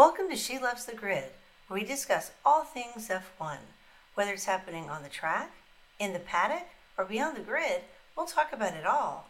Welcome 0.00 0.30
to 0.30 0.36
She 0.36 0.58
Loves 0.58 0.86
the 0.86 0.94
Grid, 0.94 1.24
where 1.68 1.78
we 1.78 1.84
discuss 1.86 2.30
all 2.42 2.64
things 2.64 3.10
F1. 3.10 3.58
Whether 4.14 4.32
it's 4.32 4.46
happening 4.46 4.88
on 4.88 5.02
the 5.02 5.10
track, 5.10 5.52
in 5.98 6.14
the 6.14 6.20
paddock, 6.20 6.66
or 6.96 7.04
beyond 7.04 7.36
the 7.36 7.42
grid, 7.42 7.82
we'll 8.16 8.24
talk 8.24 8.54
about 8.54 8.72
it 8.72 8.86
all. 8.86 9.26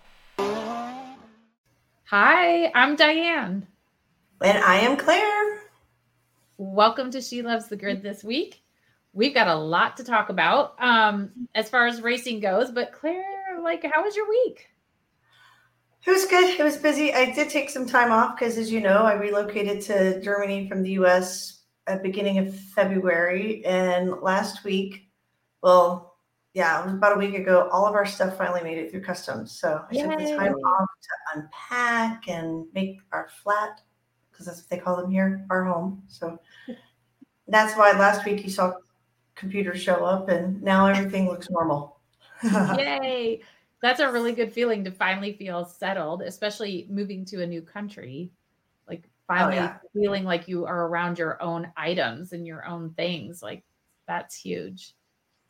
Hi, 2.05 2.71
I'm 2.73 2.97
Dianne. 2.97 3.67
And 4.45 4.59
I 4.65 4.77
am 4.77 4.97
Claire. 4.97 5.63
Welcome 6.57 7.11
to 7.11 7.21
She 7.21 7.43
Loves 7.43 7.67
the 7.67 7.77
Grid 7.77 8.05
this 8.05 8.23
week. 8.23 8.63
We've 9.13 9.35
got 9.35 9.49
a 9.49 9.57
lot 9.57 9.97
to 9.97 10.05
talk 10.05 10.29
about 10.29 10.81
um, 10.81 11.33
as 11.53 11.69
far 11.69 11.89
as 11.89 12.01
racing 12.01 12.39
goes, 12.39 12.71
but 12.71 12.93
Claire, 12.93 13.59
like, 13.61 13.85
how 13.93 14.05
was 14.05 14.15
your 14.15 14.29
week? 14.29 14.69
It 16.07 16.11
was 16.11 16.25
good. 16.27 16.59
It 16.59 16.63
was 16.63 16.79
busy. 16.79 17.13
I 17.13 17.31
did 17.31 17.51
take 17.51 17.69
some 17.69 17.87
time 17.87 18.11
off 18.11 18.39
because, 18.39 18.57
as 18.57 18.73
you 18.73 18.81
know, 18.81 19.03
I 19.03 19.15
relocated 19.15 19.83
to 19.83 20.21
Germany 20.23 20.67
from 20.67 20.83
the 20.83 20.93
US 20.93 21.65
at 21.87 22.03
beginning 22.03 22.39
of 22.39 22.55
February. 22.55 23.65
And 23.67 24.23
last 24.23 24.65
week, 24.65 25.11
well, 25.63 26.17
yeah, 26.55 26.81
it 26.81 26.87
was 26.87 26.95
about 26.95 27.17
a 27.17 27.19
week 27.19 27.35
ago, 27.35 27.69
all 27.71 27.87
of 27.87 27.95
our 27.95 28.07
stuff 28.07 28.39
finally 28.39 28.63
made 28.63 28.79
it 28.79 28.91
through 28.91 29.03
customs. 29.03 29.61
So 29.61 29.85
I 29.91 29.95
Yay. 29.95 30.03
took 30.03 30.19
the 30.19 30.37
time 30.37 30.55
off 30.55 30.89
to 31.03 31.39
unpack 31.39 32.29
and 32.29 32.65
make 32.73 32.99
our 33.13 33.29
flat, 33.43 33.83
because 34.31 34.47
that's 34.47 34.61
what 34.63 34.71
they 34.71 34.79
call 34.79 34.97
them 34.97 35.11
here, 35.11 35.47
our 35.51 35.65
home. 35.65 36.03
So 36.09 36.41
that's 37.47 37.77
why 37.77 37.93
last 37.93 38.25
week 38.25 38.43
you 38.43 38.51
saw 38.51 38.73
computers 39.35 39.81
show 39.83 40.05
up 40.05 40.31
and 40.31 40.63
now 40.63 40.87
everything 40.87 41.29
looks 41.29 41.51
normal. 41.51 42.01
Yay 42.43 43.43
that's 43.83 44.01
a 44.01 44.11
really 44.11 44.33
good 44.33 44.53
feeling 44.53 44.85
to 44.85 44.91
finally 44.91 45.33
feel 45.33 45.65
settled, 45.65 46.23
especially 46.23 46.87
moving 46.91 47.25
to 47.27 47.43
a 47.43 47.47
new 47.47 47.63
country. 47.63 48.31
Like 48.89 49.09
finally 49.27 49.59
oh, 49.59 49.63
yeah. 49.63 49.77
feeling 49.95 50.25
like 50.25 50.49
you 50.49 50.67
are 50.67 50.87
around 50.87 51.19
your 51.19 51.43
own 51.43 51.73
items 51.77 52.33
and 52.33 52.47
your 52.47 52.67
own 52.67 52.91
things. 52.91 53.43
Like 53.43 53.65
that's 54.07 54.35
huge. 54.35 54.95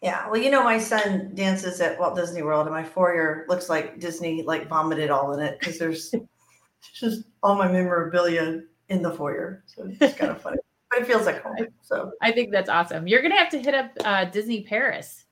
Yeah. 0.02 0.28
Well, 0.28 0.40
you 0.40 0.50
know, 0.50 0.62
my 0.62 0.78
son 0.78 1.32
dances 1.34 1.80
at 1.80 1.98
Walt 1.98 2.16
Disney 2.16 2.42
World, 2.42 2.66
and 2.66 2.74
my 2.74 2.84
foyer 2.84 3.44
looks 3.48 3.68
like 3.68 4.00
Disney 4.00 4.42
like 4.42 4.68
vomited 4.68 5.10
all 5.10 5.34
in 5.34 5.40
it 5.44 5.58
because 5.58 5.78
there's 5.78 6.14
just 6.94 7.24
all 7.42 7.54
my 7.54 7.70
memorabilia 7.70 8.62
in 8.88 9.02
the 9.02 9.10
foyer. 9.10 9.62
So 9.66 9.90
it's 10.00 10.16
kind 10.16 10.30
of 10.30 10.40
funny, 10.40 10.58
but 10.90 11.00
it 11.00 11.06
feels 11.06 11.26
like 11.26 11.42
home. 11.42 11.56
So 11.82 12.12
I 12.22 12.32
think 12.32 12.50
that's 12.50 12.70
awesome. 12.70 13.06
You're 13.06 13.22
gonna 13.22 13.36
have 13.36 13.50
to 13.50 13.60
hit 13.60 13.74
up 13.74 13.90
uh, 14.04 14.24
Disney 14.26 14.62
Paris 14.62 15.26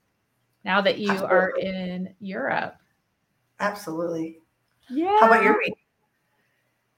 now 0.64 0.80
that 0.82 0.98
you 0.98 1.12
are 1.12 1.50
in 1.58 2.14
Europe. 2.20 2.76
Absolutely. 3.60 4.40
Yeah. 4.88 5.18
How 5.20 5.26
about 5.26 5.42
your 5.42 5.58
week? 5.58 5.74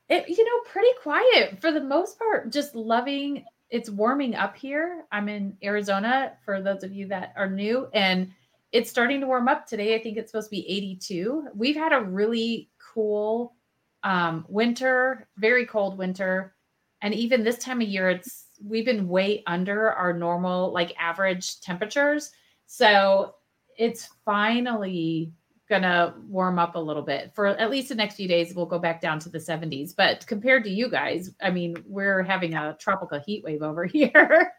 It, 0.08 0.28
you 0.28 0.44
know, 0.44 0.70
pretty 0.70 0.90
quiet 1.02 1.60
for 1.60 1.72
the 1.72 1.80
most 1.80 2.18
part. 2.18 2.52
Just 2.52 2.74
loving 2.74 3.44
it's 3.70 3.88
warming 3.88 4.34
up 4.34 4.56
here. 4.56 5.04
I'm 5.12 5.28
in 5.28 5.56
Arizona 5.62 6.32
for 6.44 6.60
those 6.60 6.82
of 6.82 6.92
you 6.92 7.06
that 7.08 7.32
are 7.36 7.48
new, 7.48 7.88
and 7.94 8.32
it's 8.72 8.90
starting 8.90 9.20
to 9.20 9.26
warm 9.26 9.48
up 9.48 9.66
today. 9.66 9.94
I 9.94 10.02
think 10.02 10.16
it's 10.16 10.32
supposed 10.32 10.48
to 10.48 10.56
be 10.56 10.68
82. 10.68 11.48
We've 11.54 11.76
had 11.76 11.92
a 11.92 12.00
really 12.00 12.68
cool 12.78 13.54
um, 14.02 14.44
winter, 14.48 15.28
very 15.36 15.66
cold 15.66 15.98
winter. 15.98 16.54
And 17.02 17.14
even 17.14 17.44
this 17.44 17.58
time 17.58 17.80
of 17.80 17.88
year, 17.88 18.10
it's 18.10 18.46
we've 18.62 18.84
been 18.84 19.08
way 19.08 19.42
under 19.46 19.92
our 19.92 20.12
normal, 20.12 20.72
like 20.72 20.94
average 20.98 21.60
temperatures. 21.60 22.30
So 22.66 23.36
it's 23.76 24.10
finally 24.24 25.32
gonna 25.70 26.14
warm 26.28 26.58
up 26.58 26.74
a 26.74 26.78
little 26.78 27.02
bit. 27.02 27.32
For 27.34 27.46
at 27.46 27.70
least 27.70 27.88
the 27.88 27.94
next 27.94 28.16
few 28.16 28.28
days 28.28 28.54
we'll 28.54 28.66
go 28.66 28.78
back 28.78 29.00
down 29.00 29.18
to 29.20 29.30
the 29.30 29.38
70s 29.38 29.94
but 29.96 30.26
compared 30.26 30.64
to 30.64 30.70
you 30.70 30.90
guys 30.90 31.32
i 31.40 31.50
mean 31.50 31.76
we're 31.86 32.22
having 32.22 32.54
a 32.54 32.76
tropical 32.78 33.18
heat 33.20 33.42
wave 33.44 33.62
over 33.62 33.84
here. 33.86 34.52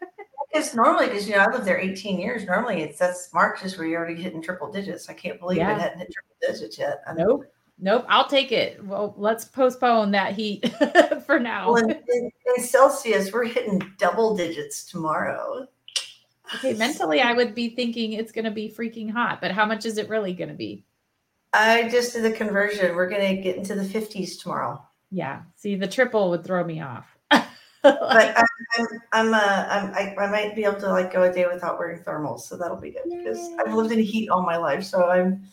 It's 0.54 0.74
normally 0.74 1.06
because 1.06 1.28
you 1.28 1.36
know 1.36 1.42
i 1.42 1.50
lived 1.50 1.64
there 1.64 1.78
18 1.78 2.18
years. 2.18 2.44
Normally 2.44 2.82
it's 2.82 2.98
that's 2.98 3.32
marches 3.32 3.78
where 3.78 3.86
you're 3.86 4.00
already 4.00 4.20
hitting 4.20 4.42
triple 4.42 4.72
digits. 4.72 5.08
I 5.08 5.14
can't 5.14 5.38
believe 5.38 5.58
yeah. 5.58 5.76
it 5.76 5.80
hadn't 5.80 5.98
hit 6.00 6.12
triple 6.12 6.36
digits 6.40 6.78
yet. 6.78 7.02
I 7.06 7.12
nope. 7.14 7.44
Nope. 7.78 8.04
I'll 8.08 8.28
take 8.28 8.50
it. 8.50 8.84
Well 8.84 9.14
let's 9.16 9.44
postpone 9.44 10.10
that 10.12 10.32
heat 10.32 10.68
for 11.26 11.38
now. 11.38 11.72
Well, 11.72 11.84
in, 11.84 11.90
in, 11.90 12.30
in 12.56 12.64
celsius 12.64 13.32
we're 13.32 13.44
hitting 13.44 13.80
double 13.98 14.34
digits 14.34 14.84
tomorrow. 14.84 15.68
Okay 16.56 16.74
mentally 16.74 17.20
i 17.20 17.32
would 17.32 17.54
be 17.54 17.70
thinking 17.70 18.12
it's 18.12 18.32
going 18.32 18.44
to 18.44 18.50
be 18.50 18.68
freaking 18.68 19.10
hot 19.10 19.40
but 19.40 19.52
how 19.52 19.64
much 19.64 19.86
is 19.86 19.96
it 19.96 20.08
really 20.08 20.34
going 20.34 20.50
to 20.50 20.54
be 20.54 20.84
I 21.52 21.88
just 21.88 22.14
did 22.14 22.24
the 22.24 22.32
conversion. 22.32 22.94
We're 22.96 23.08
going 23.08 23.36
to 23.36 23.42
get 23.42 23.56
into 23.56 23.74
the 23.74 23.82
50s 23.82 24.40
tomorrow. 24.40 24.82
Yeah. 25.10 25.42
See, 25.56 25.76
the 25.76 25.86
triple 25.86 26.30
would 26.30 26.44
throw 26.44 26.64
me 26.64 26.80
off. 26.80 27.06
but 27.30 27.46
I'm, 27.82 28.46
I'm, 28.78 28.86
I'm, 29.12 29.34
uh, 29.34 29.66
I'm 29.68 29.94
I, 29.94 30.14
I, 30.18 30.30
might 30.30 30.54
be 30.54 30.64
able 30.64 30.80
to 30.80 30.88
like 30.88 31.12
go 31.12 31.24
a 31.24 31.32
day 31.32 31.46
without 31.46 31.78
wearing 31.78 32.02
thermals, 32.02 32.40
so 32.42 32.56
that'll 32.56 32.76
be 32.76 32.92
good 32.92 33.02
because 33.18 33.50
I've 33.58 33.74
lived 33.74 33.92
in 33.92 33.98
heat 33.98 34.28
all 34.28 34.42
my 34.42 34.56
life, 34.56 34.84
so 34.84 35.10
I'm, 35.10 35.44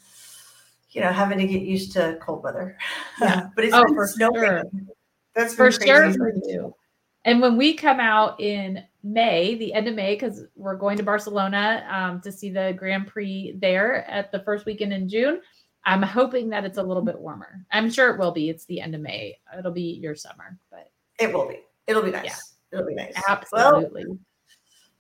you 0.91 1.01
know, 1.01 1.11
having 1.11 1.39
to 1.39 1.47
get 1.47 1.63
used 1.63 1.91
to 1.93 2.17
cold 2.21 2.43
weather. 2.43 2.77
Yeah, 3.19 3.47
but 3.55 3.65
it's 3.65 3.73
oh, 3.73 3.83
for 3.93 4.07
sure. 4.07 4.63
That's 5.35 5.55
for 5.55 5.71
sure 5.71 6.13
for 6.13 6.33
you. 6.45 6.73
And 7.25 7.41
when 7.41 7.57
we 7.57 7.73
come 7.73 7.99
out 7.99 8.39
in 8.39 8.83
May, 9.03 9.55
the 9.55 9.73
end 9.73 9.87
of 9.87 9.95
May, 9.95 10.15
because 10.15 10.43
we're 10.55 10.77
going 10.77 10.97
to 10.97 11.03
Barcelona 11.03 11.85
um, 11.89 12.21
to 12.21 12.31
see 12.31 12.49
the 12.49 12.73
Grand 12.77 13.07
Prix 13.07 13.55
there 13.59 14.09
at 14.09 14.31
the 14.31 14.39
first 14.39 14.65
weekend 14.65 14.93
in 14.93 15.09
June 15.09 15.41
I'm 15.85 16.01
hoping 16.01 16.49
that 16.49 16.65
it's 16.65 16.77
a 16.77 16.83
little 16.83 17.03
bit 17.03 17.19
warmer. 17.19 17.65
I'm 17.71 17.89
sure 17.89 18.13
it 18.13 18.19
will 18.19 18.31
be. 18.31 18.49
It's 18.49 18.65
the 18.65 18.81
end 18.81 18.95
of 18.95 19.01
May. 19.01 19.37
It'll 19.57 19.71
be 19.71 19.99
your 20.01 20.15
summer, 20.15 20.57
but 20.69 20.91
it 21.19 21.33
will 21.33 21.47
be. 21.47 21.61
It'll 21.87 22.03
be 22.03 22.11
nice. 22.11 22.25
Yeah. 22.25 22.79
It'll 22.79 22.87
be 22.87 22.95
nice. 22.95 23.13
Absolutely. 23.27 24.05
Well, 24.07 24.19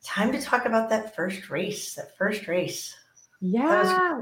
time 0.03 0.31
to 0.31 0.41
talk 0.41 0.65
about 0.65 0.89
that 0.89 1.15
first 1.15 1.49
race. 1.49 1.93
That 1.95 2.17
first 2.17 2.47
race. 2.47 2.95
Yeah. 3.41 4.21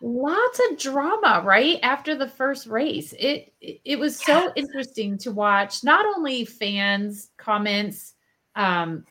Lots 0.00 0.60
of 0.70 0.78
drama, 0.78 1.42
right? 1.44 1.78
After 1.82 2.14
the 2.14 2.28
first 2.28 2.66
race. 2.66 3.12
It 3.18 3.52
it, 3.60 3.80
it 3.84 3.98
was 3.98 4.18
so 4.18 4.52
interesting 4.54 5.18
to 5.18 5.32
watch 5.32 5.82
not 5.82 6.04
only 6.04 6.44
fans 6.44 7.30
comments 7.36 8.14
um 8.54 9.04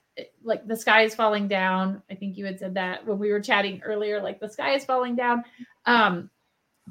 like 0.43 0.67
the 0.67 0.77
sky 0.77 1.01
is 1.01 1.15
falling 1.15 1.47
down. 1.47 2.03
I 2.09 2.15
think 2.15 2.37
you 2.37 2.45
had 2.45 2.59
said 2.59 2.75
that 2.75 3.07
when 3.07 3.17
we 3.17 3.31
were 3.31 3.39
chatting 3.39 3.81
earlier 3.83 4.21
like 4.21 4.39
the 4.39 4.49
sky 4.49 4.75
is 4.75 4.85
falling 4.85 5.15
down. 5.15 5.43
Um 5.85 6.29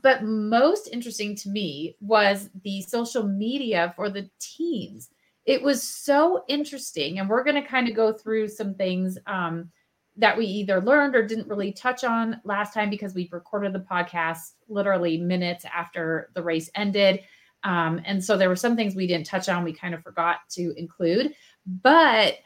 but 0.00 0.24
most 0.24 0.88
interesting 0.92 1.36
to 1.36 1.48
me 1.48 1.96
was 2.00 2.48
the 2.62 2.82
social 2.82 3.24
media 3.24 3.92
for 3.96 4.08
the 4.08 4.28
teams. 4.40 5.10
It 5.44 5.62
was 5.62 5.82
so 5.82 6.44
interesting. 6.48 7.18
And 7.18 7.28
we're 7.28 7.44
going 7.44 7.60
to 7.60 7.68
kind 7.68 7.88
of 7.88 7.94
go 7.94 8.12
through 8.12 8.48
some 8.48 8.74
things 8.74 9.18
um, 9.26 9.70
that 10.16 10.36
we 10.36 10.46
either 10.46 10.80
learned 10.80 11.16
or 11.16 11.26
didn't 11.26 11.48
really 11.48 11.72
touch 11.72 12.04
on 12.04 12.40
last 12.44 12.74
time 12.74 12.90
because 12.90 13.14
we 13.14 13.28
recorded 13.32 13.72
the 13.72 13.80
podcast 13.80 14.52
literally 14.68 15.18
minutes 15.18 15.64
after 15.64 16.30
the 16.34 16.42
race 16.42 16.70
ended. 16.74 17.20
Um, 17.64 18.00
and 18.04 18.22
so 18.22 18.36
there 18.36 18.48
were 18.48 18.56
some 18.56 18.76
things 18.76 18.94
we 18.94 19.06
didn't 19.06 19.26
touch 19.26 19.48
on, 19.48 19.64
we 19.64 19.72
kind 19.72 19.94
of 19.94 20.02
forgot 20.02 20.38
to 20.50 20.74
include. 20.76 21.34
But 21.66 22.38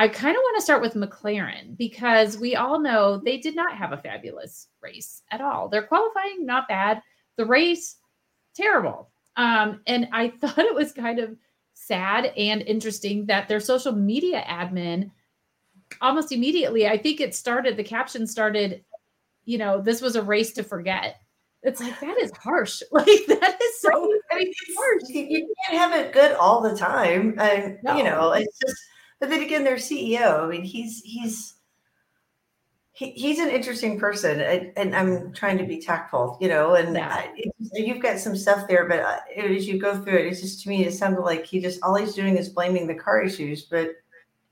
I 0.00 0.08
kind 0.08 0.34
of 0.34 0.40
want 0.40 0.56
to 0.56 0.62
start 0.62 0.80
with 0.80 0.94
McLaren 0.94 1.76
because 1.76 2.38
we 2.38 2.56
all 2.56 2.80
know 2.80 3.18
they 3.22 3.36
did 3.36 3.54
not 3.54 3.76
have 3.76 3.92
a 3.92 3.98
fabulous 3.98 4.68
race 4.80 5.20
at 5.30 5.42
all. 5.42 5.68
Their 5.68 5.82
qualifying, 5.82 6.46
not 6.46 6.68
bad. 6.68 7.02
The 7.36 7.44
race, 7.44 7.96
terrible. 8.54 9.10
Um, 9.36 9.82
and 9.86 10.08
I 10.10 10.28
thought 10.40 10.56
it 10.58 10.74
was 10.74 10.94
kind 10.94 11.18
of 11.18 11.36
sad 11.74 12.32
and 12.34 12.62
interesting 12.62 13.26
that 13.26 13.46
their 13.46 13.60
social 13.60 13.92
media 13.92 14.42
admin 14.48 15.10
almost 16.00 16.32
immediately, 16.32 16.88
I 16.88 16.96
think 16.96 17.20
it 17.20 17.34
started, 17.34 17.76
the 17.76 17.84
caption 17.84 18.26
started, 18.26 18.82
you 19.44 19.58
know, 19.58 19.82
this 19.82 20.00
was 20.00 20.16
a 20.16 20.22
race 20.22 20.52
to 20.54 20.62
forget. 20.62 21.20
It's 21.62 21.78
like 21.78 22.00
that 22.00 22.16
is 22.18 22.32
harsh. 22.38 22.82
Like 22.90 23.04
that 23.04 23.58
is 23.62 23.80
so 23.82 23.90
I 24.32 24.36
mean, 24.38 24.52
harsh. 24.78 25.02
You 25.10 25.54
can't 25.66 25.78
have 25.78 25.92
it 25.92 26.14
good 26.14 26.32
all 26.36 26.62
the 26.62 26.74
time. 26.74 27.38
And 27.38 27.76
no. 27.82 27.98
you 27.98 28.04
know, 28.04 28.32
it's 28.32 28.58
just 28.66 28.80
but 29.20 29.28
then 29.28 29.42
again, 29.42 29.64
their 29.64 29.76
CEO. 29.76 30.42
I 30.42 30.48
mean, 30.48 30.64
he's 30.64 31.02
he's 31.02 31.54
he, 32.92 33.10
he's 33.12 33.38
an 33.38 33.48
interesting 33.48 33.98
person, 33.98 34.40
and, 34.40 34.72
and, 34.76 34.94
I'm 34.94 35.32
trying 35.32 35.56
to 35.58 35.64
be 35.64 35.80
tactful, 35.80 36.36
you 36.40 36.48
know. 36.48 36.74
And 36.74 36.96
yeah. 36.96 37.08
I, 37.08 37.32
you've 37.72 38.02
got 38.02 38.18
some 38.18 38.36
stuff 38.36 38.66
there, 38.68 38.86
but 38.88 39.00
uh, 39.00 39.18
as 39.36 39.66
you 39.66 39.78
go 39.78 39.96
through 39.96 40.18
it, 40.18 40.26
it's 40.26 40.40
just 40.40 40.62
to 40.64 40.68
me, 40.68 40.84
it 40.84 40.92
sounded 40.92 41.20
like 41.20 41.46
he 41.46 41.60
just 41.60 41.82
all 41.82 41.94
he's 41.94 42.14
doing 42.14 42.36
is 42.36 42.48
blaming 42.48 42.86
the 42.86 42.94
car 42.94 43.22
issues. 43.22 43.62
But 43.62 43.92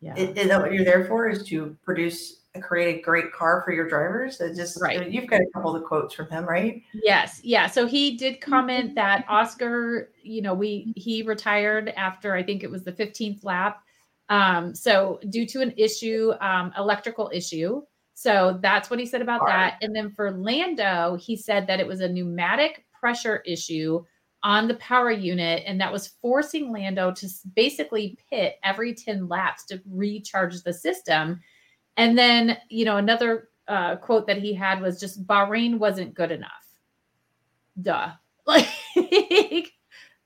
yeah. 0.01 0.15
is 0.17 0.49
that 0.49 0.61
what 0.61 0.73
you're 0.73 0.85
there 0.85 1.05
for? 1.05 1.29
Is 1.29 1.45
to 1.45 1.77
produce 1.85 2.37
create 2.61 2.99
a 2.99 3.03
great 3.03 3.33
car 3.33 3.63
for 3.65 3.73
your 3.73 3.89
drivers? 3.89 4.41
It 4.41 4.57
just 4.57 4.81
right. 4.81 5.11
You've 5.11 5.29
got 5.29 5.41
a 5.41 5.47
couple 5.53 5.75
of 5.75 5.85
quotes 5.85 6.15
from 6.15 6.29
him, 6.29 6.45
right? 6.45 6.83
Yes, 6.95 7.41
yeah. 7.43 7.67
So 7.67 7.87
he 7.87 8.17
did 8.17 8.41
comment 8.41 8.95
that 8.95 9.25
Oscar, 9.29 10.11
you 10.23 10.43
know, 10.43 10.55
we 10.55 10.93
he 10.97 11.23
retired 11.23 11.91
after 11.97 12.35
I 12.35 12.43
think 12.43 12.63
it 12.63 12.71
was 12.71 12.83
the 12.83 12.93
15th 12.93 13.45
lap 13.45 13.83
um, 14.29 14.75
so 14.75 15.21
due 15.31 15.47
to 15.47 15.61
an 15.61 15.73
issue, 15.77 16.33
um, 16.41 16.73
electrical 16.77 17.31
issue. 17.33 17.83
So 18.15 18.59
that's 18.61 18.91
what 18.91 18.99
he 18.99 19.07
said 19.07 19.23
about 19.23 19.47
that. 19.47 19.79
And 19.81 19.95
then 19.95 20.11
for 20.11 20.33
Lando, 20.33 21.17
he 21.21 21.37
said 21.37 21.67
that 21.69 21.79
it 21.79 21.87
was 21.87 22.01
a 22.01 22.09
pneumatic 22.09 22.85
pressure 22.93 23.43
issue 23.47 24.05
on 24.43 24.69
the 24.69 24.75
power 24.75 25.11
unit, 25.11 25.63
and 25.67 25.81
that 25.81 25.93
was 25.93 26.15
forcing 26.21 26.73
Lando 26.73 27.13
to 27.13 27.29
basically 27.55 28.19
pit 28.31 28.57
every 28.63 28.95
10 28.95 29.29
laps 29.29 29.65
to 29.67 29.81
recharge 29.89 30.63
the 30.63 30.73
system. 30.73 31.41
And 31.97 32.17
then, 32.17 32.59
you 32.69 32.85
know, 32.85 32.97
another 32.97 33.49
uh, 33.67 33.97
quote 33.97 34.27
that 34.27 34.39
he 34.39 34.55
had 34.55 34.81
was 34.81 35.01
just 35.01 35.27
Bahrain 35.27 35.79
wasn't 35.79 36.15
good 36.15 36.31
enough. 36.31 36.51
Duh. 37.81 38.11
Like 38.49 38.67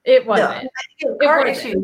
it 0.04 0.25
wasn't. 0.25 0.70
No, 1.02 1.16
car 1.20 1.44
issue. 1.44 1.82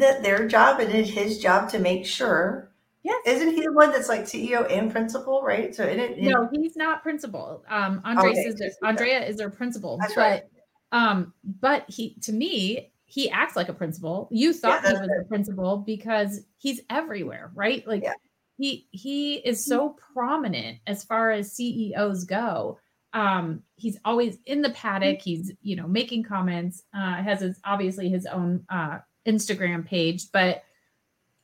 That 0.00 0.22
their 0.22 0.46
job 0.48 0.80
and 0.80 0.92
it's 0.92 1.10
his 1.10 1.38
job 1.38 1.68
to 1.70 1.78
make 1.78 2.06
sure. 2.06 2.70
Yes. 3.04 3.20
Isn't 3.26 3.54
he 3.54 3.62
the 3.62 3.72
one 3.72 3.90
that's 3.90 4.08
like 4.08 4.22
CEO 4.22 4.70
and 4.70 4.90
principal, 4.90 5.42
right? 5.42 5.74
So 5.74 5.82
it, 5.82 5.98
it 5.98 6.18
no, 6.18 6.48
he's 6.52 6.76
not 6.76 7.02
principal. 7.02 7.64
Um, 7.68 8.00
Andres 8.04 8.38
okay. 8.38 8.40
is 8.42 8.54
their, 8.54 8.70
Andrea 8.84 9.26
is 9.26 9.36
their 9.36 9.50
principal, 9.50 9.98
that's 9.98 10.14
but 10.14 10.20
right. 10.20 10.42
um, 10.92 11.32
but 11.60 11.84
he 11.88 12.16
to 12.22 12.32
me 12.32 12.92
he 13.06 13.28
acts 13.28 13.56
like 13.56 13.68
a 13.68 13.74
principal. 13.74 14.28
You 14.30 14.52
thought 14.52 14.82
yeah, 14.84 14.90
he 14.90 15.00
was 15.00 15.08
right. 15.08 15.20
a 15.20 15.24
principal 15.24 15.78
because 15.78 16.42
he's 16.58 16.80
everywhere, 16.88 17.50
right? 17.54 17.86
Like 17.88 18.04
yeah 18.04 18.14
he 18.62 18.86
he 18.90 19.34
is 19.36 19.64
so 19.64 19.96
prominent 20.14 20.78
as 20.86 21.04
far 21.04 21.30
as 21.30 21.52
CEOs 21.52 22.24
go. 22.24 22.78
Um, 23.12 23.62
he's 23.76 23.98
always 24.04 24.38
in 24.46 24.62
the 24.62 24.70
paddock. 24.70 25.20
He's 25.20 25.52
you 25.62 25.76
know 25.76 25.88
making 25.88 26.22
comments. 26.22 26.84
Uh, 26.94 27.22
has 27.22 27.40
his 27.40 27.58
obviously 27.64 28.08
his 28.08 28.26
own 28.26 28.64
uh, 28.68 28.98
Instagram 29.26 29.84
page, 29.86 30.30
but 30.32 30.62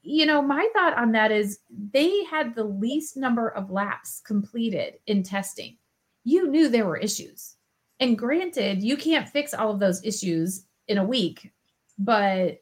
you 0.02 0.26
know 0.26 0.40
my 0.40 0.68
thought 0.74 0.96
on 0.96 1.12
that 1.12 1.30
is 1.32 1.58
they 1.70 2.24
had 2.24 2.54
the 2.54 2.64
least 2.64 3.16
number 3.16 3.48
of 3.48 3.70
laps 3.70 4.20
completed 4.24 4.94
in 5.06 5.22
testing. 5.22 5.76
You 6.24 6.48
knew 6.48 6.68
there 6.68 6.86
were 6.86 6.96
issues, 6.96 7.56
and 8.00 8.18
granted, 8.18 8.82
you 8.82 8.96
can't 8.96 9.28
fix 9.28 9.54
all 9.54 9.70
of 9.70 9.80
those 9.80 10.04
issues 10.04 10.64
in 10.86 10.98
a 10.98 11.04
week, 11.04 11.52
but 11.98 12.60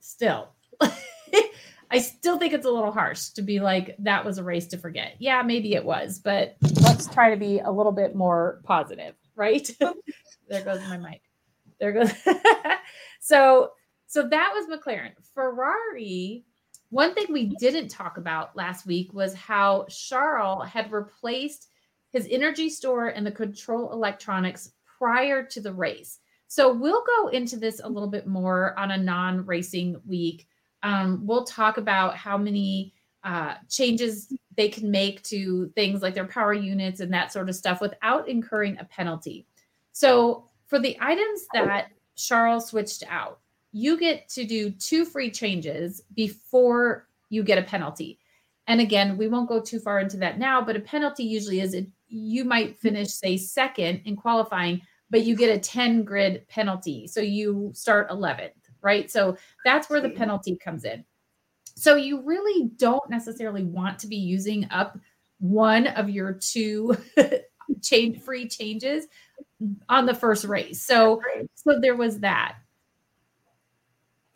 still. 0.00 0.48
I 1.90 2.00
still 2.00 2.38
think 2.38 2.52
it's 2.52 2.66
a 2.66 2.70
little 2.70 2.92
harsh 2.92 3.30
to 3.30 3.42
be 3.42 3.60
like, 3.60 3.96
that 4.00 4.24
was 4.24 4.38
a 4.38 4.44
race 4.44 4.66
to 4.68 4.78
forget. 4.78 5.14
Yeah, 5.18 5.42
maybe 5.42 5.74
it 5.74 5.84
was, 5.84 6.18
but 6.18 6.56
let's 6.82 7.06
try 7.06 7.30
to 7.30 7.36
be 7.36 7.60
a 7.60 7.70
little 7.70 7.92
bit 7.92 8.14
more 8.14 8.60
positive, 8.64 9.14
right? 9.34 9.68
there 10.48 10.62
goes 10.62 10.80
my 10.80 10.98
mic. 10.98 11.22
There 11.80 11.92
goes. 11.92 12.12
so, 13.20 13.72
so 14.08 14.26
that 14.28 14.52
was 14.52 14.66
McLaren. 14.66 15.12
Ferrari, 15.34 16.44
one 16.90 17.14
thing 17.14 17.26
we 17.30 17.54
didn't 17.60 17.88
talk 17.88 18.18
about 18.18 18.56
last 18.56 18.84
week 18.86 19.14
was 19.14 19.34
how 19.34 19.86
Charles 19.88 20.66
had 20.66 20.90
replaced 20.90 21.68
his 22.10 22.26
energy 22.30 22.68
store 22.68 23.08
and 23.08 23.24
the 23.24 23.30
control 23.30 23.92
electronics 23.92 24.72
prior 24.98 25.44
to 25.44 25.60
the 25.60 25.72
race. 25.72 26.18
So 26.48 26.72
we'll 26.72 27.04
go 27.04 27.28
into 27.28 27.56
this 27.56 27.80
a 27.84 27.88
little 27.88 28.08
bit 28.08 28.26
more 28.26 28.76
on 28.76 28.90
a 28.90 28.96
non 28.96 29.46
racing 29.46 30.00
week 30.04 30.48
um, 30.82 31.26
we'll 31.26 31.44
talk 31.44 31.76
about 31.76 32.16
how 32.16 32.38
many 32.38 32.94
uh, 33.24 33.54
changes 33.68 34.32
they 34.56 34.68
can 34.68 34.90
make 34.90 35.22
to 35.24 35.70
things 35.74 36.02
like 36.02 36.14
their 36.14 36.26
power 36.26 36.54
units 36.54 37.00
and 37.00 37.12
that 37.12 37.32
sort 37.32 37.48
of 37.48 37.54
stuff 37.54 37.80
without 37.80 38.28
incurring 38.28 38.78
a 38.78 38.84
penalty. 38.84 39.46
So, 39.92 40.44
for 40.66 40.78
the 40.78 40.96
items 41.00 41.46
that 41.54 41.88
Charles 42.14 42.68
switched 42.68 43.02
out, 43.08 43.40
you 43.72 43.98
get 43.98 44.28
to 44.30 44.44
do 44.44 44.70
two 44.70 45.04
free 45.04 45.30
changes 45.30 46.02
before 46.14 47.08
you 47.28 47.42
get 47.42 47.58
a 47.58 47.62
penalty. 47.62 48.18
And 48.66 48.80
again, 48.80 49.16
we 49.16 49.28
won't 49.28 49.48
go 49.48 49.60
too 49.60 49.78
far 49.78 50.00
into 50.00 50.16
that 50.18 50.38
now, 50.38 50.60
but 50.62 50.76
a 50.76 50.80
penalty 50.80 51.24
usually 51.24 51.60
is 51.60 51.74
a, 51.74 51.86
you 52.08 52.44
might 52.44 52.78
finish, 52.78 53.08
say, 53.08 53.36
second 53.36 54.02
in 54.04 54.16
qualifying, 54.16 54.80
but 55.10 55.24
you 55.24 55.36
get 55.36 55.54
a 55.54 55.58
10 55.58 56.04
grid 56.04 56.46
penalty. 56.48 57.06
So 57.06 57.20
you 57.20 57.70
start 57.74 58.10
11th 58.10 58.52
right? 58.82 59.10
So 59.10 59.36
that's 59.64 59.90
where 59.90 60.00
the 60.00 60.10
penalty 60.10 60.56
comes 60.56 60.84
in. 60.84 61.04
So 61.74 61.96
you 61.96 62.22
really 62.22 62.70
don't 62.76 63.08
necessarily 63.08 63.64
want 63.64 63.98
to 64.00 64.06
be 64.06 64.16
using 64.16 64.66
up 64.70 64.98
one 65.38 65.86
of 65.86 66.10
your 66.10 66.32
two 66.32 66.96
change 67.82 68.20
free 68.22 68.48
changes 68.48 69.06
on 69.88 70.06
the 70.06 70.14
first 70.14 70.44
race. 70.44 70.82
So 70.82 71.20
so 71.54 71.78
there 71.80 71.96
was 71.96 72.20
that. 72.20 72.56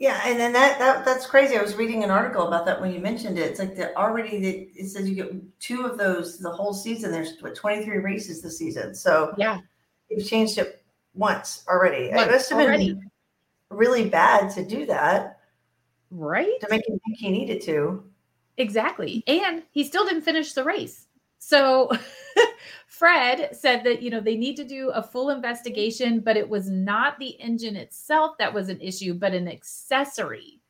Yeah, 0.02 0.20
and 0.24 0.36
then 0.36 0.52
that, 0.54 0.80
that 0.80 1.04
that's 1.04 1.26
crazy. 1.26 1.56
I 1.56 1.62
was 1.62 1.76
reading 1.76 2.02
an 2.02 2.10
article 2.10 2.48
about 2.48 2.66
that 2.66 2.80
when 2.80 2.92
you 2.92 2.98
mentioned 2.98 3.38
it. 3.38 3.42
It's 3.42 3.60
like 3.60 3.76
they're 3.76 3.96
already 3.96 4.68
it 4.74 4.88
says 4.88 5.08
you 5.08 5.14
get 5.14 5.60
two 5.60 5.86
of 5.86 5.96
those 5.96 6.40
the 6.40 6.50
whole 6.50 6.74
season. 6.74 7.12
There's 7.12 7.40
what 7.40 7.54
23 7.54 7.98
races 7.98 8.42
this 8.42 8.58
season. 8.58 8.96
So 8.96 9.32
yeah, 9.38 9.60
you've 10.10 10.26
changed 10.26 10.58
it 10.58 10.84
once 11.14 11.64
already. 11.68 12.10
Once, 12.12 12.26
it 12.26 12.32
must 12.32 12.50
have 12.50 12.58
already. 12.58 12.94
been 12.94 13.10
really 13.70 14.08
bad 14.08 14.50
to 14.54 14.64
do 14.66 14.86
that. 14.86 15.38
Right. 16.10 16.60
To 16.62 16.66
make 16.68 16.88
him 16.88 16.98
think 17.06 17.18
he 17.18 17.30
needed 17.30 17.62
to. 17.62 18.02
Exactly. 18.56 19.22
And 19.28 19.62
he 19.70 19.84
still 19.84 20.04
didn't 20.04 20.22
finish 20.22 20.52
the 20.52 20.64
race. 20.64 21.06
So 21.38 21.92
Fred 22.92 23.56
said 23.56 23.84
that, 23.84 24.02
you 24.02 24.10
know, 24.10 24.20
they 24.20 24.36
need 24.36 24.54
to 24.54 24.64
do 24.64 24.90
a 24.90 25.02
full 25.02 25.30
investigation, 25.30 26.20
but 26.20 26.36
it 26.36 26.46
was 26.46 26.68
not 26.68 27.18
the 27.18 27.40
engine 27.40 27.74
itself 27.74 28.36
that 28.36 28.52
was 28.52 28.68
an 28.68 28.78
issue, 28.82 29.14
but 29.14 29.32
an 29.32 29.48
accessory. 29.48 30.60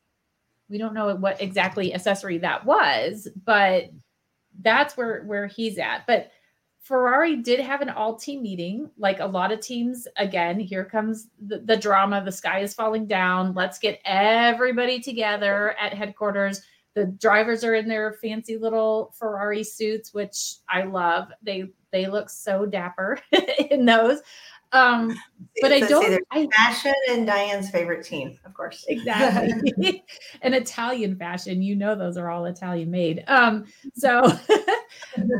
We 0.70 0.78
don't 0.78 0.94
know 0.94 1.16
what 1.16 1.42
exactly 1.42 1.92
accessory 1.92 2.38
that 2.38 2.64
was, 2.64 3.26
but 3.44 3.90
that's 4.60 4.96
where 4.96 5.24
where 5.24 5.48
he's 5.48 5.78
at. 5.78 6.06
But 6.06 6.30
Ferrari 6.78 7.36
did 7.36 7.58
have 7.58 7.80
an 7.80 7.90
all 7.90 8.14
team 8.14 8.40
meeting, 8.40 8.88
like 8.96 9.18
a 9.18 9.26
lot 9.26 9.50
of 9.50 9.58
teams. 9.58 10.06
Again, 10.16 10.60
here 10.60 10.84
comes 10.84 11.26
the, 11.44 11.58
the, 11.58 11.76
drama. 11.76 12.22
The 12.25 12.30
sky 12.30 12.60
is 12.60 12.72
falling 12.72 13.08
down. 13.08 13.52
Let's 13.52 13.80
get 13.80 14.00
everybody 14.04 15.00
together 15.00 15.75
at 15.80 15.92
headquarters. 15.92 16.62
The 16.94 17.06
drivers 17.06 17.64
are 17.64 17.74
in 17.74 17.88
their 17.88 18.12
fancy 18.14 18.58
little 18.58 19.14
Ferrari 19.18 19.64
suits, 19.64 20.12
which 20.12 20.56
I 20.68 20.82
love. 20.82 21.28
They 21.42 21.64
they 21.90 22.06
look 22.06 22.30
so 22.30 22.66
dapper 22.66 23.18
in 23.70 23.84
those. 23.84 24.20
Um, 24.72 25.14
but 25.60 25.70
I 25.70 25.80
don't. 25.80 26.22
I, 26.30 26.48
fashion 26.56 26.94
and 27.10 27.26
Dianne's 27.26 27.70
favorite 27.70 28.04
team, 28.04 28.38
of 28.46 28.54
course. 28.54 28.84
Exactly. 28.88 30.02
An 30.42 30.54
Italian 30.54 31.16
fashion. 31.16 31.62
You 31.62 31.76
know, 31.76 31.94
those 31.94 32.16
are 32.16 32.30
all 32.30 32.46
Italian 32.46 32.90
made. 32.90 33.22
Um, 33.28 33.66
so 33.94 34.32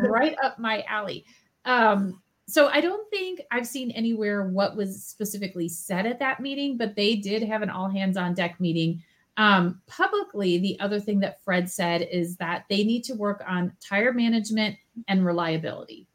right 0.06 0.37
up 0.43 0.58
my 0.58 0.82
alley. 0.87 1.25
Um, 1.64 2.20
so 2.46 2.69
I 2.69 2.82
don't 2.82 3.08
think 3.08 3.40
I've 3.50 3.66
seen 3.66 3.90
anywhere 3.93 4.49
what 4.49 4.76
was 4.76 5.02
specifically 5.02 5.69
said 5.69 6.04
at 6.06 6.19
that 6.19 6.40
meeting, 6.40 6.76
but 6.76 6.94
they 6.94 7.16
did 7.16 7.42
have 7.42 7.62
an 7.62 7.71
all 7.71 7.88
hands 7.88 8.16
on 8.18 8.35
deck 8.35 8.61
meeting. 8.61 9.02
Um, 9.37 9.81
publicly, 9.87 10.59
the 10.59 10.79
other 10.81 11.01
thing 11.01 11.21
that 11.21 11.43
Fred 11.43 11.71
said 11.71 12.07
is 12.11 12.37
that 12.37 12.65
they 12.69 12.85
need 12.85 13.03
to 13.05 13.15
work 13.15 13.43
on 13.47 13.73
tire 13.81 14.12
management 14.12 14.77
and 15.09 15.25
reliability. 15.25 16.07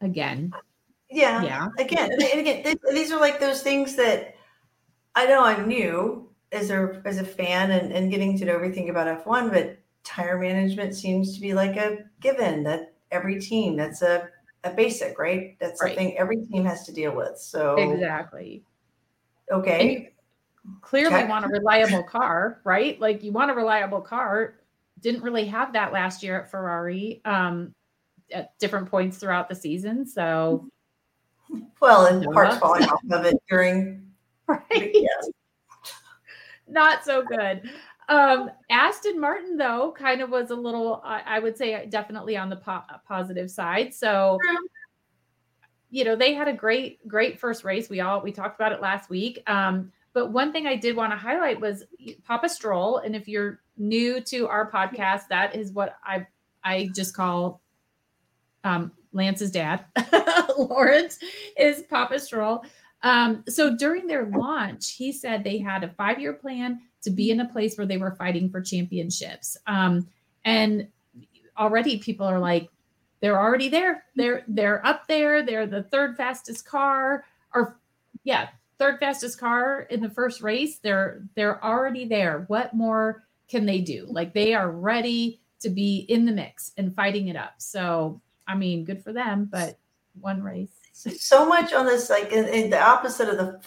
Again, 0.00 0.52
yeah. 1.12 1.42
Yeah. 1.42 1.68
Again, 1.78 2.10
again, 2.12 2.76
these 2.90 3.12
are 3.12 3.20
like 3.20 3.38
those 3.38 3.62
things 3.62 3.94
that 3.96 4.34
I 5.14 5.26
know 5.26 5.44
I'm 5.44 5.68
new 5.68 6.30
as 6.50 6.70
a 6.70 7.00
as 7.04 7.18
a 7.18 7.24
fan 7.24 7.70
and, 7.70 7.92
and 7.92 8.10
getting 8.10 8.36
to 8.38 8.44
know 8.44 8.54
everything 8.54 8.90
about 8.90 9.24
F1, 9.24 9.52
but 9.52 9.78
tire 10.04 10.38
management 10.38 10.94
seems 10.94 11.34
to 11.34 11.40
be 11.40 11.54
like 11.54 11.76
a 11.76 11.98
given 12.20 12.64
that 12.64 12.94
every 13.10 13.40
team 13.40 13.76
that's 13.76 14.02
a, 14.02 14.28
a 14.64 14.70
basic, 14.70 15.18
right? 15.18 15.56
That's 15.60 15.80
right. 15.82 15.90
something 15.90 16.16
every 16.16 16.44
team 16.46 16.64
has 16.64 16.84
to 16.86 16.92
deal 16.92 17.14
with. 17.14 17.38
So 17.38 17.76
exactly. 17.76 18.64
Okay. 19.50 20.12
Clearly 20.80 21.10
Check. 21.10 21.28
want 21.28 21.44
a 21.44 21.48
reliable 21.48 22.02
car, 22.02 22.60
right? 22.64 23.00
Like 23.00 23.22
you 23.22 23.32
want 23.32 23.50
a 23.50 23.54
reliable 23.54 24.00
car. 24.00 24.56
Didn't 25.00 25.22
really 25.22 25.46
have 25.46 25.72
that 25.72 25.92
last 25.92 26.22
year 26.22 26.40
at 26.40 26.50
Ferrari. 26.50 27.20
Um, 27.24 27.74
at 28.32 28.58
different 28.58 28.90
points 28.90 29.18
throughout 29.18 29.48
the 29.48 29.54
season. 29.54 30.06
So 30.06 30.68
well, 31.80 32.06
and 32.06 32.24
parts 32.32 32.56
falling 32.56 32.84
off 32.84 33.00
of 33.10 33.24
it 33.24 33.36
during. 33.48 34.00
Right. 34.48 34.90
Yes. 34.92 35.30
Not 36.68 37.04
so 37.04 37.22
good. 37.22 37.70
Um, 38.08 38.50
Aston 38.70 39.18
Martin, 39.18 39.56
though, 39.56 39.94
kind 39.96 40.20
of 40.20 40.30
was 40.30 40.50
a 40.50 40.54
little, 40.54 41.00
I, 41.04 41.22
I 41.24 41.38
would 41.38 41.56
say, 41.56 41.86
definitely 41.86 42.36
on 42.36 42.50
the 42.50 42.56
po- 42.56 42.82
positive 43.06 43.50
side. 43.50 43.94
So, 43.94 44.38
you 45.90 46.04
know, 46.04 46.16
they 46.16 46.34
had 46.34 46.48
a 46.48 46.52
great, 46.52 47.06
great 47.06 47.38
first 47.38 47.62
race. 47.62 47.88
We 47.88 48.00
all 48.00 48.20
we 48.20 48.32
talked 48.32 48.60
about 48.60 48.72
it 48.72 48.82
last 48.82 49.08
week. 49.08 49.42
Um, 49.46 49.92
but 50.14 50.32
one 50.32 50.52
thing 50.52 50.66
I 50.66 50.76
did 50.76 50.96
want 50.96 51.12
to 51.12 51.16
highlight 51.16 51.60
was 51.60 51.84
Papa 52.24 52.48
Stroll. 52.48 52.98
And 52.98 53.16
if 53.16 53.28
you're 53.28 53.60
new 53.76 54.20
to 54.22 54.48
our 54.48 54.70
podcast, 54.70 55.28
that 55.28 55.54
is 55.54 55.72
what 55.72 55.96
I 56.04 56.26
I 56.64 56.90
just 56.94 57.14
call 57.16 57.60
um, 58.64 58.92
Lance's 59.12 59.50
dad, 59.50 59.84
Lawrence, 60.58 61.18
is 61.56 61.82
Papa 61.82 62.18
Stroll. 62.18 62.64
Um, 63.02 63.42
so 63.48 63.76
during 63.76 64.06
their 64.06 64.26
launch, 64.26 64.92
he 64.92 65.12
said 65.12 65.42
they 65.42 65.58
had 65.58 65.82
a 65.82 65.88
five 65.88 66.20
year 66.20 66.32
plan 66.32 66.80
to 67.02 67.10
be 67.10 67.30
in 67.30 67.40
a 67.40 67.48
place 67.48 67.76
where 67.76 67.86
they 67.86 67.96
were 67.96 68.14
fighting 68.14 68.48
for 68.48 68.60
championships. 68.60 69.56
Um, 69.66 70.06
and 70.44 70.88
already 71.58 71.98
people 71.98 72.26
are 72.26 72.38
like, 72.38 72.68
they're 73.20 73.40
already 73.40 73.68
there. 73.68 74.04
They're 74.16 74.44
they're 74.48 74.84
up 74.84 75.06
there. 75.06 75.44
They're 75.44 75.66
the 75.66 75.84
third 75.84 76.16
fastest 76.16 76.66
car, 76.66 77.24
or 77.54 77.78
yeah, 78.24 78.48
third 78.82 78.98
fastest 78.98 79.38
car 79.38 79.86
in 79.90 80.00
the 80.00 80.10
first 80.10 80.42
race. 80.42 80.78
They're 80.78 81.22
they're 81.34 81.64
already 81.64 82.04
there. 82.04 82.44
What 82.48 82.74
more 82.74 83.24
can 83.48 83.66
they 83.66 83.80
do? 83.80 84.06
Like 84.08 84.34
they 84.34 84.54
are 84.54 84.70
ready 84.70 85.40
to 85.60 85.70
be 85.70 85.98
in 86.08 86.24
the 86.24 86.32
mix 86.32 86.72
and 86.76 86.94
fighting 86.94 87.28
it 87.28 87.36
up. 87.36 87.54
So 87.58 88.20
I 88.48 88.56
mean, 88.56 88.84
good 88.84 89.02
for 89.02 89.12
them, 89.12 89.48
but 89.50 89.78
one 90.20 90.42
race. 90.42 90.72
So 90.92 91.46
much 91.46 91.72
on 91.72 91.86
this, 91.86 92.10
like 92.10 92.32
in, 92.32 92.46
in 92.48 92.70
the 92.70 92.80
opposite 92.80 93.28
of 93.28 93.38
the 93.38 93.60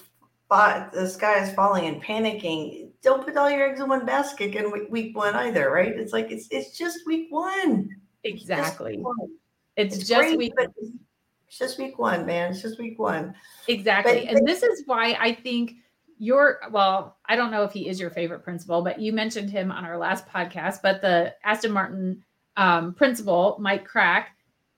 the 0.93 1.07
sky 1.07 1.43
is 1.43 1.53
falling 1.53 1.85
and 1.85 2.03
panicking. 2.03 2.89
Don't 3.01 3.25
put 3.25 3.35
all 3.35 3.49
your 3.49 3.69
eggs 3.69 3.79
in 3.79 3.89
one 3.89 4.05
basket 4.05 4.55
in 4.55 4.71
week 4.89 5.15
one 5.15 5.35
either, 5.35 5.71
right? 5.71 5.91
It's 5.91 6.13
like 6.13 6.31
it's 6.31 6.47
it's 6.51 6.77
just 6.77 6.99
week 7.05 7.27
one. 7.29 7.89
Exactly. 8.23 8.93
It's 8.93 8.97
just, 8.97 9.05
one. 9.05 9.29
It's 9.77 9.97
it's 9.97 10.07
just 10.07 10.21
great, 10.21 10.37
week. 10.37 10.53
It's 11.55 11.71
just 11.71 11.79
week 11.79 11.97
one, 11.97 12.25
man. 12.25 12.51
It's 12.51 12.61
just 12.61 12.77
week 12.77 12.99
one. 12.99 13.33
Exactly. 13.69 14.25
But, 14.25 14.35
and 14.35 14.45
this 14.45 14.61
is 14.61 14.83
why 14.87 15.17
I 15.17 15.33
think 15.33 15.75
your 16.17 16.59
well, 16.69 17.15
I 17.27 17.37
don't 17.37 17.49
know 17.49 17.63
if 17.63 17.71
he 17.71 17.87
is 17.87 17.97
your 17.97 18.09
favorite 18.09 18.43
principal, 18.43 18.81
but 18.81 18.99
you 18.99 19.13
mentioned 19.13 19.49
him 19.49 19.71
on 19.71 19.85
our 19.85 19.97
last 19.97 20.27
podcast. 20.27 20.81
But 20.83 20.99
the 20.99 21.33
Aston 21.45 21.71
Martin 21.71 22.21
um, 22.57 22.93
principal, 22.93 23.55
Mike 23.61 23.87
Krack, 23.87 24.25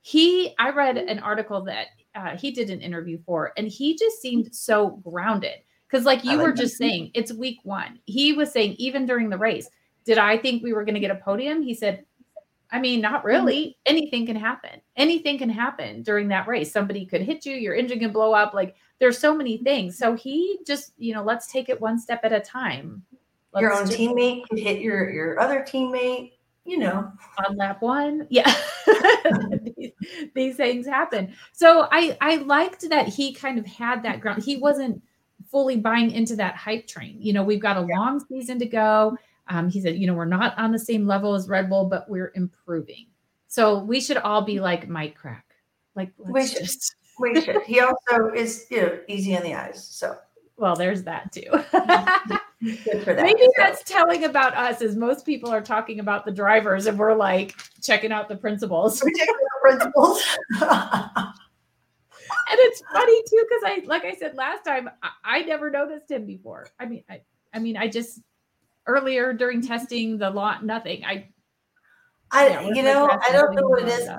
he 0.01 0.53
I 0.59 0.69
read 0.69 0.97
an 0.97 1.17
article 1.17 1.63
that 1.63 1.87
uh, 2.13 2.37
he 2.37 2.51
did 2.51 2.69
an 2.69 2.81
interview 2.81 3.17
for, 3.25 3.53
and 3.57 3.67
he 3.67 3.97
just 3.97 4.21
seemed 4.21 4.53
so 4.53 5.01
grounded. 5.03 5.55
Because, 5.89 6.05
like 6.05 6.23
you 6.23 6.37
like 6.37 6.45
were 6.45 6.53
just 6.53 6.77
saying, 6.77 7.09
it's 7.15 7.33
week 7.33 7.57
one. 7.63 7.97
He 8.05 8.33
was 8.33 8.51
saying, 8.51 8.75
even 8.77 9.07
during 9.07 9.29
the 9.29 9.37
race, 9.39 9.67
did 10.05 10.19
I 10.19 10.37
think 10.37 10.61
we 10.61 10.73
were 10.73 10.85
going 10.85 10.93
to 10.93 10.99
get 10.99 11.09
a 11.09 11.15
podium? 11.15 11.63
He 11.63 11.73
said, 11.73 12.05
I 12.71 12.79
mean, 12.79 13.01
not 13.01 13.19
mm-hmm. 13.19 13.27
really. 13.27 13.77
Anything 13.85 14.25
can 14.25 14.35
happen. 14.35 14.81
Anything 14.95 15.37
can 15.37 15.49
happen 15.49 16.03
during 16.03 16.27
that 16.29 16.47
race. 16.47 16.71
Somebody 16.71 17.05
could 17.05 17.21
hit 17.21 17.45
you, 17.45 17.55
your 17.55 17.75
engine 17.75 17.99
can 17.99 18.11
blow 18.11 18.33
up. 18.33 18.53
Like 18.53 18.75
there's 18.99 19.17
so 19.17 19.35
many 19.35 19.57
things. 19.57 19.97
So 19.97 20.15
he 20.15 20.59
just, 20.65 20.93
you 20.97 21.13
know, 21.13 21.23
let's 21.23 21.51
take 21.51 21.69
it 21.69 21.79
one 21.79 21.99
step 21.99 22.21
at 22.23 22.33
a 22.33 22.39
time. 22.39 23.03
Let's 23.53 23.61
your 23.61 23.73
own 23.73 23.85
teammate 23.85 24.47
could 24.49 24.59
hit 24.59 24.81
your 24.81 25.09
your 25.09 25.39
other 25.39 25.61
teammate, 25.61 26.33
you 26.65 26.77
know. 26.77 27.11
On 27.45 27.55
lap 27.55 27.81
one. 27.81 28.27
Yeah. 28.29 28.53
these, 29.77 29.91
these 30.35 30.55
things 30.55 30.85
happen. 30.85 31.33
So 31.53 31.87
I 31.91 32.17
I 32.21 32.37
liked 32.37 32.89
that 32.89 33.07
he 33.07 33.33
kind 33.33 33.57
of 33.57 33.65
had 33.65 34.03
that 34.03 34.19
ground. 34.19 34.43
He 34.43 34.57
wasn't 34.57 35.01
fully 35.49 35.77
buying 35.77 36.11
into 36.11 36.35
that 36.35 36.55
hype 36.55 36.87
train. 36.87 37.17
You 37.19 37.33
know, 37.33 37.43
we've 37.43 37.61
got 37.61 37.77
a 37.77 37.81
long 37.81 38.23
season 38.27 38.59
to 38.59 38.65
go 38.65 39.17
um, 39.49 39.69
he 39.69 39.81
said, 39.81 39.97
you 39.97 40.07
know, 40.07 40.13
we're 40.13 40.25
not 40.25 40.57
on 40.57 40.71
the 40.71 40.79
same 40.79 41.07
level 41.07 41.33
as 41.33 41.47
Red 41.47 41.69
Bull, 41.69 41.85
but 41.85 42.09
we're 42.09 42.31
improving. 42.35 43.07
So 43.47 43.79
we 43.79 44.01
should 44.01 44.17
all 44.17 44.41
be 44.41 44.59
like 44.59 44.87
Mike 44.87 45.17
Krack. 45.17 45.43
Like 45.95 46.11
we 46.17 46.45
should. 46.45 46.65
Just... 46.65 46.95
we 47.19 47.41
should. 47.41 47.61
He 47.63 47.79
also 47.79 48.31
is, 48.35 48.65
you 48.69 48.81
know, 48.81 48.99
easy 49.07 49.35
on 49.35 49.43
the 49.43 49.53
eyes. 49.53 49.85
So 49.85 50.17
well, 50.57 50.75
there's 50.75 51.03
that 51.03 51.31
too. 51.31 51.49
that. 51.71 52.41
Maybe 52.59 53.47
that's 53.55 53.83
telling 53.83 54.23
about 54.23 54.55
us, 54.55 54.81
as 54.81 54.95
most 54.95 55.25
people 55.25 55.51
are 55.51 55.61
talking 55.61 55.99
about 55.99 56.25
the 56.25 56.31
drivers, 56.31 56.87
and 56.87 56.97
we're 56.97 57.13
like 57.13 57.55
checking 57.81 58.11
out 58.11 58.27
the 58.27 58.35
principals. 58.35 59.01
We're 59.03 59.11
checking 59.11 59.35
out 59.35 59.51
the 59.53 59.69
principals. 59.69 60.23
and 62.49 62.59
it's 62.59 62.81
funny 62.91 63.21
too, 63.29 63.45
because 63.47 63.63
I, 63.65 63.83
like 63.85 64.05
I 64.05 64.15
said 64.15 64.35
last 64.35 64.65
time, 64.65 64.89
I, 65.03 65.09
I 65.23 65.41
never 65.43 65.69
noticed 65.69 66.09
him 66.09 66.25
before. 66.25 66.67
I 66.79 66.85
mean, 66.87 67.03
I, 67.07 67.21
I 67.53 67.59
mean, 67.59 67.77
I 67.77 67.87
just 67.87 68.21
earlier 68.87 69.33
during 69.33 69.61
testing 69.61 70.17
the 70.17 70.29
lot 70.29 70.65
nothing. 70.65 71.03
I 71.05 71.29
i 72.31 72.47
yeah, 72.47 72.61
you 72.61 72.83
know 72.83 73.07
i 73.09 73.31
don't 73.31 73.55
know 73.55 73.65
what 73.67 73.83
it 73.83 73.87
is. 73.87 74.09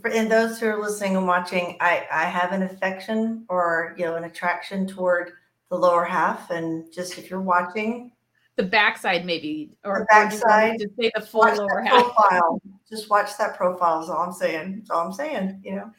for 0.00 0.10
and 0.10 0.28
those 0.28 0.58
who 0.58 0.66
are 0.66 0.82
listening 0.82 1.16
and 1.16 1.24
watching 1.24 1.76
i 1.80 2.04
i 2.10 2.24
have 2.24 2.50
an 2.50 2.64
affection 2.64 3.44
or 3.48 3.94
you 3.96 4.04
know 4.04 4.16
an 4.16 4.24
attraction 4.24 4.88
toward 4.88 5.30
the 5.70 5.76
lower 5.76 6.04
half. 6.04 6.50
And 6.50 6.92
just 6.92 7.18
if 7.18 7.30
you're 7.30 7.40
watching 7.40 8.12
the 8.56 8.62
backside 8.62 9.26
maybe 9.26 9.76
or 9.84 10.00
the 10.00 10.06
backside 10.06 10.80
just 10.80 10.96
say 10.98 11.10
the 11.14 11.20
full 11.20 11.42
lower 11.42 11.82
half. 11.82 12.04
profile. 12.04 12.60
Just 12.88 13.10
watch 13.10 13.36
that 13.38 13.56
profile 13.56 14.02
is 14.02 14.08
all 14.08 14.22
i'm 14.22 14.32
saying. 14.32 14.76
That's 14.76 14.90
all 14.90 15.06
i'm 15.06 15.12
saying 15.12 15.60
you 15.64 15.76
know. 15.76 15.92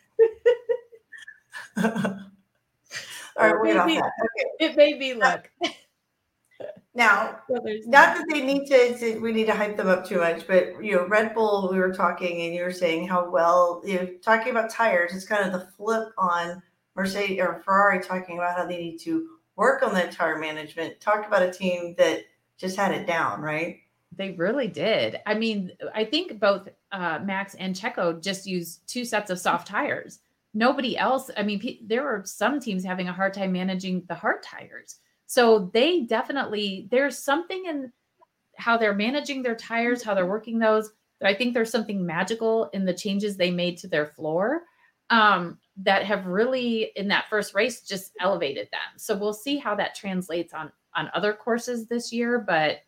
All 3.40 3.54
right, 3.54 3.62
wait 3.62 3.86
me, 3.86 4.00
okay. 4.00 4.10
it 4.60 4.76
made 4.76 4.98
me 4.98 5.14
look 5.14 5.48
now, 6.98 7.42
not 7.48 8.18
that 8.18 8.26
they 8.28 8.42
need 8.42 8.66
to, 8.66 8.98
to, 8.98 9.20
we 9.20 9.32
need 9.32 9.46
to 9.46 9.54
hype 9.54 9.78
them 9.78 9.88
up 9.88 10.04
too 10.04 10.18
much, 10.18 10.48
but 10.48 10.84
you 10.84 10.94
know, 10.94 11.06
Red 11.06 11.36
Bull, 11.36 11.70
we 11.72 11.78
were 11.78 11.94
talking 11.94 12.42
and 12.42 12.56
you 12.56 12.64
were 12.64 12.72
saying 12.72 13.08
how 13.08 13.30
well, 13.30 13.84
you 13.86 14.00
know, 14.00 14.08
talking 14.24 14.50
about 14.50 14.72
tires, 14.72 15.14
it's 15.14 15.28
kind 15.28 15.46
of 15.46 15.54
the 15.54 15.68
flip 15.78 16.10
on 16.18 16.60
Mercedes 16.96 17.40
or 17.40 17.62
Ferrari 17.64 18.02
talking 18.02 18.40
about 18.40 18.58
how 18.58 18.66
they 18.66 18.78
need 18.78 18.98
to 19.02 19.28
work 19.56 19.84
on 19.84 19.94
that 19.94 20.12
tire 20.12 20.40
management. 20.40 21.00
Talk 21.00 21.28
about 21.28 21.44
a 21.44 21.52
team 21.52 21.94
that 22.00 22.22
just 22.58 22.76
had 22.76 22.92
it 22.92 23.06
down, 23.06 23.42
right? 23.42 23.78
They 24.16 24.32
really 24.32 24.68
did. 24.68 25.18
I 25.28 25.36
mean, 25.36 25.74
I 25.94 26.04
think 26.04 26.40
both 26.40 26.68
uh, 26.92 27.20
Max 27.24 27.54
and 27.54 27.76
Checo 27.76 28.20
just 28.20 28.48
used 28.48 28.88
two 28.88 29.06
sets 29.06 29.30
of 29.30 29.38
soft 29.38 29.68
tires. 29.68 30.18
Nobody 30.56 30.98
else, 30.98 31.30
I 31.38 31.44
mean, 31.44 31.60
pe- 31.60 31.82
there 31.84 32.02
were 32.02 32.24
some 32.26 32.60
teams 32.60 32.84
having 32.84 33.08
a 33.08 33.14
hard 33.14 33.36
time 33.36 33.52
managing 33.52 34.04
the 34.08 34.16
hard 34.16 34.42
tires. 34.42 34.96
So 35.28 35.70
they 35.74 36.02
definitely, 36.02 36.88
there's 36.90 37.20
something 37.20 37.66
in 37.66 37.92
how 38.56 38.78
they're 38.78 38.96
managing 38.96 39.44
their 39.44 39.56
tires, 39.56 40.02
how 40.02 40.14
they're 40.14 40.26
working 40.26 40.58
those. 40.58 40.90
I 41.22 41.34
think 41.34 41.54
there's 41.54 41.72
something 41.72 42.06
magical 42.06 42.70
in 42.74 42.86
the 42.86 42.94
changes 42.94 43.38
they 43.38 43.52
made 43.52 43.78
to 43.80 43.88
their 43.88 44.06
floor 44.06 44.64
um, 45.10 45.60
that 45.84 46.06
have 46.06 46.26
really, 46.28 46.92
in 46.96 47.10
that 47.10 47.26
first 47.30 47.54
race, 47.54 47.82
just 47.82 48.14
elevated 48.20 48.70
them. 48.72 48.98
So 48.98 49.16
we'll 49.16 49.34
see 49.34 49.58
how 49.58 49.76
that 49.76 49.96
translates 49.96 50.54
on 50.54 50.72
on 50.96 51.12
other 51.14 51.34
courses 51.34 51.88
this 51.88 52.12
year. 52.12 52.40
But 52.40 52.80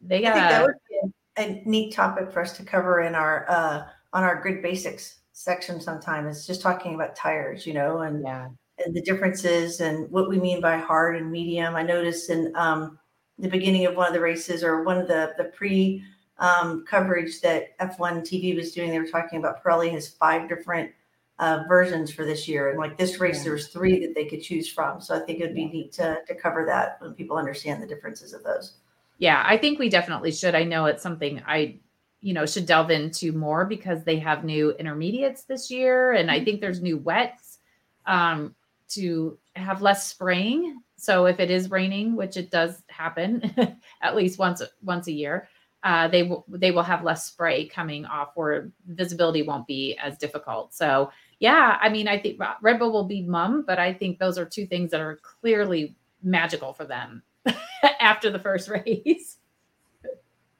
they 0.00 0.22
got 0.22 0.34
that 0.34 0.64
would 0.64 0.74
be 0.88 1.12
a 1.36 1.62
neat 1.64 1.92
topic 1.92 2.30
for 2.30 2.40
us 2.40 2.56
to 2.56 2.64
cover 2.64 3.00
in 3.00 3.14
our 3.14 3.46
uh, 3.48 3.84
on 4.12 4.22
our 4.22 4.40
grid 4.40 4.62
basics 4.62 5.20
section 5.32 5.80
sometime. 5.80 6.26
Is 6.26 6.46
just 6.46 6.60
talking 6.60 6.94
about 6.94 7.16
tires, 7.16 7.66
you 7.66 7.74
know, 7.74 8.00
and 8.00 8.22
yeah 8.24 8.48
the 8.92 9.02
differences 9.02 9.80
and 9.80 10.10
what 10.10 10.28
we 10.28 10.38
mean 10.38 10.60
by 10.60 10.76
hard 10.76 11.16
and 11.16 11.30
medium. 11.30 11.76
I 11.76 11.82
noticed 11.82 12.30
in 12.30 12.52
um, 12.56 12.98
the 13.38 13.48
beginning 13.48 13.86
of 13.86 13.96
one 13.96 14.08
of 14.08 14.14
the 14.14 14.20
races 14.20 14.62
or 14.62 14.82
one 14.82 14.98
of 14.98 15.08
the 15.08 15.34
the 15.36 15.44
pre 15.44 16.04
um, 16.38 16.84
coverage 16.86 17.40
that 17.40 17.76
F1 17.78 18.22
TV 18.22 18.54
was 18.54 18.72
doing, 18.72 18.90
they 18.90 19.00
were 19.00 19.06
talking 19.06 19.40
about 19.40 19.62
Pirelli 19.62 19.90
has 19.90 20.08
five 20.08 20.48
different 20.48 20.92
uh, 21.40 21.64
versions 21.68 22.12
for 22.12 22.24
this 22.24 22.46
year, 22.46 22.70
and 22.70 22.78
like 22.78 22.96
this 22.96 23.20
race, 23.20 23.38
yeah. 23.38 23.44
there 23.44 23.52
was 23.52 23.68
three 23.68 23.98
that 24.00 24.14
they 24.14 24.24
could 24.24 24.42
choose 24.42 24.68
from. 24.68 25.00
So 25.00 25.16
I 25.16 25.20
think 25.20 25.40
it'd 25.40 25.54
be 25.54 25.66
neat 25.66 25.92
to 25.92 26.18
to 26.26 26.34
cover 26.34 26.64
that 26.66 27.00
when 27.00 27.14
people 27.14 27.36
understand 27.36 27.82
the 27.82 27.86
differences 27.86 28.32
of 28.32 28.42
those. 28.44 28.74
Yeah, 29.18 29.42
I 29.44 29.56
think 29.56 29.78
we 29.78 29.88
definitely 29.88 30.30
should. 30.30 30.54
I 30.54 30.62
know 30.62 30.86
it's 30.86 31.02
something 31.02 31.42
I 31.46 31.80
you 32.20 32.34
know 32.34 32.46
should 32.46 32.66
delve 32.66 32.90
into 32.90 33.32
more 33.32 33.64
because 33.64 34.02
they 34.04 34.18
have 34.18 34.44
new 34.44 34.72
intermediates 34.72 35.44
this 35.44 35.70
year 35.70 36.12
and 36.12 36.30
i 36.30 36.36
mm-hmm. 36.36 36.44
think 36.44 36.60
there's 36.60 36.82
new 36.82 36.98
wets 36.98 37.58
um, 38.06 38.54
to 38.90 39.38
have 39.56 39.82
less 39.82 40.06
spraying. 40.06 40.80
So 40.96 41.26
if 41.26 41.40
it 41.40 41.50
is 41.50 41.70
raining, 41.70 42.16
which 42.16 42.36
it 42.36 42.50
does 42.50 42.82
happen 42.88 43.54
at 44.02 44.16
least 44.16 44.38
once 44.38 44.62
once 44.82 45.06
a 45.06 45.12
year, 45.12 45.48
uh, 45.84 46.08
they 46.08 46.24
will 46.24 46.44
they 46.48 46.70
will 46.70 46.82
have 46.82 47.04
less 47.04 47.26
spray 47.26 47.66
coming 47.66 48.04
off, 48.04 48.32
or 48.34 48.70
visibility 48.86 49.42
won't 49.42 49.66
be 49.66 49.96
as 49.98 50.18
difficult. 50.18 50.74
So 50.74 51.10
yeah, 51.38 51.78
I 51.80 51.88
mean, 51.88 52.08
I 52.08 52.18
think 52.18 52.40
Red 52.62 52.78
Bull 52.78 52.92
will 52.92 53.04
be 53.04 53.22
mum, 53.22 53.64
but 53.66 53.78
I 53.78 53.92
think 53.92 54.18
those 54.18 54.38
are 54.38 54.44
two 54.44 54.66
things 54.66 54.90
that 54.90 55.00
are 55.00 55.20
clearly 55.22 55.94
magical 56.22 56.72
for 56.72 56.84
them 56.84 57.22
after 58.00 58.30
the 58.30 58.40
first 58.40 58.68
race. 58.86 59.36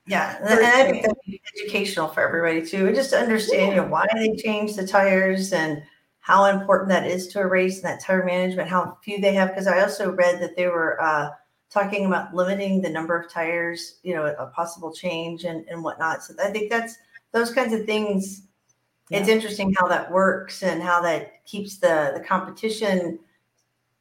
Yeah, 0.07 0.39
and 0.41 0.65
I 0.65 0.91
think 0.91 1.03
that's 1.03 1.19
educational 1.61 2.09
for 2.09 2.27
everybody 2.27 2.65
too, 2.65 2.87
and 2.87 2.95
just 2.95 3.11
to 3.11 3.19
understand 3.19 3.61
yeah. 3.61 3.69
you 3.69 3.83
know, 3.83 3.89
why 3.89 4.07
they 4.15 4.37
changed 4.37 4.77
the 4.77 4.87
tires 4.87 5.53
and 5.53 5.83
how 6.29 6.45
important 6.45 6.91
that 6.91 7.07
is 7.07 7.27
to 7.27 7.41
a 7.41 7.47
race 7.47 7.77
and 7.77 7.85
that 7.85 8.03
tire 8.03 8.23
management, 8.23 8.69
how 8.69 8.99
few 9.03 9.19
they 9.19 9.33
have. 9.33 9.49
Because 9.49 9.67
I 9.67 9.81
also 9.81 10.13
read 10.13 10.43
that 10.43 10.57
they 10.57 10.67
were 10.67 11.03
uh, 11.03 11.31
talking 11.71 12.05
about 12.05 12.35
limiting 12.35 12.83
the 12.83 12.91
number 12.91 13.19
of 13.19 13.33
tires, 13.33 13.99
you 14.03 14.15
know, 14.15 14.27
a 14.39 14.47
possible 14.49 14.93
change 14.93 15.45
and, 15.45 15.67
and 15.69 15.83
whatnot. 15.83 16.23
So 16.23 16.35
I 16.45 16.51
think 16.51 16.69
that's 16.69 16.97
those 17.33 17.51
kinds 17.51 17.73
of 17.73 17.87
things. 17.87 18.43
Yeah. 19.09 19.21
It's 19.21 19.31
interesting 19.31 19.73
how 19.73 19.89
that 19.89 20.13
works 20.13 20.63
and 20.63 20.83
how 20.83 21.01
that 21.01 21.47
keeps 21.47 21.79
the 21.79 22.13
the 22.15 22.21
competition, 22.21 23.19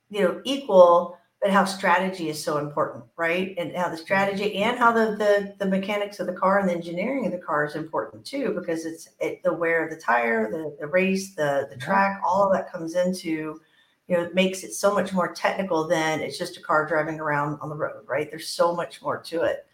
you 0.10 0.22
know, 0.22 0.42
equal 0.44 1.17
but 1.42 1.52
how 1.52 1.66
strategy 1.66 2.30
is 2.30 2.44
so 2.44 2.58
important, 2.58 3.04
right? 3.16 3.54
And 3.58 3.76
how 3.76 3.90
the 3.90 3.96
mm-hmm. 3.96 4.04
strategy 4.04 4.56
and 4.56 4.78
how 4.78 4.92
the 4.92 5.16
the, 5.16 5.56
the 5.60 5.70
mechanics 5.70 6.20
of 6.20 6.28
the 6.28 6.34
car 6.34 6.60
and 6.60 6.68
the 6.68 6.74
engineering 6.74 7.26
of 7.26 7.32
the 7.32 7.38
car 7.38 7.66
is 7.66 7.76
important 7.76 8.26
too, 8.26 8.54
because 8.58 8.86
it's 8.86 9.10
it, 9.20 9.44
the 9.44 9.54
wear 9.54 9.86
of 9.86 9.92
the 9.92 10.02
tire, 10.02 10.50
the 10.52 10.76
the 10.80 10.88
race, 10.88 11.36
the 11.36 11.68
the 11.70 11.76
mm-hmm. 11.76 11.80
track, 11.80 12.22
all 12.26 12.44
of 12.44 12.54
that 12.54 12.72
comes 12.72 12.96
into, 12.96 13.62
you 14.08 14.18
know, 14.18 14.24
it 14.24 14.34
makes 14.34 14.64
it 14.64 14.74
so 14.74 14.94
much 14.94 15.14
more 15.14 15.34
technical 15.34 15.88
than 15.88 16.22
it's 16.22 16.38
just 16.38 16.58
a 16.58 16.62
car 16.62 16.88
driving 16.88 17.20
around 17.20 17.60
on 17.62 17.70
the 17.70 17.76
road, 17.76 18.04
right? 18.08 18.30
There's 18.30 18.50
so 18.50 18.76
much 18.76 19.02
more 19.02 19.22
to 19.24 19.44
it. 19.44 19.66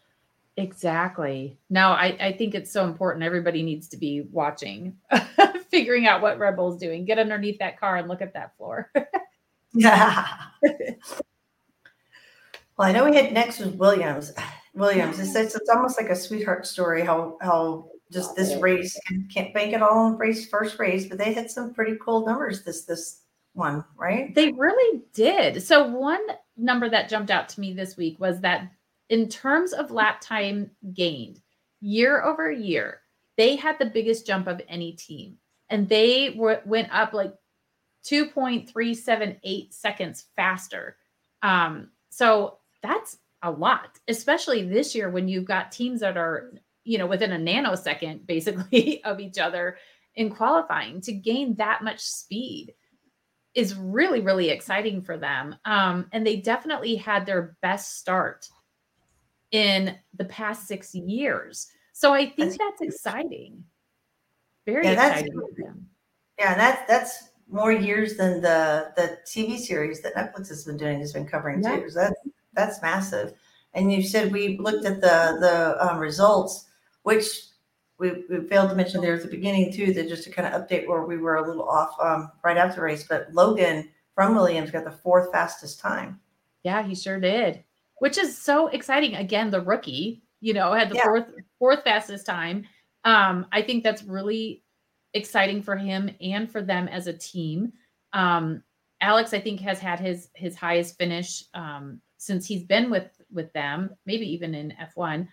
Exactly. 0.55 1.57
No, 1.69 1.89
I, 1.89 2.15
I 2.19 2.31
think 2.33 2.53
it's 2.53 2.71
so 2.71 2.83
important. 2.83 3.23
Everybody 3.23 3.63
needs 3.63 3.87
to 3.87 3.97
be 3.97 4.21
watching, 4.31 4.95
figuring 5.71 6.05
out 6.05 6.21
what 6.21 6.37
Red 6.37 6.55
Bull's 6.55 6.77
doing. 6.77 7.05
Get 7.05 7.17
underneath 7.17 7.57
that 7.57 7.79
car 7.79 7.97
and 7.97 8.07
look 8.07 8.21
at 8.21 8.33
that 8.33 8.55
floor. 8.57 8.91
yeah. 9.73 10.27
well, 12.83 12.89
I 12.89 12.93
know 12.99 13.09
we 13.09 13.15
had 13.15 13.31
next 13.31 13.59
was 13.59 13.69
Williams. 13.69 14.33
Williams. 14.75 15.19
It's, 15.19 15.35
it's, 15.35 15.55
it's 15.55 15.69
almost 15.69 16.01
like 16.01 16.09
a 16.09 16.15
sweetheart 16.15 16.65
story 16.65 17.05
how 17.05 17.37
how 17.41 17.89
just 18.11 18.35
this 18.35 18.55
race 18.55 18.99
can't 19.33 19.53
bank 19.53 19.73
it 19.73 19.81
all 19.81 19.99
on 19.99 20.17
race 20.17 20.49
first 20.49 20.77
race, 20.79 21.05
but 21.05 21.17
they 21.17 21.31
had 21.31 21.49
some 21.49 21.73
pretty 21.73 21.95
cool 22.03 22.25
numbers 22.25 22.63
this 22.63 22.83
this 22.83 23.21
one, 23.53 23.85
right? 23.95 24.35
They 24.35 24.51
really 24.51 25.01
did. 25.13 25.63
So 25.63 25.87
one 25.87 26.19
number 26.57 26.89
that 26.89 27.07
jumped 27.07 27.31
out 27.31 27.47
to 27.49 27.61
me 27.61 27.73
this 27.73 27.95
week 27.95 28.19
was 28.19 28.41
that 28.41 28.69
in 29.09 29.29
terms 29.29 29.71
of 29.71 29.91
lap 29.91 30.19
time 30.19 30.69
gained 30.93 31.39
year 31.79 32.23
over 32.23 32.51
year, 32.51 32.99
they 33.37 33.55
had 33.55 33.79
the 33.79 33.85
biggest 33.85 34.27
jump 34.27 34.47
of 34.47 34.61
any 34.67 34.91
team, 34.91 35.37
and 35.69 35.87
they 35.87 36.31
were, 36.31 36.61
went 36.65 36.93
up 36.93 37.13
like 37.13 37.33
2.378 38.05 39.71
seconds 39.73 40.25
faster. 40.35 40.97
Um, 41.43 41.89
so 42.09 42.57
that's 42.83 43.17
a 43.41 43.49
lot, 43.49 43.99
especially 44.07 44.63
this 44.63 44.93
year 44.93 45.09
when 45.09 45.27
you've 45.27 45.45
got 45.45 45.71
teams 45.71 46.01
that 46.01 46.17
are, 46.17 46.53
you 46.83 46.97
know, 46.97 47.07
within 47.07 47.31
a 47.31 47.37
nanosecond 47.37 48.25
basically 48.27 49.03
of 49.03 49.19
each 49.19 49.39
other 49.39 49.77
in 50.15 50.29
qualifying 50.29 51.01
to 51.01 51.11
gain 51.11 51.55
that 51.55 51.83
much 51.83 51.99
speed 51.99 52.73
is 53.55 53.75
really, 53.75 54.19
really 54.19 54.49
exciting 54.49 55.01
for 55.01 55.17
them. 55.17 55.55
Um, 55.65 56.07
and 56.11 56.25
they 56.25 56.37
definitely 56.37 56.95
had 56.95 57.25
their 57.25 57.55
best 57.61 57.99
start 57.99 58.47
in 59.51 59.95
the 60.15 60.25
past 60.25 60.67
six 60.67 60.93
years. 60.93 61.67
So 61.93 62.13
I 62.13 62.25
think 62.25 62.57
that's, 62.57 62.57
that's 62.57 62.81
exciting. 62.81 63.63
Very 64.65 64.85
yeah, 64.85 64.93
exciting. 64.93 65.87
Yeah, 66.39 66.55
that's 66.55 66.87
that's 66.87 67.29
more 67.47 67.71
years 67.71 68.17
than 68.17 68.41
the 68.41 68.91
the 68.95 69.19
TV 69.27 69.59
series 69.59 70.01
that 70.01 70.15
Netflix 70.15 70.47
has 70.49 70.65
been 70.65 70.77
doing 70.77 70.99
has 70.99 71.13
been 71.13 71.27
covering 71.27 71.61
yeah. 71.61 71.79
too. 71.79 71.89
So 71.89 71.99
that's 71.99 72.19
that's 72.53 72.81
massive. 72.81 73.33
And 73.73 73.91
you 73.91 74.03
said 74.03 74.31
we 74.31 74.57
looked 74.57 74.85
at 74.85 75.01
the 75.01 75.37
the 75.39 75.85
um, 75.85 75.99
results, 75.99 76.65
which 77.03 77.25
we, 77.97 78.23
we 78.29 78.47
failed 78.47 78.69
to 78.69 78.75
mention 78.75 79.01
there 79.01 79.15
at 79.15 79.21
the 79.21 79.27
beginning 79.27 79.71
too. 79.71 79.93
That 79.93 80.09
just 80.09 80.23
to 80.25 80.31
kind 80.31 80.53
of 80.53 80.61
update 80.61 80.87
where 80.87 81.03
we 81.03 81.17
were 81.17 81.37
a 81.37 81.47
little 81.47 81.67
off 81.67 81.95
um, 82.01 82.31
right 82.43 82.57
after 82.57 82.77
the 82.77 82.83
race. 82.83 83.05
But 83.07 83.33
Logan 83.33 83.89
from 84.15 84.35
Williams 84.35 84.71
got 84.71 84.83
the 84.83 84.91
fourth 84.91 85.31
fastest 85.31 85.79
time. 85.79 86.19
Yeah, 86.63 86.83
he 86.83 86.95
sure 86.95 87.19
did 87.19 87.63
which 88.03 88.17
is 88.17 88.37
so 88.37 88.67
exciting. 88.67 89.15
Again, 89.15 89.49
the 89.49 89.61
rookie, 89.61 90.23
you 90.41 90.53
know, 90.53 90.73
had 90.73 90.89
the 90.89 90.95
yeah. 90.95 91.05
fourth 91.05 91.25
fourth 91.57 91.83
fastest 91.85 92.25
time. 92.25 92.65
Um, 93.05 93.45
I 93.53 93.61
think 93.61 93.81
that's 93.81 94.03
really 94.03 94.61
exciting 95.13 95.61
for 95.61 95.77
him 95.77 96.09
and 96.19 96.51
for 96.51 96.61
them 96.61 96.89
as 96.89 97.07
a 97.07 97.13
team. 97.13 97.71
Um, 98.11 98.61
Alex, 98.99 99.33
I 99.33 99.39
think, 99.39 99.61
has 99.61 99.79
had 99.79 100.01
his 100.01 100.27
his 100.33 100.53
highest 100.53 100.97
finish 100.97 101.45
um, 101.53 102.01
since 102.23 102.45
he's 102.45 102.63
been 102.63 102.89
with 102.89 103.09
with 103.31 103.51
them, 103.53 103.91
maybe 104.05 104.31
even 104.31 104.55
in 104.55 104.73
F1. 104.95 105.27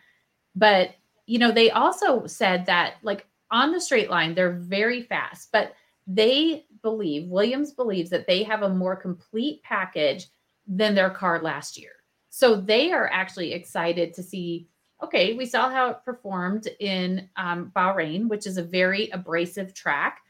But 0.55 0.91
you 1.27 1.39
know, 1.39 1.53
they 1.53 1.71
also 1.71 2.27
said 2.27 2.67
that 2.67 2.95
like 3.03 3.27
on 3.51 3.73
the 3.73 3.81
straight 3.81 4.11
line, 4.11 4.35
they're 4.35 4.53
very 4.53 5.03
fast, 5.03 5.51
but 5.53 5.75
they 6.07 6.67
believe 6.83 7.29
Williams 7.29 7.73
believes 7.73 8.11
that 8.11 8.27
they 8.27 8.43
have 8.43 8.63
a 8.63 8.69
more 8.69 8.97
complete 8.97 9.63
package 9.63 10.27
than 10.67 10.95
their 10.95 11.11
car 11.11 11.41
last 11.41 11.79
year. 11.79 11.93
So 12.31 12.57
they 12.57 12.93
are 12.93 13.09
actually 13.13 13.53
excited 13.53 14.15
to 14.15 14.23
see. 14.23 14.69
Okay, 15.03 15.33
we 15.33 15.47
saw 15.47 15.71
how 15.71 15.91
it 15.91 16.05
performed 16.05 16.69
in 16.79 17.29
um, 17.37 17.73
Bahrain, 17.75 18.29
which 18.29 18.47
is 18.47 18.59
a 18.59 18.63
very 18.63 19.09
abrasive 19.11 19.73
track. 19.73 20.21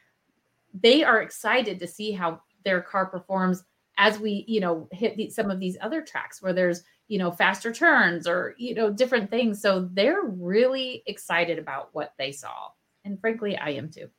They 0.73 1.03
are 1.03 1.21
excited 1.21 1.79
to 1.79 1.87
see 1.87 2.11
how 2.11 2.41
their 2.63 2.81
car 2.81 3.07
performs 3.07 3.63
as 3.97 4.19
we, 4.19 4.45
you 4.47 4.59
know, 4.59 4.87
hit 4.91 5.17
the, 5.17 5.29
some 5.29 5.51
of 5.51 5.59
these 5.59 5.77
other 5.81 6.01
tracks 6.01 6.41
where 6.41 6.53
there's, 6.53 6.83
you 7.07 7.17
know, 7.17 7.31
faster 7.31 7.71
turns 7.71 8.27
or 8.27 8.55
you 8.57 8.73
know 8.73 8.89
different 8.89 9.29
things. 9.29 9.61
So 9.61 9.89
they're 9.91 10.23
really 10.23 11.03
excited 11.05 11.59
about 11.59 11.89
what 11.93 12.13
they 12.17 12.31
saw, 12.31 12.69
and 13.05 13.19
frankly, 13.19 13.57
I 13.57 13.71
am 13.71 13.89
too. 13.89 14.09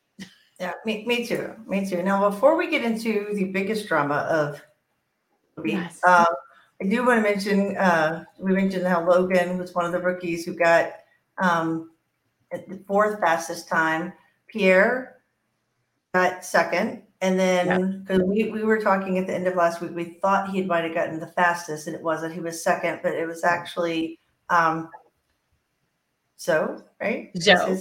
Yeah, 0.61 0.75
me, 0.85 1.05
me 1.07 1.27
too. 1.27 1.55
Me 1.67 1.89
too. 1.89 2.03
Now, 2.03 2.31
before 2.31 2.57
we 2.57 2.71
get 2.71 2.85
into 2.85 3.35
the 3.35 3.45
biggest 3.45 3.89
drama 3.89 4.19
of 4.31 4.63
yes. 5.65 6.01
Uh, 6.07 6.25
I 6.81 6.85
do 6.85 7.07
want 7.07 7.19
to 7.19 7.23
mention 7.23 7.77
uh, 7.77 8.25
we 8.39 8.53
mentioned 8.53 8.87
how 8.87 9.09
Logan 9.09 9.59
was 9.59 9.75
one 9.75 9.87
of 9.87 9.93
the 9.93 10.01
rookies 10.01 10.45
who 10.45 10.55
got 10.55 10.95
um, 11.39 11.91
the 12.51 12.83
fourth 12.87 13.21
fastest 13.21 13.69
time. 13.69 14.13
Pierre 14.49 15.17
got 16.13 16.45
second, 16.45 17.03
and 17.23 17.39
then 17.39 18.01
because 18.01 18.19
yeah. 18.19 18.25
we, 18.25 18.51
we 18.51 18.65
were 18.65 18.81
talking 18.81 19.17
at 19.17 19.29
the 19.29 19.35
end 19.35 19.47
of 19.47 19.55
last 19.55 19.81
week, 19.81 19.93
we 19.95 20.19
thought 20.21 20.51
he 20.51 20.63
might 20.63 20.83
have 20.83 20.93
gotten 20.93 21.21
the 21.21 21.29
fastest, 21.29 21.87
and 21.87 21.95
it 21.95 22.03
wasn't. 22.03 22.35
He 22.35 22.41
was 22.41 22.63
second, 22.63 22.99
but 23.03 23.15
it 23.15 23.27
was 23.27 23.45
actually 23.45 24.19
um, 24.51 24.91
so 26.37 26.83
right. 27.01 27.33
Joe. 27.37 27.79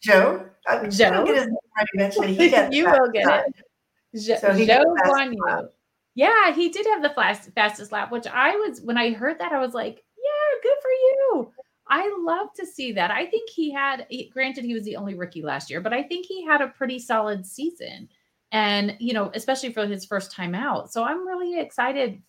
Joe. 0.00 0.46
I, 0.68 0.86
Joe. 0.86 1.24
Get 1.26 1.34
his 1.34 1.46
name 1.46 1.56
right 1.76 1.86
eventually. 1.94 2.34
He 2.34 2.48
got 2.50 2.72
you 2.72 2.86
will 2.86 3.10
get 3.12 3.24
time. 3.24 3.42
it. 3.48 4.20
Jo- 4.20 4.36
so 4.36 4.64
Joe 4.64 4.84
won 5.06 5.32
you. 5.32 5.68
Yeah, 6.14 6.52
he 6.52 6.68
did 6.68 6.86
have 6.86 7.02
the 7.02 7.10
fast, 7.10 7.50
fastest 7.56 7.90
lap, 7.90 8.12
which 8.12 8.28
I 8.28 8.54
was 8.54 8.80
when 8.80 8.96
I 8.96 9.12
heard 9.12 9.40
that 9.40 9.52
I 9.52 9.58
was 9.58 9.74
like, 9.74 10.04
yeah, 10.16 10.60
good 10.62 10.76
for 10.80 10.90
you. 10.90 11.52
I 11.88 12.16
love 12.24 12.48
to 12.54 12.64
see 12.64 12.92
that. 12.92 13.10
I 13.10 13.26
think 13.26 13.50
he 13.50 13.72
had 13.72 14.06
granted 14.32 14.64
he 14.64 14.74
was 14.74 14.84
the 14.84 14.96
only 14.96 15.14
rookie 15.14 15.42
last 15.42 15.68
year, 15.68 15.80
but 15.80 15.92
I 15.92 16.04
think 16.04 16.26
he 16.26 16.44
had 16.44 16.60
a 16.60 16.68
pretty 16.68 17.00
solid 17.00 17.44
season. 17.44 18.08
And, 18.54 18.96
you 19.00 19.12
know, 19.12 19.32
especially 19.34 19.72
for 19.72 19.84
his 19.84 20.04
first 20.04 20.30
time 20.30 20.54
out. 20.54 20.92
So 20.92 21.02
I'm 21.02 21.26
really 21.26 21.58
excited 21.58 22.22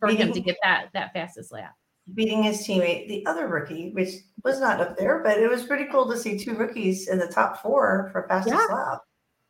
for 0.00 0.08
beating, 0.08 0.26
him 0.26 0.32
to 0.32 0.40
get 0.40 0.56
that 0.62 0.88
that 0.94 1.12
fastest 1.12 1.52
lap. 1.52 1.74
Beating 2.12 2.42
his 2.42 2.66
teammate, 2.66 3.08
the 3.08 3.24
other 3.24 3.46
rookie, 3.46 3.92
which 3.92 4.14
was 4.42 4.60
not 4.60 4.80
up 4.80 4.98
there, 4.98 5.22
but 5.22 5.38
it 5.38 5.48
was 5.48 5.62
pretty 5.62 5.86
cool 5.90 6.10
to 6.10 6.18
see 6.18 6.36
two 6.36 6.54
rookies 6.54 7.08
in 7.08 7.18
the 7.18 7.28
top 7.28 7.62
four 7.62 8.10
for 8.12 8.26
fastest 8.28 8.56
yeah. 8.68 8.74
lap. 8.74 9.00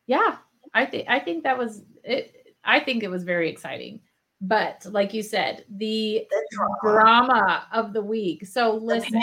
Yeah. 0.07 0.37
I 0.75 0.85
think 0.85 1.09
I 1.09 1.19
think 1.19 1.43
that 1.45 1.57
was 1.57 1.83
it 2.03 2.55
I 2.65 2.81
think 2.81 3.03
it 3.03 3.11
was 3.11 3.25
very 3.25 3.49
exciting. 3.51 4.01
But 4.41 4.87
like 4.91 5.15
you 5.15 5.23
said, 5.23 5.65
the, 5.71 6.27
the 6.29 6.49
drama. 6.53 6.79
drama. 6.83 7.67
of 7.73 7.93
the 7.95 8.03
week. 8.03 8.47
So 8.47 8.75
listen. 8.75 9.23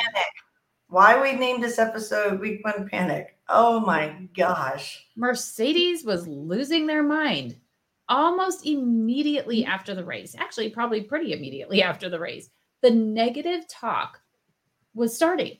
Why 0.92 1.22
we 1.22 1.32
named 1.40 1.64
this 1.64 1.80
episode 1.80 2.42
Week 2.42 2.66
One 2.66 2.90
Panic. 2.90 3.38
Oh 3.48 3.80
my 3.80 4.28
gosh. 4.36 5.08
Mercedes 5.16 6.04
was 6.04 6.28
losing 6.28 6.86
their 6.86 7.02
mind 7.02 7.56
almost 8.10 8.68
immediately 8.68 9.62
mm-hmm. 9.62 9.72
after 9.72 9.96
the 9.96 10.04
race. 10.04 10.36
Actually, 10.38 10.70
probably 10.70 11.00
pretty 11.00 11.32
immediately 11.32 11.82
after 11.82 12.10
the 12.10 12.20
race. 12.20 12.50
The 12.82 12.92
negative 12.92 13.70
talk 13.70 14.20
was 14.94 15.16
starting. 15.16 15.60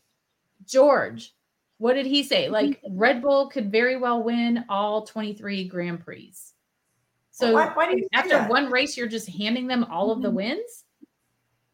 George, 0.68 1.34
what 1.78 1.94
did 1.94 2.08
he 2.08 2.24
say? 2.24 2.50
Like 2.50 2.82
Red 2.90 3.22
Bull 3.22 3.48
could 3.48 3.72
very 3.72 3.96
well 3.96 4.22
win 4.22 4.66
all 4.68 5.06
23 5.06 5.64
Grand 5.70 6.04
Prix. 6.04 6.34
So 7.32 7.54
why, 7.54 7.72
why 7.74 8.02
after 8.12 8.38
one 8.50 8.70
race, 8.70 8.98
you're 8.98 9.08
just 9.08 9.30
handing 9.30 9.68
them 9.68 9.86
all 9.86 10.10
mm-hmm. 10.10 10.18
of 10.18 10.24
the 10.24 10.28
mm-hmm. 10.28 10.36
wins. 10.58 10.84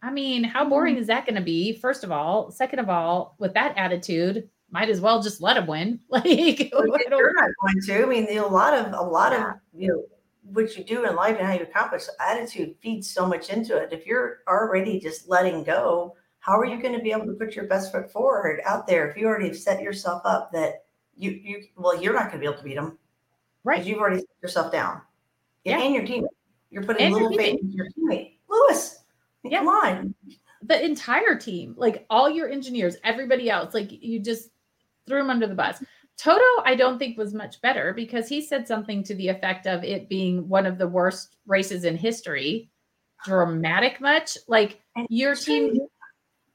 I 0.02 0.12
mean, 0.12 0.44
how 0.44 0.68
boring 0.68 0.96
mm-hmm. 0.96 1.02
is 1.02 1.08
that 1.08 1.26
going 1.26 1.36
to 1.36 1.42
be? 1.42 1.74
First 1.74 2.04
of 2.04 2.12
all, 2.12 2.52
second 2.52 2.80
of 2.80 2.90
all, 2.90 3.36
with 3.40 3.54
that 3.56 3.78
attitude, 3.78 4.50
might 4.70 4.90
as 4.90 5.02
well 5.02 5.22
just 5.22 5.42
let 5.42 5.56
them 5.56 5.68
win. 5.68 6.00
Like 6.10 6.26
you're 6.26 7.34
not 7.34 7.50
going 7.62 7.82
to. 7.86 8.04
I 8.04 8.06
mean, 8.06 8.38
a 8.38 8.46
lot 8.46 8.74
of 8.74 8.94
a 8.94 9.02
lot 9.02 9.32
yeah. 9.32 9.52
of 9.52 9.56
you 9.74 9.88
know 9.90 10.04
what 10.44 10.78
you 10.78 10.84
do 10.84 11.06
in 11.06 11.16
life 11.16 11.38
and 11.38 11.48
how 11.48 11.54
you 11.54 11.64
accomplish 11.64 12.04
attitude 12.20 12.76
feeds 12.82 13.10
so 13.10 13.26
much 13.26 13.50
into 13.50 13.78
it. 13.78 13.92
If 13.92 14.06
you're 14.06 14.40
already 14.48 15.00
just 15.00 15.28
letting 15.28 15.64
go, 15.64 16.16
how 16.40 16.58
are 16.58 16.66
you 16.66 16.82
going 16.82 16.96
to 16.96 17.02
be 17.02 17.12
able 17.12 17.26
to 17.26 17.34
put 17.34 17.56
your 17.56 17.66
best 17.66 17.92
foot 17.92 18.12
forward 18.12 18.62
out 18.66 18.88
there 18.88 19.10
if 19.10 19.18
you 19.18 19.28
already 19.28 19.48
have 19.48 19.58
set 19.58 19.82
yourself 19.82 20.22
up 20.26 20.52
that 20.54 20.86
you 21.16 21.32
you 21.32 21.64
well 21.76 22.00
you're 22.02 22.14
not 22.14 22.32
going 22.32 22.34
to 22.34 22.40
be 22.40 22.46
able 22.46 22.58
to 22.58 22.64
beat 22.64 22.76
them, 22.76 22.98
right? 23.64 23.84
You've 23.84 24.00
already 24.00 24.20
set 24.20 24.28
yourself 24.42 24.72
down 24.72 25.02
yeah. 25.64 25.82
and 25.82 25.94
your 25.94 26.06
team. 26.06 26.26
You're 26.70 26.84
putting 26.84 27.06
and 27.06 27.14
little 27.14 27.36
faith 27.36 27.60
in 27.62 27.72
your 27.72 27.88
teammate. 27.98 28.37
Yeah. 29.52 29.60
come 29.60 29.68
on. 29.68 30.16
The 30.64 30.84
entire 30.84 31.36
team, 31.36 31.76
like 31.78 32.06
all 32.10 32.30
your 32.30 32.50
engineers, 32.50 32.98
everybody 33.04 33.50
else, 33.50 33.74
like 33.74 33.92
you 33.92 34.20
just 34.20 34.50
threw 35.08 35.22
him 35.22 35.30
under 35.30 35.48
the 35.48 35.56
bus. 35.56 35.84
Toto, 36.18 36.44
I 36.66 36.76
don't 36.76 36.98
think 36.98 37.18
was 37.18 37.34
much 37.34 37.62
better 37.62 37.94
because 37.94 38.28
he 38.28 38.42
said 38.42 38.68
something 38.68 39.04
to 39.04 39.16
the 39.16 39.28
effect 39.28 39.68
of 39.68 39.84
it 39.84 40.10
being 40.10 40.50
one 40.50 40.66
of 40.66 40.80
the 40.80 40.88
worst 40.88 41.38
races 41.46 41.86
in 41.86 41.96
history. 41.96 42.72
Dramatic 43.24 44.02
much? 44.02 44.38
Like 44.48 44.82
your 45.10 45.36
team, 45.36 45.78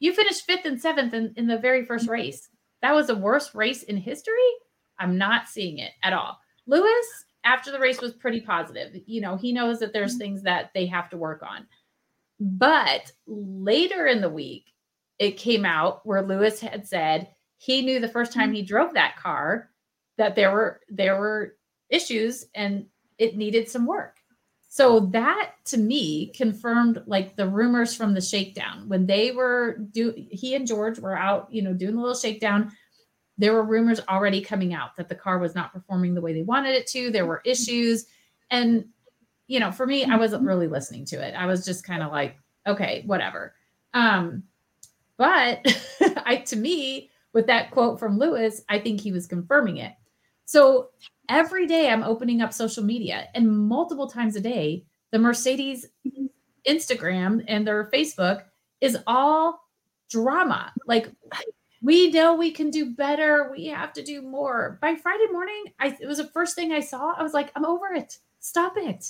you 0.00 0.12
finished 0.12 0.46
fifth 0.46 0.64
and 0.64 0.80
seventh 0.80 1.14
in, 1.14 1.32
in 1.36 1.46
the 1.46 1.58
very 1.58 1.84
first 1.84 2.08
race. 2.08 2.48
That 2.82 2.94
was 2.94 3.06
the 3.06 3.14
worst 3.14 3.54
race 3.54 3.84
in 3.84 3.96
history. 3.96 4.34
I'm 4.98 5.16
not 5.16 5.48
seeing 5.48 5.78
it 5.78 5.92
at 6.02 6.12
all. 6.12 6.38
Lewis, 6.66 7.06
after 7.44 7.70
the 7.70 7.78
race 7.78 8.00
was 8.00 8.12
pretty 8.12 8.40
positive. 8.40 9.00
You 9.06 9.20
know, 9.20 9.36
he 9.36 9.52
knows 9.52 9.78
that 9.80 9.92
there's 9.92 10.12
mm-hmm. 10.12 10.18
things 10.18 10.42
that 10.42 10.70
they 10.74 10.86
have 10.86 11.08
to 11.10 11.16
work 11.16 11.42
on. 11.42 11.66
But 12.44 13.12
later 13.28 14.06
in 14.06 14.20
the 14.20 14.28
week, 14.28 14.72
it 15.20 15.36
came 15.36 15.64
out 15.64 16.04
where 16.04 16.26
Lewis 16.26 16.58
had 16.58 16.88
said 16.88 17.28
he 17.58 17.82
knew 17.82 18.00
the 18.00 18.08
first 18.08 18.32
time 18.32 18.48
mm-hmm. 18.48 18.56
he 18.56 18.62
drove 18.62 18.94
that 18.94 19.16
car 19.16 19.70
that 20.18 20.34
there 20.34 20.50
were 20.50 20.80
there 20.88 21.20
were 21.20 21.54
issues 21.88 22.46
and 22.54 22.86
it 23.18 23.36
needed 23.36 23.68
some 23.68 23.86
work. 23.86 24.16
So 24.68 25.00
that 25.12 25.52
to 25.66 25.78
me 25.78 26.32
confirmed 26.34 27.04
like 27.06 27.36
the 27.36 27.48
rumors 27.48 27.94
from 27.94 28.12
the 28.12 28.20
shakedown 28.20 28.88
when 28.88 29.06
they 29.06 29.30
were 29.30 29.78
do 29.92 30.12
he 30.16 30.56
and 30.56 30.66
George 30.66 30.98
were 30.98 31.16
out, 31.16 31.46
you 31.52 31.62
know, 31.62 31.74
doing 31.74 31.94
a 31.94 32.00
little 32.00 32.16
shakedown. 32.16 32.72
There 33.38 33.52
were 33.52 33.62
rumors 33.62 34.00
already 34.08 34.40
coming 34.40 34.74
out 34.74 34.96
that 34.96 35.08
the 35.08 35.14
car 35.14 35.38
was 35.38 35.54
not 35.54 35.72
performing 35.72 36.14
the 36.14 36.20
way 36.20 36.32
they 36.32 36.42
wanted 36.42 36.74
it 36.74 36.88
to. 36.88 37.12
There 37.12 37.26
were 37.26 37.42
issues. 37.44 38.06
And, 38.50 38.86
you 39.46 39.60
know, 39.60 39.72
for 39.72 39.86
me, 39.86 40.04
I 40.04 40.16
wasn't 40.16 40.44
really 40.44 40.68
listening 40.68 41.04
to 41.06 41.16
it. 41.16 41.34
I 41.34 41.46
was 41.46 41.64
just 41.64 41.84
kind 41.84 42.02
of 42.02 42.10
like, 42.10 42.36
okay, 42.66 43.02
whatever. 43.06 43.54
Um, 43.94 44.44
but 45.16 45.66
I 46.24 46.42
to 46.46 46.56
me, 46.56 47.10
with 47.32 47.46
that 47.46 47.70
quote 47.70 47.98
from 47.98 48.18
Lewis, 48.18 48.62
I 48.68 48.78
think 48.78 49.00
he 49.00 49.12
was 49.12 49.26
confirming 49.26 49.78
it. 49.78 49.92
So 50.44 50.90
every 51.28 51.66
day 51.66 51.88
I'm 51.90 52.02
opening 52.02 52.42
up 52.42 52.52
social 52.52 52.84
media 52.84 53.28
and 53.34 53.50
multiple 53.50 54.08
times 54.08 54.36
a 54.36 54.40
day, 54.40 54.84
the 55.10 55.18
Mercedes 55.18 55.86
Instagram 56.68 57.44
and 57.48 57.66
their 57.66 57.90
Facebook 57.90 58.42
is 58.80 58.98
all 59.06 59.68
drama. 60.10 60.72
Like 60.86 61.10
we 61.80 62.10
know 62.10 62.34
we 62.34 62.50
can 62.50 62.70
do 62.70 62.94
better. 62.94 63.50
We 63.50 63.66
have 63.66 63.92
to 63.94 64.02
do 64.02 64.22
more. 64.22 64.78
By 64.80 64.94
Friday 64.94 65.26
morning, 65.32 65.64
I 65.80 65.96
it 66.00 66.06
was 66.06 66.18
the 66.18 66.28
first 66.28 66.54
thing 66.54 66.72
I 66.72 66.80
saw. 66.80 67.14
I 67.16 67.22
was 67.22 67.32
like, 67.32 67.50
I'm 67.56 67.64
over 67.64 67.92
it. 67.94 68.18
Stop 68.40 68.74
it. 68.76 69.06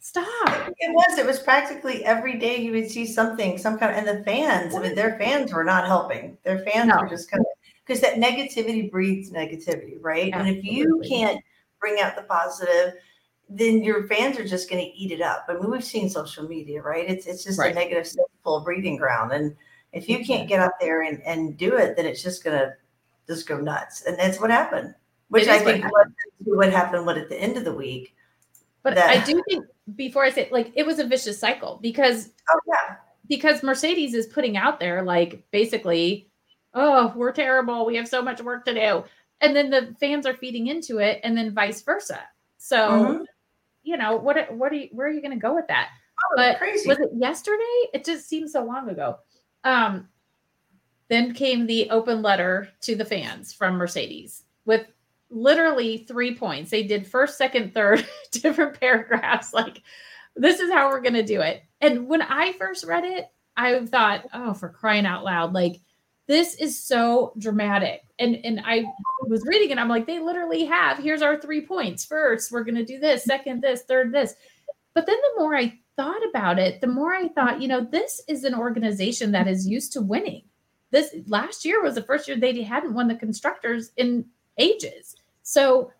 Stop. 0.00 0.70
It 0.78 0.92
was. 0.92 1.18
It 1.18 1.26
was 1.26 1.40
practically 1.40 2.04
every 2.04 2.38
day 2.38 2.56
you 2.56 2.72
would 2.72 2.90
see 2.90 3.04
something, 3.06 3.58
some 3.58 3.78
kind 3.78 3.92
of, 3.92 3.98
and 3.98 4.18
the 4.18 4.24
fans. 4.24 4.74
I 4.74 4.80
mean, 4.80 4.94
their 4.94 5.18
fans 5.18 5.52
were 5.52 5.64
not 5.64 5.86
helping. 5.86 6.38
Their 6.44 6.60
fans 6.60 6.88
no. 6.88 7.00
were 7.00 7.08
just 7.08 7.30
kind 7.30 7.40
of 7.40 7.46
because 7.84 8.00
that 8.02 8.14
negativity 8.14 8.90
breeds 8.90 9.30
negativity, 9.30 9.96
right? 10.00 10.32
Absolutely. 10.32 10.38
And 10.38 10.58
if 10.58 10.64
you 10.64 11.02
can't 11.08 11.42
bring 11.80 12.00
out 12.00 12.16
the 12.16 12.22
positive, 12.22 12.94
then 13.48 13.82
your 13.82 14.06
fans 14.06 14.38
are 14.38 14.46
just 14.46 14.68
going 14.68 14.84
to 14.84 14.90
eat 14.92 15.10
it 15.10 15.22
up. 15.22 15.46
I 15.48 15.54
mean, 15.54 15.70
we've 15.70 15.84
seen 15.84 16.08
social 16.10 16.46
media, 16.46 16.82
right? 16.82 17.08
It's 17.08 17.26
it's 17.26 17.44
just 17.44 17.58
right. 17.58 17.72
a 17.72 17.74
negative 17.74 18.08
full 18.44 18.60
breeding 18.60 18.96
ground, 18.96 19.32
and 19.32 19.56
if 19.92 20.08
you 20.08 20.24
can't 20.24 20.48
get 20.48 20.60
out 20.60 20.72
there 20.80 21.02
and, 21.02 21.22
and 21.22 21.56
do 21.56 21.76
it, 21.76 21.96
then 21.96 22.06
it's 22.06 22.22
just 22.22 22.44
going 22.44 22.58
to 22.58 22.74
just 23.26 23.48
go 23.48 23.58
nuts, 23.58 24.02
and 24.02 24.18
that's 24.18 24.40
what 24.40 24.50
happened. 24.50 24.94
Which 25.28 25.48
I 25.48 25.58
think 25.58 25.84
what, 25.90 26.08
what 26.44 26.72
happened 26.72 27.04
what 27.04 27.18
at 27.18 27.28
the 27.28 27.40
end 27.40 27.56
of 27.56 27.64
the 27.64 27.72
week. 27.72 28.14
But 28.82 28.94
that, 28.94 29.10
I 29.10 29.24
do 29.24 29.42
think 29.48 29.64
before 29.96 30.24
I 30.24 30.30
say 30.30 30.48
like 30.50 30.72
it 30.74 30.86
was 30.86 30.98
a 30.98 31.04
vicious 31.04 31.38
cycle 31.38 31.78
because 31.82 32.30
oh 32.50 32.60
yeah 32.66 32.96
because 33.28 33.62
Mercedes 33.62 34.14
is 34.14 34.26
putting 34.26 34.56
out 34.56 34.80
there 34.80 35.02
like 35.02 35.44
basically 35.50 36.28
oh, 36.74 37.12
we're 37.16 37.32
terrible. 37.32 37.84
We 37.84 37.96
have 37.96 38.08
so 38.08 38.22
much 38.22 38.40
work 38.40 38.64
to 38.66 38.74
do. 38.74 39.04
And 39.40 39.54
then 39.54 39.70
the 39.70 39.94
fans 40.00 40.26
are 40.26 40.34
feeding 40.34 40.66
into 40.66 40.98
it 40.98 41.20
and 41.22 41.36
then 41.36 41.54
vice 41.54 41.82
versa. 41.82 42.20
So, 42.58 42.76
mm-hmm. 42.76 43.22
you 43.82 43.96
know, 43.96 44.16
what, 44.16 44.52
what 44.54 44.72
are 44.72 44.76
you, 44.76 44.88
where 44.92 45.06
are 45.06 45.10
you 45.10 45.20
going 45.20 45.32
to 45.32 45.38
go 45.38 45.54
with 45.54 45.68
that? 45.68 45.90
Oh, 46.18 46.34
but 46.36 46.58
crazy. 46.58 46.88
was 46.88 46.98
it 46.98 47.10
yesterday? 47.16 47.88
It 47.94 48.04
just 48.04 48.28
seems 48.28 48.52
so 48.52 48.64
long 48.64 48.88
ago. 48.88 49.18
Um, 49.64 50.08
then 51.08 51.34
came 51.34 51.66
the 51.66 51.90
open 51.90 52.20
letter 52.22 52.68
to 52.82 52.96
the 52.96 53.04
fans 53.04 53.52
from 53.52 53.76
Mercedes 53.76 54.42
with 54.64 54.86
literally 55.30 55.98
three 56.08 56.34
points. 56.34 56.70
They 56.70 56.82
did 56.82 57.06
first, 57.06 57.38
second, 57.38 57.74
third, 57.74 58.06
different 58.32 58.78
paragraphs. 58.80 59.52
Like, 59.52 59.82
this 60.36 60.60
is 60.60 60.70
how 60.70 60.88
we're 60.88 61.00
going 61.00 61.14
to 61.14 61.22
do 61.22 61.40
it. 61.40 61.62
And 61.80 62.08
when 62.08 62.22
I 62.22 62.52
first 62.52 62.84
read 62.84 63.04
it, 63.04 63.26
I 63.56 63.84
thought, 63.86 64.26
oh, 64.32 64.54
for 64.54 64.68
crying 64.68 65.04
out 65.04 65.24
loud, 65.24 65.52
like 65.52 65.80
this 66.28 66.54
is 66.54 66.82
so 66.82 67.32
dramatic. 67.38 68.02
And 68.20 68.36
and 68.44 68.60
I 68.64 68.84
was 69.26 69.44
reading 69.46 69.70
it. 69.70 69.78
I'm 69.78 69.88
like, 69.88 70.06
they 70.06 70.20
literally 70.20 70.64
have. 70.66 70.98
Here's 70.98 71.22
our 71.22 71.40
three 71.40 71.66
points. 71.66 72.04
First, 72.04 72.52
we're 72.52 72.64
gonna 72.64 72.84
do 72.84 73.00
this. 73.00 73.24
Second, 73.24 73.62
this. 73.62 73.82
Third, 73.82 74.12
this. 74.12 74.34
But 74.94 75.06
then 75.06 75.16
the 75.16 75.40
more 75.40 75.56
I 75.56 75.76
thought 75.96 76.20
about 76.28 76.58
it, 76.58 76.80
the 76.80 76.86
more 76.86 77.12
I 77.12 77.28
thought, 77.28 77.60
you 77.60 77.68
know, 77.68 77.84
this 77.84 78.22
is 78.28 78.44
an 78.44 78.54
organization 78.54 79.32
that 79.32 79.48
is 79.48 79.66
used 79.66 79.92
to 79.94 80.00
winning. 80.00 80.44
This 80.90 81.14
last 81.26 81.64
year 81.64 81.82
was 81.82 81.96
the 81.96 82.02
first 82.02 82.28
year 82.28 82.36
they 82.36 82.62
hadn't 82.62 82.94
won 82.94 83.08
the 83.08 83.14
constructors 83.14 83.90
in 83.96 84.26
ages. 84.58 85.16
So 85.42 85.90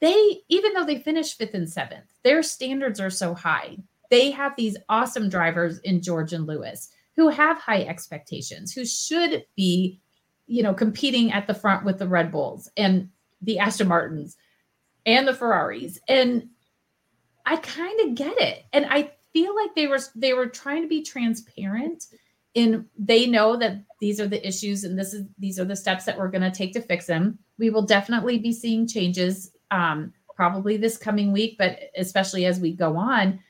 they, 0.00 0.40
even 0.48 0.72
though 0.72 0.84
they 0.84 0.98
finished 0.98 1.38
fifth 1.38 1.54
and 1.54 1.68
seventh, 1.68 2.06
their 2.22 2.42
standards 2.42 3.00
are 3.00 3.10
so 3.10 3.34
high. 3.34 3.76
They 4.10 4.30
have 4.30 4.54
these 4.56 4.76
awesome 4.88 5.28
drivers 5.28 5.78
in 5.80 6.02
George 6.02 6.32
and 6.32 6.46
Lewis 6.46 6.90
who 7.16 7.28
have 7.28 7.58
high 7.58 7.82
expectations, 7.82 8.72
who 8.72 8.84
should 8.84 9.44
be, 9.56 10.00
you 10.46 10.62
know, 10.62 10.74
competing 10.74 11.32
at 11.32 11.46
the 11.46 11.54
front 11.54 11.84
with 11.84 11.98
the 11.98 12.08
Red 12.08 12.30
Bulls 12.30 12.70
and 12.76 13.08
the 13.42 13.58
Aston 13.58 13.88
Martins 13.88 14.36
and 15.04 15.26
the 15.26 15.34
Ferraris. 15.34 15.98
And 16.08 16.50
I 17.44 17.56
kind 17.56 18.00
of 18.00 18.14
get 18.14 18.38
it. 18.40 18.64
And 18.72 18.86
I 18.86 19.12
feel 19.32 19.54
like 19.54 19.74
they 19.74 19.86
were 19.86 20.00
they 20.14 20.34
were 20.34 20.46
trying 20.46 20.82
to 20.82 20.88
be 20.88 21.02
transparent 21.02 22.04
in 22.54 22.86
they 22.98 23.26
know 23.26 23.56
that 23.56 23.82
these 24.00 24.20
are 24.20 24.26
the 24.26 24.46
issues 24.46 24.84
and 24.84 24.98
this 24.98 25.12
is 25.12 25.26
these 25.38 25.60
are 25.60 25.64
the 25.64 25.76
steps 25.76 26.04
that 26.04 26.18
we're 26.18 26.30
going 26.30 26.42
to 26.42 26.50
take 26.50 26.72
to 26.72 26.80
fix 26.80 27.06
them. 27.06 27.38
We 27.58 27.70
will 27.70 27.82
definitely 27.82 28.38
be 28.38 28.52
seeing 28.52 28.86
changes 28.86 29.52
um, 29.70 30.12
probably 30.34 30.76
this 30.76 30.98
coming 30.98 31.32
week, 31.32 31.56
but 31.58 31.78
especially 31.96 32.44
as 32.44 32.60
we 32.60 32.72
go 32.72 32.96
on. 32.96 33.40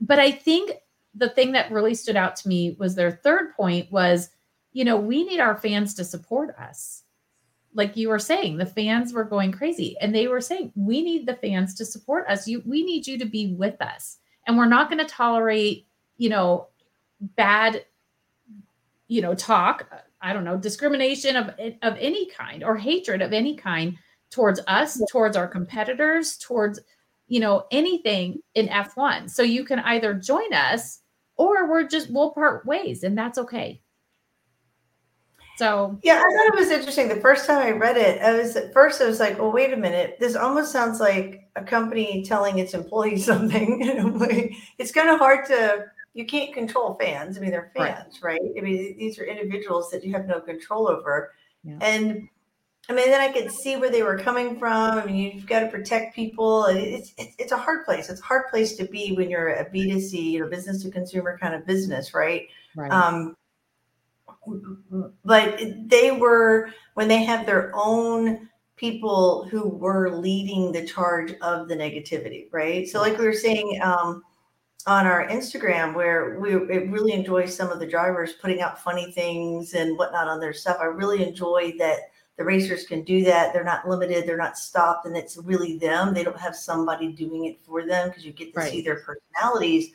But 0.00 0.18
I 0.18 0.30
think 0.30 0.72
the 1.14 1.28
thing 1.28 1.52
that 1.52 1.70
really 1.70 1.94
stood 1.94 2.16
out 2.16 2.36
to 2.36 2.48
me 2.48 2.76
was 2.78 2.94
their 2.94 3.10
third 3.10 3.54
point 3.54 3.90
was, 3.90 4.30
you 4.72 4.84
know, 4.84 4.96
we 4.96 5.24
need 5.24 5.40
our 5.40 5.56
fans 5.56 5.94
to 5.94 6.04
support 6.04 6.54
us. 6.58 7.02
Like 7.74 7.96
you 7.96 8.08
were 8.08 8.20
saying, 8.20 8.56
the 8.56 8.66
fans 8.66 9.12
were 9.12 9.24
going 9.24 9.50
crazy 9.50 9.96
and 10.00 10.14
they 10.14 10.28
were 10.28 10.40
saying, 10.40 10.72
we 10.76 11.02
need 11.02 11.26
the 11.26 11.34
fans 11.34 11.74
to 11.74 11.84
support 11.84 12.26
us. 12.28 12.46
You 12.46 12.62
we 12.64 12.84
need 12.84 13.06
you 13.06 13.18
to 13.18 13.24
be 13.24 13.54
with 13.54 13.80
us. 13.82 14.18
And 14.46 14.56
we're 14.56 14.66
not 14.66 14.90
going 14.90 15.04
to 15.04 15.12
tolerate, 15.12 15.86
you 16.16 16.28
know, 16.28 16.68
bad 17.20 17.84
you 19.08 19.20
know, 19.20 19.34
talk, 19.34 19.88
I 20.24 20.32
don't 20.32 20.44
know, 20.44 20.56
discrimination 20.56 21.36
of 21.36 21.50
eh, 21.58 21.72
of 21.82 21.96
any 22.00 22.26
kind 22.30 22.64
or 22.64 22.76
hatred 22.76 23.22
of 23.22 23.32
any 23.32 23.54
kind 23.56 23.96
towards 24.30 24.60
us, 24.66 25.00
towards 25.10 25.36
our 25.36 25.46
competitors, 25.46 26.36
towards 26.38 26.80
you 27.28 27.40
know 27.40 27.66
anything 27.70 28.40
in 28.54 28.68
F1. 28.68 29.30
So 29.30 29.42
you 29.42 29.64
can 29.64 29.78
either 29.80 30.14
join 30.14 30.52
us 30.52 31.00
or 31.36 31.70
we're 31.70 31.86
just 31.86 32.10
we'll 32.10 32.32
part 32.32 32.66
ways 32.66 33.04
and 33.04 33.16
that's 33.16 33.38
okay. 33.38 33.80
So. 35.56 36.00
Yeah 36.02 36.16
i 36.16 36.20
thought 36.20 36.52
it 36.52 36.58
was 36.58 36.70
interesting 36.70 37.06
the 37.08 37.20
first 37.20 37.46
time 37.46 37.64
i 37.64 37.70
read 37.70 37.96
it 37.96 38.20
i 38.20 38.32
was 38.36 38.56
at 38.56 38.72
first 38.72 39.00
i 39.00 39.06
was 39.06 39.20
like 39.20 39.38
well 39.38 39.52
wait 39.52 39.72
a 39.72 39.76
minute 39.76 40.16
this 40.18 40.34
almost 40.34 40.72
sounds 40.72 40.98
like 40.98 41.44
a 41.56 41.62
company 41.62 42.24
telling 42.24 42.58
its 42.58 42.74
employees 42.74 43.24
something. 43.26 43.80
It's 44.78 44.92
kind 44.92 45.10
of 45.10 45.18
hard 45.18 45.46
to 45.46 45.86
you 46.14 46.24
can't 46.24 46.54
control 46.54 46.96
fans 47.00 47.36
i 47.36 47.40
mean 47.40 47.50
they're 47.50 47.72
fans 47.76 48.22
right, 48.22 48.40
right? 48.40 48.52
i 48.56 48.60
mean 48.60 48.96
these 48.96 49.18
are 49.18 49.24
individuals 49.24 49.90
that 49.90 50.04
you 50.04 50.12
have 50.12 50.26
no 50.26 50.40
control 50.40 50.88
over 50.88 51.32
yeah. 51.64 51.78
and 51.80 52.28
I 52.88 52.92
mean, 52.92 53.10
then 53.10 53.20
I 53.20 53.32
could 53.32 53.50
see 53.50 53.76
where 53.76 53.90
they 53.90 54.02
were 54.02 54.18
coming 54.18 54.58
from. 54.58 54.98
I 54.98 55.06
mean, 55.06 55.16
you've 55.16 55.46
got 55.46 55.60
to 55.60 55.68
protect 55.68 56.14
people. 56.14 56.66
It's, 56.66 57.14
it's, 57.16 57.34
it's 57.38 57.52
a 57.52 57.56
hard 57.56 57.86
place. 57.86 58.10
It's 58.10 58.20
a 58.20 58.24
hard 58.24 58.50
place 58.50 58.76
to 58.76 58.84
be 58.84 59.12
when 59.12 59.30
you're 59.30 59.48
a 59.48 59.70
B2C, 59.70 60.12
you 60.12 60.40
know, 60.40 60.48
business 60.48 60.82
to 60.82 60.90
consumer 60.90 61.38
kind 61.38 61.54
of 61.54 61.66
business, 61.66 62.12
right? 62.12 62.46
Right. 62.76 62.92
Um, 62.92 63.36
but 65.24 65.62
they 65.86 66.10
were, 66.10 66.70
when 66.92 67.08
they 67.08 67.24
had 67.24 67.46
their 67.46 67.72
own 67.74 68.50
people 68.76 69.48
who 69.50 69.66
were 69.66 70.10
leading 70.10 70.70
the 70.70 70.86
charge 70.86 71.32
of 71.40 71.68
the 71.68 71.76
negativity, 71.76 72.48
right? 72.52 72.86
So, 72.86 73.00
like 73.00 73.16
we 73.16 73.24
were 73.24 73.32
saying 73.32 73.80
um, 73.82 74.22
on 74.86 75.06
our 75.06 75.26
Instagram, 75.28 75.94
where 75.94 76.38
we 76.38 76.54
really 76.54 77.12
enjoy 77.12 77.46
some 77.46 77.70
of 77.70 77.78
the 77.78 77.86
drivers 77.86 78.34
putting 78.34 78.60
out 78.60 78.82
funny 78.82 79.10
things 79.12 79.74
and 79.74 79.96
whatnot 79.96 80.28
on 80.28 80.40
their 80.40 80.52
stuff. 80.52 80.78
I 80.80 80.86
really 80.86 81.26
enjoy 81.26 81.74
that 81.78 82.10
the 82.36 82.44
racers 82.44 82.86
can 82.86 83.02
do 83.02 83.24
that. 83.24 83.52
They're 83.52 83.64
not 83.64 83.88
limited. 83.88 84.26
They're 84.26 84.36
not 84.36 84.58
stopped, 84.58 85.06
and 85.06 85.16
it's 85.16 85.36
really 85.38 85.78
them. 85.78 86.12
They 86.12 86.24
don't 86.24 86.38
have 86.38 86.56
somebody 86.56 87.12
doing 87.12 87.46
it 87.46 87.60
for 87.62 87.86
them 87.86 88.08
because 88.08 88.24
you 88.24 88.32
get 88.32 88.52
to 88.54 88.60
right. 88.60 88.70
see 88.70 88.82
their 88.82 89.00
personalities. 89.00 89.92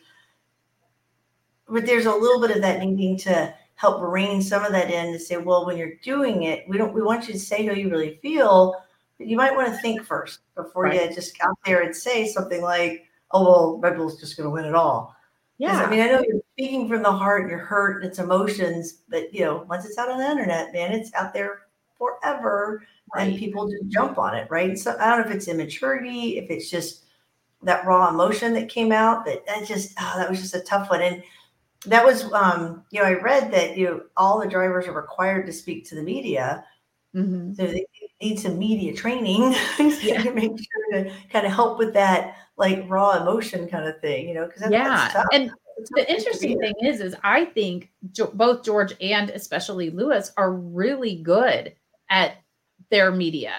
But 1.67 1.85
there's 1.85 2.05
a 2.05 2.13
little 2.13 2.39
bit 2.39 2.55
of 2.55 2.61
that 2.61 2.79
needing 2.79 3.17
to 3.17 3.53
help 3.75 4.01
rein 4.01 4.41
some 4.41 4.65
of 4.65 4.71
that 4.71 4.89
in 4.89 5.13
to 5.13 5.19
say, 5.19 5.37
well, 5.37 5.65
when 5.65 5.77
you're 5.77 5.95
doing 6.01 6.43
it, 6.43 6.65
we 6.67 6.77
don't 6.77 6.93
we 6.93 7.01
want 7.01 7.27
you 7.27 7.33
to 7.33 7.39
say 7.39 7.65
how 7.65 7.73
you 7.73 7.89
really 7.89 8.17
feel, 8.21 8.75
but 9.17 9.27
you 9.27 9.37
might 9.37 9.55
want 9.55 9.67
to 9.67 9.81
think 9.81 10.03
first 10.03 10.39
before 10.55 10.83
right. 10.83 11.09
you 11.09 11.15
just 11.15 11.35
out 11.41 11.57
there 11.65 11.81
and 11.81 11.95
say 11.95 12.27
something 12.27 12.61
like, 12.61 13.08
oh 13.31 13.43
well, 13.43 13.79
Red 13.79 13.97
Bull's 13.97 14.19
just 14.19 14.37
gonna 14.37 14.49
win 14.49 14.65
it 14.65 14.75
all. 14.75 15.15
Yeah. 15.57 15.83
I 15.83 15.89
mean, 15.89 15.99
I 15.99 16.07
know 16.07 16.23
you're 16.25 16.41
speaking 16.53 16.87
from 16.87 17.03
the 17.03 17.11
heart 17.11 17.41
and 17.41 17.51
you're 17.51 17.59
hurt 17.59 17.97
and 17.97 18.09
it's 18.09 18.19
emotions, 18.19 19.01
but 19.09 19.33
you 19.33 19.41
know, 19.41 19.65
once 19.69 19.85
it's 19.85 19.97
out 19.97 20.09
on 20.09 20.17
the 20.17 20.29
internet, 20.29 20.71
man, 20.71 20.93
it's 20.93 21.13
out 21.13 21.33
there 21.33 21.63
forever 21.97 22.81
right. 23.13 23.27
and 23.27 23.37
people 23.37 23.69
just 23.69 23.87
jump 23.89 24.17
on 24.17 24.35
it, 24.35 24.49
right? 24.49 24.77
So 24.77 24.95
I 24.97 25.09
don't 25.09 25.19
know 25.19 25.29
if 25.29 25.35
it's 25.35 25.49
immaturity, 25.49 26.37
if 26.37 26.49
it's 26.49 26.69
just 26.69 27.03
that 27.63 27.85
raw 27.85 28.09
emotion 28.09 28.53
that 28.53 28.69
came 28.69 28.93
out, 28.93 29.25
but 29.25 29.45
that 29.45 29.67
just 29.67 29.93
oh, 29.99 30.13
that 30.17 30.29
was 30.29 30.39
just 30.39 30.55
a 30.55 30.61
tough 30.61 30.89
one. 30.89 31.01
And 31.01 31.23
that 31.85 32.05
was 32.05 32.31
um, 32.33 32.83
you 32.91 33.01
know 33.01 33.07
I 33.07 33.13
read 33.13 33.51
that 33.51 33.77
you 33.77 33.85
know, 33.85 34.01
all 34.17 34.39
the 34.39 34.47
drivers 34.47 34.87
are 34.87 34.93
required 34.93 35.45
to 35.45 35.53
speak 35.53 35.87
to 35.89 35.95
the 35.95 36.03
media, 36.03 36.63
mm-hmm. 37.13 37.53
so 37.53 37.67
they 37.67 37.85
need 38.21 38.39
some 38.39 38.57
media 38.57 38.93
training 38.93 39.53
yeah. 40.01 40.21
to 40.21 40.33
make 40.33 40.51
sure 40.51 41.03
to 41.03 41.11
kind 41.29 41.45
of 41.45 41.53
help 41.53 41.77
with 41.77 41.93
that 41.93 42.35
like 42.59 42.83
raw 42.87 43.21
emotion 43.21 43.67
kind 43.67 43.87
of 43.87 43.99
thing, 44.01 44.27
you 44.27 44.35
know? 44.35 44.45
Because 44.45 44.69
yeah, 44.69 45.23
and 45.33 45.49
the 45.91 46.11
interesting 46.11 46.59
thing 46.59 46.73
is, 46.83 46.99
is 46.99 47.15
I 47.23 47.45
think 47.45 47.89
jo- 48.11 48.31
both 48.33 48.63
George 48.63 48.93
and 49.01 49.29
especially 49.29 49.89
Lewis 49.89 50.31
are 50.37 50.53
really 50.53 51.15
good 51.15 51.73
at 52.09 52.33
their 52.91 53.11
media. 53.11 53.53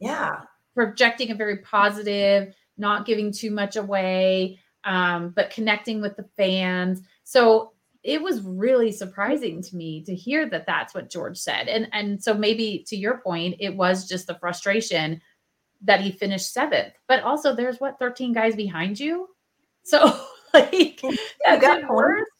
Yeah, 0.00 0.40
projecting 0.74 1.30
a 1.30 1.34
very 1.34 1.58
positive, 1.58 2.54
not 2.76 3.06
giving 3.06 3.32
too 3.32 3.52
much 3.52 3.76
away, 3.76 4.58
um, 4.82 5.30
but 5.30 5.50
connecting 5.50 6.00
with 6.02 6.16
the 6.16 6.28
fans. 6.36 7.02
So 7.22 7.72
it 8.02 8.20
was 8.20 8.42
really 8.42 8.92
surprising 8.92 9.62
to 9.62 9.76
me 9.76 10.02
to 10.04 10.14
hear 10.14 10.48
that 10.50 10.66
that's 10.66 10.92
what 10.92 11.08
George 11.08 11.38
said. 11.38 11.68
And 11.68 11.88
and 11.92 12.22
so 12.22 12.34
maybe 12.34 12.84
to 12.88 12.96
your 12.96 13.18
point, 13.18 13.56
it 13.60 13.76
was 13.76 14.08
just 14.08 14.26
the 14.26 14.38
frustration 14.40 15.20
that 15.84 16.00
he 16.00 16.10
finished 16.10 16.52
seventh. 16.52 16.94
But 17.08 17.22
also 17.22 17.54
there's 17.54 17.78
what 17.78 17.98
13 17.98 18.32
guys 18.32 18.56
behind 18.56 18.98
you. 18.98 19.28
So 19.84 20.18
like 20.54 21.02
you 21.02 21.16
got 21.60 21.82
points. 21.84 22.30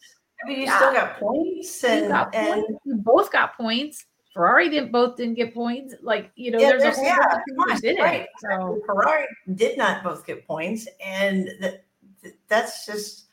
I 0.45 0.49
mean, 0.49 0.59
you 0.61 0.65
yeah. 0.67 0.77
still 0.77 0.93
got 0.93 1.19
points 1.19 1.85
and, 1.85 2.09
got 2.09 2.35
and 2.35 2.65
points. 2.65 2.81
We 2.85 2.95
both 2.95 3.33
got 3.33 3.57
points. 3.57 4.05
Ferrari 4.35 4.69
didn't 4.69 4.91
both 4.91 5.17
didn't 5.17 5.35
get 5.35 5.55
points. 5.55 5.95
Like, 6.03 6.33
you 6.35 6.51
know, 6.51 6.59
yeah, 6.59 6.71
there's, 6.71 6.83
there's 6.83 6.97
a 6.99 7.01
whole 7.01 7.07
yeah, 7.07 7.41
bunch 7.57 7.81
did 7.81 7.99
right. 8.01 8.27
So 8.39 8.81
Ferrari 8.85 9.27
did 9.55 9.79
not 9.79 10.03
both 10.03 10.27
get 10.27 10.47
points. 10.47 10.89
And 11.05 11.49
that, 11.61 11.85
that's 12.49 12.85
just 12.85 13.27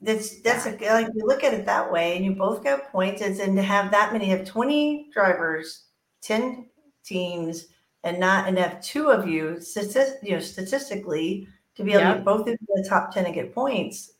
that's 0.00 0.40
that's 0.40 0.66
a, 0.66 0.70
like 0.70 1.08
you 1.14 1.26
look 1.26 1.44
at 1.44 1.54
it 1.54 1.66
that 1.66 1.90
way, 1.90 2.16
and 2.16 2.24
you 2.24 2.32
both 2.32 2.62
got 2.62 2.90
points, 2.90 3.22
and 3.22 3.56
to 3.56 3.62
have 3.62 3.90
that 3.90 4.12
many 4.12 4.32
of 4.32 4.46
twenty 4.46 5.08
drivers, 5.12 5.84
ten 6.20 6.66
teams, 7.04 7.66
and 8.04 8.20
not 8.20 8.48
enough 8.48 8.80
two 8.80 9.10
of 9.10 9.28
you, 9.28 9.60
statist, 9.60 10.16
you 10.22 10.32
know, 10.32 10.40
statistically, 10.40 11.48
to 11.76 11.82
be 11.82 11.92
able 11.92 12.02
yep. 12.02 12.12
to 12.12 12.18
get 12.18 12.24
both 12.24 12.48
of 12.48 12.58
the 12.68 12.86
top 12.88 13.12
ten 13.12 13.24
and 13.26 13.34
get 13.34 13.54
points. 13.54 14.12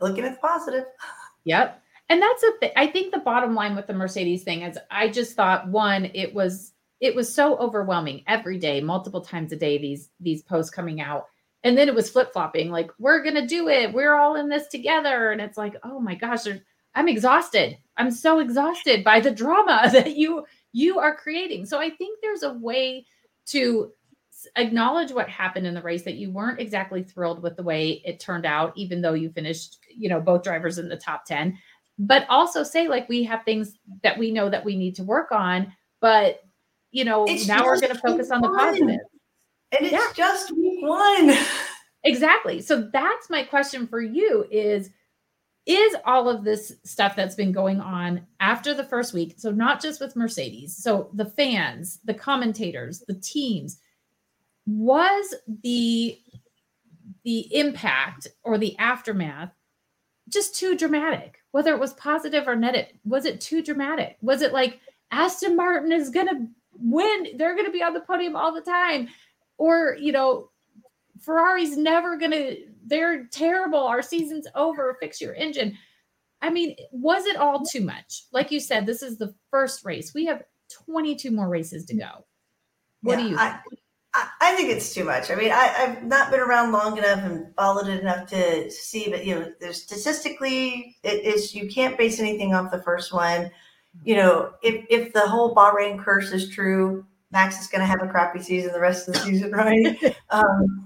Looking 0.00 0.24
at 0.24 0.34
the 0.34 0.40
positive. 0.40 0.84
Yep. 1.44 1.82
And 2.08 2.20
that's 2.20 2.42
a 2.42 2.52
thing. 2.60 2.72
I 2.76 2.86
think 2.86 3.12
the 3.12 3.20
bottom 3.20 3.54
line 3.54 3.74
with 3.74 3.86
the 3.86 3.94
Mercedes 3.94 4.44
thing 4.44 4.62
is 4.62 4.78
I 4.90 5.08
just 5.08 5.34
thought 5.34 5.68
one, 5.68 6.10
it 6.12 6.34
was 6.34 6.72
it 7.00 7.14
was 7.14 7.32
so 7.32 7.56
overwhelming 7.56 8.22
every 8.26 8.58
day, 8.58 8.80
multiple 8.80 9.20
times 9.20 9.52
a 9.52 9.56
day, 9.56 9.78
these 9.78 10.10
these 10.20 10.42
posts 10.42 10.70
coming 10.70 11.00
out 11.00 11.26
and 11.66 11.76
then 11.76 11.88
it 11.88 11.94
was 11.94 12.08
flip-flopping 12.08 12.70
like 12.70 12.90
we're 12.98 13.22
gonna 13.22 13.46
do 13.46 13.68
it 13.68 13.92
we're 13.92 14.14
all 14.14 14.36
in 14.36 14.48
this 14.48 14.68
together 14.68 15.32
and 15.32 15.40
it's 15.40 15.58
like 15.58 15.74
oh 15.82 15.98
my 15.98 16.14
gosh 16.14 16.46
i'm 16.94 17.08
exhausted 17.08 17.76
i'm 17.96 18.10
so 18.10 18.38
exhausted 18.38 19.02
by 19.02 19.18
the 19.18 19.30
drama 19.30 19.88
that 19.92 20.16
you 20.16 20.44
you 20.76 20.98
are 20.98 21.16
creating 21.16 21.64
so 21.64 21.78
i 21.78 21.88
think 21.88 22.18
there's 22.20 22.42
a 22.42 22.52
way 22.52 23.04
to 23.46 23.92
acknowledge 24.56 25.10
what 25.10 25.28
happened 25.28 25.66
in 25.66 25.74
the 25.74 25.82
race 25.82 26.02
that 26.02 26.16
you 26.16 26.30
weren't 26.30 26.60
exactly 26.60 27.02
thrilled 27.02 27.42
with 27.42 27.56
the 27.56 27.62
way 27.62 28.02
it 28.04 28.20
turned 28.20 28.44
out 28.44 28.72
even 28.76 29.00
though 29.00 29.14
you 29.14 29.30
finished 29.30 29.78
you 29.88 30.08
know 30.08 30.20
both 30.20 30.42
drivers 30.42 30.78
in 30.78 30.88
the 30.88 30.96
top 30.96 31.24
10 31.24 31.56
but 31.98 32.26
also 32.28 32.62
say 32.62 32.88
like 32.88 33.08
we 33.08 33.24
have 33.24 33.42
things 33.44 33.78
that 34.02 34.18
we 34.18 34.30
know 34.30 34.50
that 34.50 34.64
we 34.64 34.76
need 34.76 34.94
to 34.94 35.02
work 35.02 35.32
on 35.32 35.72
but 36.00 36.40
you 36.90 37.04
know 37.04 37.24
it's 37.24 37.48
now 37.48 37.64
we're 37.64 37.80
going 37.80 37.94
to 37.94 38.00
focus 38.00 38.30
on 38.30 38.42
the 38.42 38.48
positive. 38.48 38.88
and 38.90 39.00
it's 39.72 39.92
yeah. 39.92 40.12
just 40.14 40.52
week 40.56 40.82
one. 40.82 41.34
Exactly. 42.06 42.60
So 42.62 42.88
that's 42.92 43.28
my 43.28 43.42
question 43.42 43.86
for 43.88 44.00
you 44.00 44.46
is 44.50 44.90
is 45.66 45.96
all 46.04 46.28
of 46.28 46.44
this 46.44 46.72
stuff 46.84 47.16
that's 47.16 47.34
been 47.34 47.50
going 47.50 47.80
on 47.80 48.24
after 48.38 48.72
the 48.72 48.84
first 48.84 49.12
week. 49.12 49.34
So 49.36 49.50
not 49.50 49.82
just 49.82 50.00
with 50.00 50.16
mercedes. 50.16 50.76
So 50.76 51.10
the 51.12 51.24
fans 51.24 52.00
the 52.04 52.14
commentators 52.14 53.00
the 53.00 53.14
teams. 53.14 53.80
Was 54.66 55.34
the 55.62 56.18
the 57.24 57.54
impact 57.56 58.28
or 58.44 58.58
the 58.58 58.78
aftermath 58.78 59.50
just 60.28 60.54
too 60.54 60.76
dramatic? 60.76 61.38
Whether 61.50 61.72
it 61.72 61.80
was 61.80 61.94
positive 61.94 62.46
or 62.46 62.54
negative 62.54 62.96
was 63.04 63.24
it 63.24 63.40
too 63.40 63.62
dramatic? 63.62 64.16
Was 64.22 64.42
it 64.42 64.52
like 64.52 64.80
aston 65.10 65.56
martin 65.56 65.92
is 65.92 66.10
gonna 66.10 66.46
win 66.78 67.36
they're 67.36 67.56
gonna 67.56 67.70
be 67.70 67.82
on 67.82 67.92
the 67.92 68.00
podium 68.00 68.36
all 68.36 68.54
the 68.54 68.60
time? 68.60 69.08
Or 69.58 69.96
you 69.98 70.12
know 70.12 70.50
ferrari's 71.20 71.76
never 71.76 72.16
gonna 72.16 72.52
they're 72.86 73.26
terrible. 73.26 73.80
Our 73.80 74.02
season's 74.02 74.46
over. 74.54 74.96
Fix 75.00 75.20
your 75.20 75.34
engine. 75.34 75.76
I 76.42 76.50
mean 76.50 76.76
was 76.90 77.26
it 77.26 77.36
all 77.36 77.64
too 77.64 77.80
much? 77.80 78.24
Like 78.32 78.50
you 78.50 78.60
said 78.60 78.86
this 78.86 79.02
is 79.02 79.18
the 79.18 79.34
first 79.50 79.84
race. 79.84 80.12
We 80.14 80.26
have 80.26 80.42
22 80.86 81.30
more 81.30 81.48
races 81.48 81.84
to 81.86 81.96
go. 81.96 82.24
What 83.02 83.18
yeah, 83.18 83.24
do 83.24 83.30
you 83.30 83.36
I, 83.38 84.28
I, 84.40 84.54
think 84.54 84.70
it's 84.70 84.94
too 84.94 85.04
much. 85.04 85.30
I 85.30 85.34
mean, 85.34 85.52
I, 85.52 85.64
have 85.66 86.02
not 86.02 86.30
been 86.30 86.40
around 86.40 86.72
long 86.72 86.96
enough 86.96 87.22
and 87.22 87.54
followed 87.54 87.86
it 87.86 88.00
enough 88.00 88.26
to 88.28 88.70
see, 88.70 89.10
but 89.10 89.26
you 89.26 89.34
know, 89.34 89.52
there's 89.60 89.82
statistically, 89.82 90.96
it 91.02 91.24
is 91.24 91.54
you 91.54 91.68
can't 91.68 91.98
base 91.98 92.18
anything 92.18 92.54
off 92.54 92.70
the 92.70 92.82
first 92.82 93.12
one. 93.12 93.50
You 94.04 94.16
know, 94.16 94.52
if 94.62 94.86
if 94.88 95.12
the 95.12 95.20
whole 95.20 95.54
Bahrain 95.54 96.02
curse 96.02 96.32
is 96.32 96.48
true, 96.48 97.04
Max 97.30 97.60
is 97.60 97.66
going 97.66 97.80
to 97.80 97.86
have 97.86 98.02
a 98.02 98.08
crappy 98.08 98.40
season 98.40 98.72
the 98.72 98.80
rest 98.80 99.08
of 99.08 99.14
the 99.14 99.20
season, 99.20 99.50
right? 99.52 100.16
um, 100.30 100.85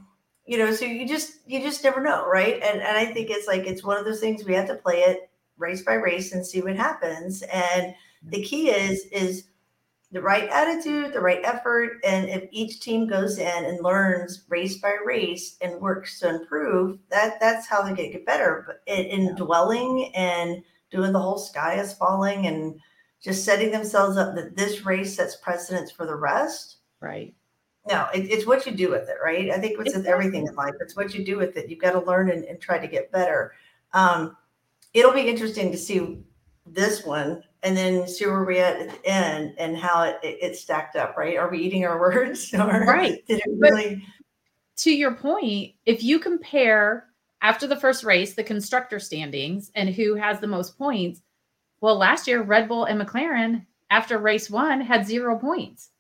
you 0.51 0.59
know, 0.59 0.73
so 0.73 0.85
you 0.85 1.07
just 1.07 1.35
you 1.47 1.61
just 1.61 1.85
never 1.85 2.01
know, 2.01 2.27
right? 2.27 2.55
And 2.55 2.81
and 2.83 2.99
I 2.99 3.07
think 3.07 3.31
it's 3.31 3.47
like 3.47 3.67
it's 3.67 3.85
one 3.85 3.97
of 3.99 4.05
those 4.05 4.19
things 4.19 4.45
we 4.45 4.55
have 4.55 4.67
to 4.67 4.75
play 4.75 5.03
it 5.03 5.31
race 5.59 5.83
by 5.83 5.95
race 5.95 6.33
and 6.33 6.45
see 6.45 6.61
what 6.61 6.75
happens. 6.75 7.43
And 7.43 7.95
the 8.25 8.43
key 8.43 8.69
is 8.69 9.07
is 9.13 9.45
the 10.11 10.21
right 10.21 10.49
attitude, 10.49 11.13
the 11.13 11.21
right 11.21 11.41
effort, 11.45 12.01
and 12.03 12.29
if 12.29 12.49
each 12.51 12.81
team 12.81 13.07
goes 13.07 13.39
in 13.39 13.65
and 13.65 13.85
learns 13.85 14.43
race 14.49 14.79
by 14.79 14.97
race 15.05 15.57
and 15.61 15.81
works 15.81 16.19
to 16.19 16.29
improve, 16.29 16.99
that 17.11 17.39
that's 17.39 17.69
how 17.69 17.83
they 17.83 17.95
get, 17.95 18.11
get 18.11 18.27
better. 18.27 18.65
But 18.67 18.83
in, 18.93 19.07
in 19.07 19.37
dwelling 19.37 20.11
and 20.17 20.65
doing 20.91 21.13
the 21.13 21.21
whole 21.21 21.39
sky 21.39 21.79
is 21.79 21.93
falling 21.93 22.49
and 22.49 22.75
just 23.23 23.45
setting 23.45 23.71
themselves 23.71 24.17
up 24.17 24.35
that 24.35 24.57
this 24.57 24.85
race 24.85 25.15
sets 25.15 25.37
precedence 25.37 25.93
for 25.93 26.07
the 26.07 26.17
rest. 26.17 26.79
Right. 27.01 27.37
No, 27.89 28.07
it, 28.15 28.31
it's 28.31 28.47
what 28.47 28.67
you 28.67 28.73
do 28.73 28.91
with 28.91 29.09
it, 29.09 29.17
right? 29.23 29.51
I 29.51 29.59
think 29.59 29.79
it's 29.81 29.97
with 29.97 30.07
everything 30.07 30.47
in 30.47 30.55
life. 30.55 30.75
It's 30.81 30.97
what 30.97 31.15
you 31.15 31.25
do 31.25 31.39
with 31.39 31.57
it. 31.57 31.71
You've 31.71 31.81
got 31.81 31.93
to 31.93 32.01
learn 32.01 32.31
and, 32.31 32.45
and 32.45 32.61
try 32.61 32.79
to 32.79 32.87
get 32.87 33.11
better. 33.11 33.53
Um, 33.93 34.37
it'll 34.93 35.13
be 35.13 35.29
interesting 35.29 35.73
to 35.73 35.79
see 35.79 36.23
this 36.67 37.05
one 37.05 37.43
and 37.63 37.77
then 37.77 38.07
see 38.07 38.27
where 38.27 38.45
we're 38.45 38.63
at 38.63 38.81
at 38.81 38.91
the 38.91 39.09
end 39.09 39.55
and 39.59 39.77
how 39.77 40.03
it, 40.05 40.19
it, 40.23 40.39
it 40.43 40.57
stacked 40.57 40.97
up, 40.97 41.17
right? 41.17 41.37
Are 41.37 41.51
we 41.51 41.59
eating 41.59 41.85
our 41.85 41.99
words? 42.01 42.53
Or 42.55 42.85
right. 42.87 43.27
Did 43.27 43.41
it 43.45 43.59
really? 43.59 43.97
But 43.97 44.05
to 44.79 44.91
your 44.91 45.15
point, 45.15 45.75
if 45.87 46.03
you 46.03 46.19
compare 46.19 47.07
after 47.43 47.67
the 47.67 47.77
first 47.77 48.05
race, 48.05 48.35
the 48.35 48.45
constructor 48.45 48.99
standings 48.99 49.71
and 49.75 49.91
who 49.91 50.15
has 50.15 50.41
the 50.41 50.47
most 50.47 50.77
points, 50.79 51.23
well, 51.81 51.97
last 51.97 52.27
year, 52.27 52.43
Red 52.43 52.69
Bull 52.69 52.85
and 52.85 53.01
McLaren, 53.01 53.65
after 53.91 54.19
race 54.19 54.51
one, 54.51 54.81
had 54.81 55.07
zero 55.07 55.39
points. 55.39 55.91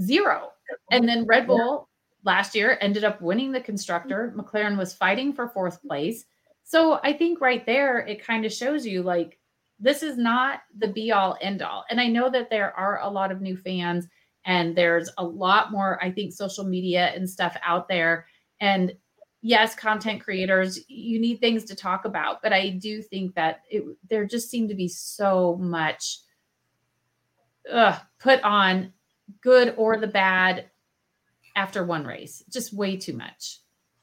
Zero. 0.00 0.50
And 0.90 1.08
then 1.08 1.26
Red 1.26 1.46
Bull 1.46 1.88
last 2.24 2.54
year 2.54 2.78
ended 2.80 3.04
up 3.04 3.20
winning 3.20 3.52
the 3.52 3.60
constructor. 3.60 4.28
Mm-hmm. 4.28 4.40
McLaren 4.40 4.76
was 4.76 4.94
fighting 4.94 5.32
for 5.32 5.48
fourth 5.48 5.82
place. 5.82 6.24
So 6.64 7.00
I 7.02 7.12
think 7.12 7.40
right 7.40 7.64
there, 7.64 8.00
it 8.00 8.22
kind 8.22 8.44
of 8.44 8.52
shows 8.52 8.86
you 8.86 9.02
like 9.02 9.38
this 9.80 10.02
is 10.02 10.18
not 10.18 10.60
the 10.76 10.88
be 10.88 11.12
all 11.12 11.38
end 11.40 11.62
all. 11.62 11.84
And 11.88 12.00
I 12.00 12.08
know 12.08 12.28
that 12.30 12.50
there 12.50 12.76
are 12.76 13.00
a 13.00 13.08
lot 13.08 13.32
of 13.32 13.40
new 13.40 13.56
fans 13.56 14.06
and 14.44 14.76
there's 14.76 15.10
a 15.18 15.24
lot 15.24 15.70
more, 15.70 16.02
I 16.02 16.10
think, 16.10 16.32
social 16.32 16.64
media 16.64 17.12
and 17.14 17.28
stuff 17.28 17.56
out 17.62 17.88
there. 17.88 18.26
And 18.60 18.92
yes, 19.40 19.74
content 19.74 20.22
creators, 20.22 20.80
you 20.88 21.20
need 21.20 21.40
things 21.40 21.64
to 21.64 21.76
talk 21.76 22.04
about, 22.04 22.42
but 22.42 22.52
I 22.52 22.70
do 22.70 23.02
think 23.02 23.34
that 23.34 23.62
it, 23.70 23.84
there 24.08 24.24
just 24.26 24.50
seemed 24.50 24.68
to 24.70 24.74
be 24.74 24.88
so 24.88 25.56
much 25.60 26.18
ugh, 27.70 28.00
put 28.18 28.42
on, 28.42 28.92
good 29.40 29.74
or 29.76 29.96
the 29.96 30.06
bad, 30.06 30.66
after 31.56 31.84
one 31.84 32.04
race. 32.04 32.44
Just 32.48 32.72
way 32.72 32.96
too 32.96 33.14
much. 33.14 33.60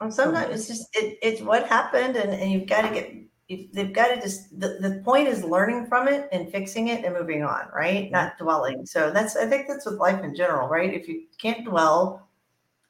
Sometimes 0.10 0.54
it's 0.54 0.68
just 0.68 0.88
it, 0.94 1.18
it's 1.22 1.42
what 1.42 1.68
happened, 1.68 2.18
and, 2.18 2.34
and 2.34 2.52
you've 2.52 2.68
got 2.68 2.82
to 2.82 2.94
get 2.94 3.72
they've 3.74 3.94
got 3.94 4.08
to 4.08 4.22
just 4.22 4.60
the, 4.60 4.78
the 4.82 5.02
point 5.04 5.28
is 5.28 5.44
learning 5.44 5.86
from 5.86 6.08
it 6.08 6.28
and 6.32 6.52
fixing 6.52 6.88
it 6.88 7.06
and 7.06 7.14
moving 7.14 7.44
on 7.44 7.68
right 7.76 8.10
not 8.10 8.36
dwelling 8.40 8.84
so 8.88 9.12
that's 9.12 9.36
i 9.36 9.46
think 9.46 9.68
that's 9.68 9.86
with 9.86 10.00
life 10.00 10.24
in 10.24 10.34
general 10.34 10.68
right 10.68 10.96
if 10.96 11.08
you 11.08 11.26
can't 11.40 11.64
dwell 11.64 12.28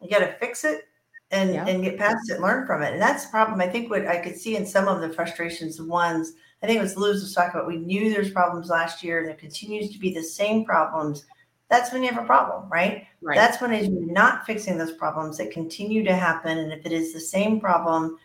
you 0.01 0.09
got 0.09 0.19
to 0.19 0.31
fix 0.39 0.63
it 0.63 0.85
and 1.31 1.53
yeah. 1.53 1.65
and 1.65 1.83
get 1.83 1.97
past 1.97 2.29
it, 2.29 2.39
learn 2.39 2.65
from 2.65 2.81
it. 2.81 2.93
And 2.93 3.01
that's 3.01 3.25
the 3.25 3.31
problem. 3.31 3.59
I 3.61 3.67
think 3.67 3.89
what 3.89 4.07
I 4.07 4.17
could 4.17 4.37
see 4.37 4.55
in 4.55 4.65
some 4.65 4.87
of 4.87 5.01
the 5.01 5.11
frustrations, 5.11 5.81
ones 5.81 6.33
I 6.63 6.67
think 6.67 6.79
it 6.79 6.83
was 6.83 6.97
Lewis 6.97 7.21
was 7.21 7.33
talking 7.33 7.59
about. 7.59 7.67
We 7.67 7.77
knew 7.77 8.09
there's 8.09 8.31
problems 8.31 8.69
last 8.69 9.03
year, 9.03 9.19
and 9.19 9.27
there 9.27 9.35
continues 9.35 9.91
to 9.91 9.99
be 9.99 10.13
the 10.13 10.23
same 10.23 10.65
problems. 10.65 11.25
That's 11.69 11.91
when 11.91 12.03
you 12.03 12.09
have 12.09 12.21
a 12.23 12.25
problem, 12.27 12.69
right? 12.69 13.07
right. 13.21 13.35
That's 13.35 13.59
when 13.61 13.73
you're 13.73 14.11
not 14.13 14.45
fixing 14.45 14.77
those 14.77 14.91
problems 14.91 15.37
that 15.37 15.51
continue 15.51 16.03
to 16.03 16.15
happen. 16.15 16.57
And 16.59 16.71
if 16.71 16.85
it 16.85 16.91
is 16.91 17.11
the 17.13 17.19
same 17.19 17.59
problem, 17.59 18.17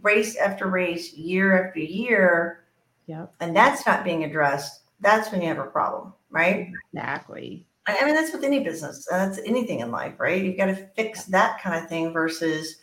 race 0.00 0.36
after 0.36 0.68
race, 0.68 1.12
year 1.14 1.66
after 1.66 1.80
year, 1.80 2.64
Yep. 3.06 3.34
and 3.40 3.54
that's 3.56 3.84
not 3.86 4.04
being 4.04 4.24
addressed, 4.24 4.82
that's 5.00 5.30
when 5.30 5.42
you 5.42 5.48
have 5.48 5.58
a 5.58 5.64
problem, 5.66 6.14
right? 6.30 6.70
Exactly. 6.92 7.66
I 7.86 8.02
mean, 8.04 8.14
that's 8.14 8.32
with 8.32 8.44
any 8.44 8.60
business. 8.64 9.06
That's 9.10 9.38
anything 9.40 9.80
in 9.80 9.90
life, 9.90 10.14
right? 10.18 10.42
You've 10.42 10.56
got 10.56 10.66
to 10.66 10.88
fix 10.96 11.24
that 11.26 11.60
kind 11.60 11.82
of 11.82 11.88
thing 11.88 12.12
versus, 12.14 12.76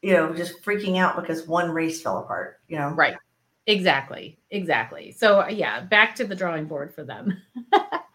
you 0.00 0.12
know, 0.14 0.32
just 0.32 0.62
freaking 0.62 0.96
out 0.98 1.16
because 1.16 1.46
one 1.46 1.70
race 1.70 2.00
fell 2.00 2.18
apart. 2.18 2.60
You 2.68 2.78
know, 2.78 2.88
Right. 2.90 3.16
Exactly. 3.66 4.38
Exactly. 4.50 5.12
So 5.12 5.46
yeah, 5.48 5.80
back 5.80 6.14
to 6.16 6.24
the 6.24 6.34
drawing 6.34 6.66
board 6.66 6.94
for 6.94 7.02
them. 7.04 7.36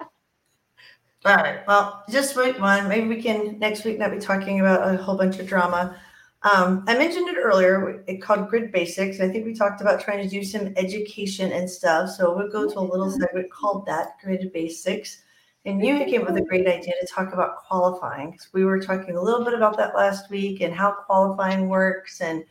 All 1.25 1.35
right. 1.35 1.67
Well, 1.67 2.03
just 2.09 2.35
wait 2.37 2.59
one. 2.59 2.87
Maybe 2.87 3.07
we 3.07 3.21
can 3.21 3.59
next 3.59 3.83
week 3.83 3.99
not 3.99 4.11
be 4.11 4.19
talking 4.19 4.61
about 4.61 4.93
a 4.93 4.97
whole 5.01 5.17
bunch 5.17 5.37
of 5.39 5.47
drama. 5.47 5.99
Um, 6.43 6.85
I 6.87 6.97
mentioned 6.97 7.27
it 7.27 7.35
earlier. 7.37 8.03
It 8.07 8.21
called 8.21 8.47
Grid 8.47 8.71
Basics. 8.71 9.19
I 9.19 9.27
think 9.27 9.45
we 9.45 9.53
talked 9.53 9.81
about 9.81 9.99
trying 9.99 10.23
to 10.23 10.29
do 10.29 10.43
some 10.45 10.73
education 10.77 11.51
and 11.51 11.69
stuff. 11.69 12.11
So 12.11 12.33
we'll 12.33 12.49
go 12.49 12.69
to 12.69 12.79
a 12.79 12.81
little 12.81 13.11
segment 13.11 13.51
called 13.51 13.85
that 13.87 14.11
Grid 14.23 14.53
Basics. 14.53 15.23
And 15.65 15.85
you 15.85 16.05
came 16.05 16.21
up 16.21 16.29
with 16.29 16.37
a 16.37 16.45
great 16.45 16.65
idea 16.67 16.93
to 17.01 17.07
talk 17.07 17.33
about 17.33 17.57
qualifying 17.57 18.31
because 18.31 18.47
we 18.53 18.63
were 18.63 18.79
talking 18.79 19.17
a 19.17 19.21
little 19.21 19.43
bit 19.43 19.53
about 19.53 19.75
that 19.75 19.93
last 19.93 20.29
week 20.29 20.61
and 20.61 20.73
how 20.73 20.93
qualifying 20.93 21.67
works. 21.67 22.21
And 22.21 22.45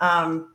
um, 0.00 0.54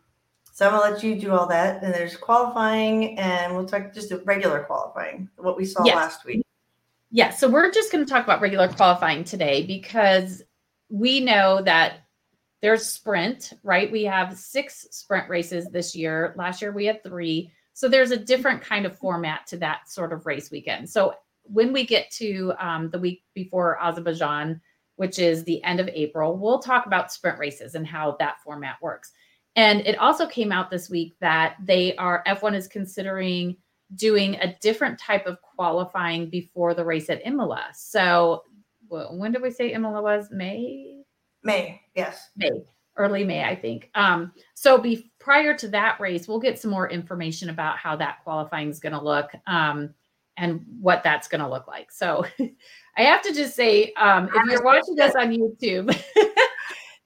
so 0.54 0.68
I'm 0.68 0.74
gonna 0.74 0.94
let 0.94 1.04
you 1.04 1.20
do 1.20 1.32
all 1.32 1.48
that. 1.48 1.84
And 1.84 1.92
there's 1.92 2.16
qualifying, 2.16 3.18
and 3.18 3.56
we'll 3.56 3.66
talk 3.66 3.92
just 3.92 4.12
a 4.12 4.20
regular 4.20 4.64
qualifying, 4.66 5.28
what 5.38 5.58
we 5.58 5.66
saw 5.66 5.84
Yes. 5.84 5.96
last 5.96 6.26
week. 6.26 6.45
Yeah, 7.12 7.30
so 7.30 7.50
we're 7.50 7.72
just 7.72 7.92
going 7.92 8.04
to 8.04 8.10
talk 8.10 8.24
about 8.24 8.42
regular 8.42 8.68
qualifying 8.68 9.24
today 9.24 9.66
because 9.66 10.42
we 10.90 11.20
know 11.20 11.62
that 11.62 12.06
there's 12.62 12.86
sprint, 12.86 13.54
right? 13.64 13.92
We 13.92 14.04
have 14.06 14.38
six 14.38 14.88
sprint 14.92 15.30
races 15.30 15.70
this 15.70 15.96
year. 15.96 16.34
Last 16.38 16.62
year 16.62 16.72
we 16.72 16.86
had 16.86 17.04
three. 17.04 17.52
So 17.74 17.88
there's 17.88 18.12
a 18.12 18.18
different 18.18 18.62
kind 18.62 18.86
of 18.86 18.98
format 18.98 19.46
to 19.48 19.58
that 19.58 19.90
sort 19.90 20.14
of 20.14 20.26
race 20.26 20.50
weekend. 20.50 20.90
So 20.90 21.14
when 21.44 21.74
we 21.74 21.86
get 21.86 22.10
to 22.12 22.54
um, 22.60 22.90
the 22.90 23.00
week 23.00 23.24
before 23.34 23.82
Azerbaijan, 23.82 24.62
which 24.96 25.20
is 25.20 25.44
the 25.44 25.64
end 25.64 25.80
of 25.80 25.90
April, 25.90 26.38
we'll 26.38 26.60
talk 26.60 26.86
about 26.86 27.12
sprint 27.12 27.38
races 27.38 27.76
and 27.76 27.86
how 27.86 28.16
that 28.20 28.42
format 28.44 28.78
works. 28.82 29.12
And 29.56 29.82
it 29.82 29.98
also 30.00 30.26
came 30.26 30.52
out 30.52 30.72
this 30.72 30.90
week 30.90 31.16
that 31.22 31.56
they 31.64 31.96
are, 31.98 32.24
F1 32.28 32.56
is 32.56 32.68
considering 32.68 33.58
doing 33.96 34.36
a 34.36 34.56
different 34.62 35.00
type 35.00 35.28
of 35.28 35.42
qualifying 35.42 36.30
before 36.30 36.74
the 36.74 36.84
race 36.84 37.10
at 37.10 37.26
Imola. 37.26 37.66
So 37.74 38.44
when 38.90 39.32
did 39.32 39.42
we 39.42 39.52
say 39.52 39.72
Imola 39.72 40.02
was? 40.02 40.30
May? 40.32 41.04
May, 41.44 41.82
yes. 41.96 42.30
May, 42.36 42.52
early 42.98 43.24
May, 43.24 43.44
I 43.44 43.56
think. 43.56 43.90
Um, 43.96 44.32
so 44.54 44.78
be 44.78 45.12
prior 45.20 45.56
to 45.58 45.68
that 45.70 46.00
race, 46.00 46.28
we'll 46.28 46.40
get 46.40 46.60
some 46.60 46.72
more 46.72 46.90
information 46.90 47.50
about 47.50 47.78
how 47.78 47.96
that 47.98 48.24
qualifying 48.24 48.70
is 48.70 48.80
going 48.80 48.94
to 48.94 49.04
look 49.04 49.32
um, 49.48 49.94
and 50.38 50.66
what 50.80 51.04
that's 51.04 51.28
going 51.28 51.42
to 51.42 51.50
look 51.50 51.68
like. 51.68 51.92
So 51.92 52.26
I 52.98 53.04
have 53.04 53.22
to 53.24 53.34
just 53.34 53.56
say, 53.56 53.94
um, 53.94 54.30
if 54.34 54.52
you're 54.52 54.64
watching 54.64 55.00
us 55.00 55.16
on 55.16 55.30
YouTube, 55.30 55.96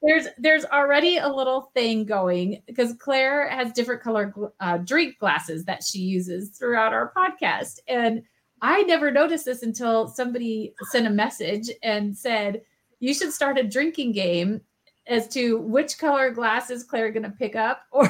there's 0.02 0.28
there's 0.38 0.66
already 0.66 1.18
a 1.18 1.28
little 1.28 1.72
thing 1.74 2.06
going 2.06 2.62
because 2.68 2.94
Claire 2.94 3.50
has 3.50 3.72
different 3.74 4.02
color 4.02 4.34
uh, 4.60 4.78
drink 4.78 5.18
glasses 5.20 5.66
that 5.66 5.84
she 5.84 6.00
uses 6.00 6.50
throughout 6.50 6.94
our 6.94 7.12
podcast, 7.16 7.80
and 7.88 8.24
I 8.62 8.84
never 8.84 9.12
noticed 9.12 9.46
this 9.46 9.64
until 9.64 10.08
somebody 10.08 10.74
sent 10.92 11.08
a 11.08 11.12
message 11.12 11.70
and 11.84 12.18
said 12.18 12.62
you 13.00 13.14
should 13.14 13.32
start 13.34 13.58
a 13.58 13.64
drinking 13.64 14.12
game 14.14 14.62
as 15.08 15.28
to 15.30 15.58
which 15.60 15.98
color 15.98 16.30
glasses 16.30 16.84
Claire 16.84 17.12
going 17.12 17.24
to 17.24 17.32
pick 17.32 17.56
up, 17.56 17.82
or 17.92 18.08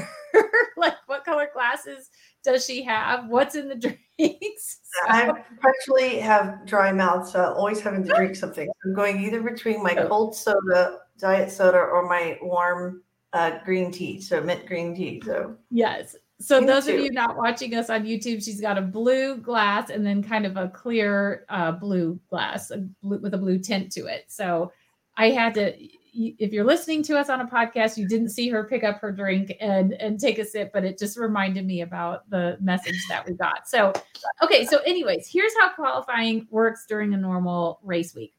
like 0.77 0.95
what 1.07 1.23
color 1.25 1.49
glasses 1.53 2.09
does 2.43 2.65
she 2.65 2.83
have? 2.83 3.27
What's 3.29 3.55
in 3.55 3.67
the 3.69 3.75
drinks? 3.75 3.99
So- 4.91 5.07
I 5.07 5.31
actually 5.65 6.19
have 6.19 6.65
dry 6.65 6.91
mouth, 6.91 7.29
so 7.29 7.41
I'm 7.41 7.53
always 7.53 7.79
having 7.79 8.03
to 8.03 8.13
drink 8.13 8.35
something. 8.35 8.67
I'm 8.83 8.93
going 8.93 9.23
either 9.23 9.41
between 9.41 9.81
my 9.81 9.93
cold 9.93 10.35
soda, 10.35 10.97
diet 11.19 11.51
soda, 11.51 11.77
or 11.77 12.07
my 12.07 12.37
warm 12.41 13.03
uh, 13.33 13.59
green 13.63 13.91
tea, 13.91 14.19
so 14.21 14.41
mint 14.41 14.65
green 14.65 14.95
tea. 14.95 15.21
So 15.25 15.55
Yes. 15.69 16.15
So 16.41 16.61
Me 16.61 16.67
those 16.67 16.87
of 16.87 16.95
you 16.95 17.11
not 17.11 17.35
watching 17.35 17.75
us 17.75 17.89
on 17.89 18.05
YouTube, 18.05 18.43
she's 18.43 18.61
got 18.61 18.77
a 18.77 18.81
blue 18.81 19.35
glass 19.37 19.89
and 19.89 20.05
then 20.05 20.23
kind 20.23 20.45
of 20.45 20.55
a 20.55 20.69
clear 20.69 21.45
uh, 21.49 21.73
blue 21.73 22.17
glass 22.29 22.71
a 22.71 22.77
blue, 23.03 23.19
with 23.19 23.33
a 23.33 23.37
blue 23.37 23.59
tint 23.59 23.91
to 23.93 24.05
it. 24.05 24.25
So 24.27 24.71
I 25.17 25.29
had 25.29 25.53
to. 25.55 25.75
If 26.11 26.51
you're 26.51 26.65
listening 26.65 27.03
to 27.03 27.19
us 27.19 27.29
on 27.29 27.39
a 27.39 27.45
podcast, 27.45 27.95
you 27.95 28.07
didn't 28.07 28.29
see 28.29 28.49
her 28.49 28.63
pick 28.63 28.83
up 28.83 28.99
her 28.99 29.11
drink 29.11 29.53
and 29.61 29.93
and 29.93 30.19
take 30.19 30.39
a 30.39 30.45
sip, 30.45 30.71
but 30.73 30.83
it 30.83 30.97
just 30.97 31.17
reminded 31.17 31.67
me 31.67 31.81
about 31.81 32.27
the 32.29 32.57
message 32.61 32.99
that 33.09 33.27
we 33.27 33.33
got. 33.33 33.67
So, 33.67 33.93
okay. 34.41 34.65
So, 34.65 34.79
anyways, 34.87 35.29
here's 35.31 35.53
how 35.59 35.69
qualifying 35.73 36.47
works 36.49 36.85
during 36.87 37.13
a 37.13 37.17
normal 37.17 37.79
race 37.83 38.15
week. 38.15 38.33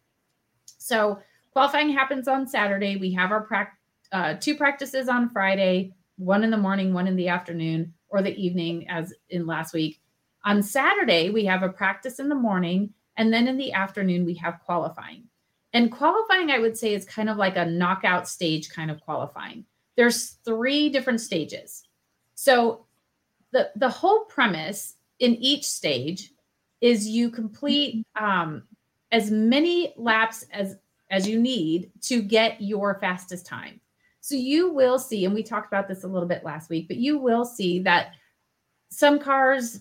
So 0.79 1.21
qualifying 1.53 1.91
happens 1.91 2.29
on 2.29 2.47
Saturday. 2.47 2.97
We 2.97 3.13
have 3.13 3.33
our 3.33 3.43
prac- 3.43 3.79
uh, 4.13 4.35
two 4.35 4.57
practices 4.57 5.09
on 5.09 5.29
Friday, 5.29 5.93
one 6.17 6.45
in 6.45 6.51
the 6.51 6.57
morning, 6.57 6.93
one 6.93 7.07
in 7.07 7.17
the 7.17 7.29
afternoon, 7.29 7.95
or 8.09 8.23
the 8.23 8.35
evening, 8.35 8.89
as 8.89 9.15
in 9.29 9.47
last 9.47 9.73
week. 9.73 10.01
On 10.45 10.63
Saturday, 10.63 11.31
we 11.31 11.45
have 11.45 11.63
a 11.63 11.69
practice 11.69 12.19
in 12.19 12.29
the 12.29 12.35
morning, 12.35 12.93
and 13.17 13.33
then 13.33 13.47
in 13.47 13.57
the 13.57 13.73
afternoon, 13.73 14.25
we 14.25 14.35
have 14.35 14.61
qualifying. 14.65 15.25
And 15.73 15.93
qualifying, 15.93 16.51
I 16.51 16.59
would 16.59 16.77
say, 16.77 16.95
is 16.95 17.05
kind 17.05 17.29
of 17.29 17.37
like 17.37 17.57
a 17.57 17.67
knockout 17.67 18.29
stage 18.29 18.71
kind 18.71 18.91
of 18.91 19.01
qualifying. 19.01 19.65
There's 19.97 20.39
three 20.45 20.89
different 20.89 21.21
stages. 21.21 21.85
So 22.35 22.87
the 23.53 23.71
the 23.77 23.89
whole 23.89 24.25
premise 24.25 24.97
in 25.19 25.35
each 25.37 25.65
stage 25.65 26.33
is 26.81 27.07
you 27.07 27.31
complete 27.31 28.05
um, 28.19 28.63
as 29.13 29.31
many 29.31 29.93
laps 29.97 30.45
as 30.53 30.77
as 31.11 31.29
you 31.29 31.41
need 31.41 31.91
to 32.03 32.23
get 32.23 32.61
your 32.61 32.99
fastest 33.01 33.47
time. 33.47 33.81
So 34.21 34.35
you 34.35 34.73
will 34.73 34.99
see, 34.99 35.25
and 35.25 35.35
we 35.35 35.43
talked 35.43 35.67
about 35.67 35.89
this 35.89 36.05
a 36.05 36.09
little 36.09 36.29
bit 36.29 36.45
last 36.45 36.71
week, 36.71 36.89
but 36.89 36.99
you 36.99 37.19
will 37.19 37.45
see 37.45 37.81
that 37.81 38.13
some 38.91 39.19
cars, 39.19 39.81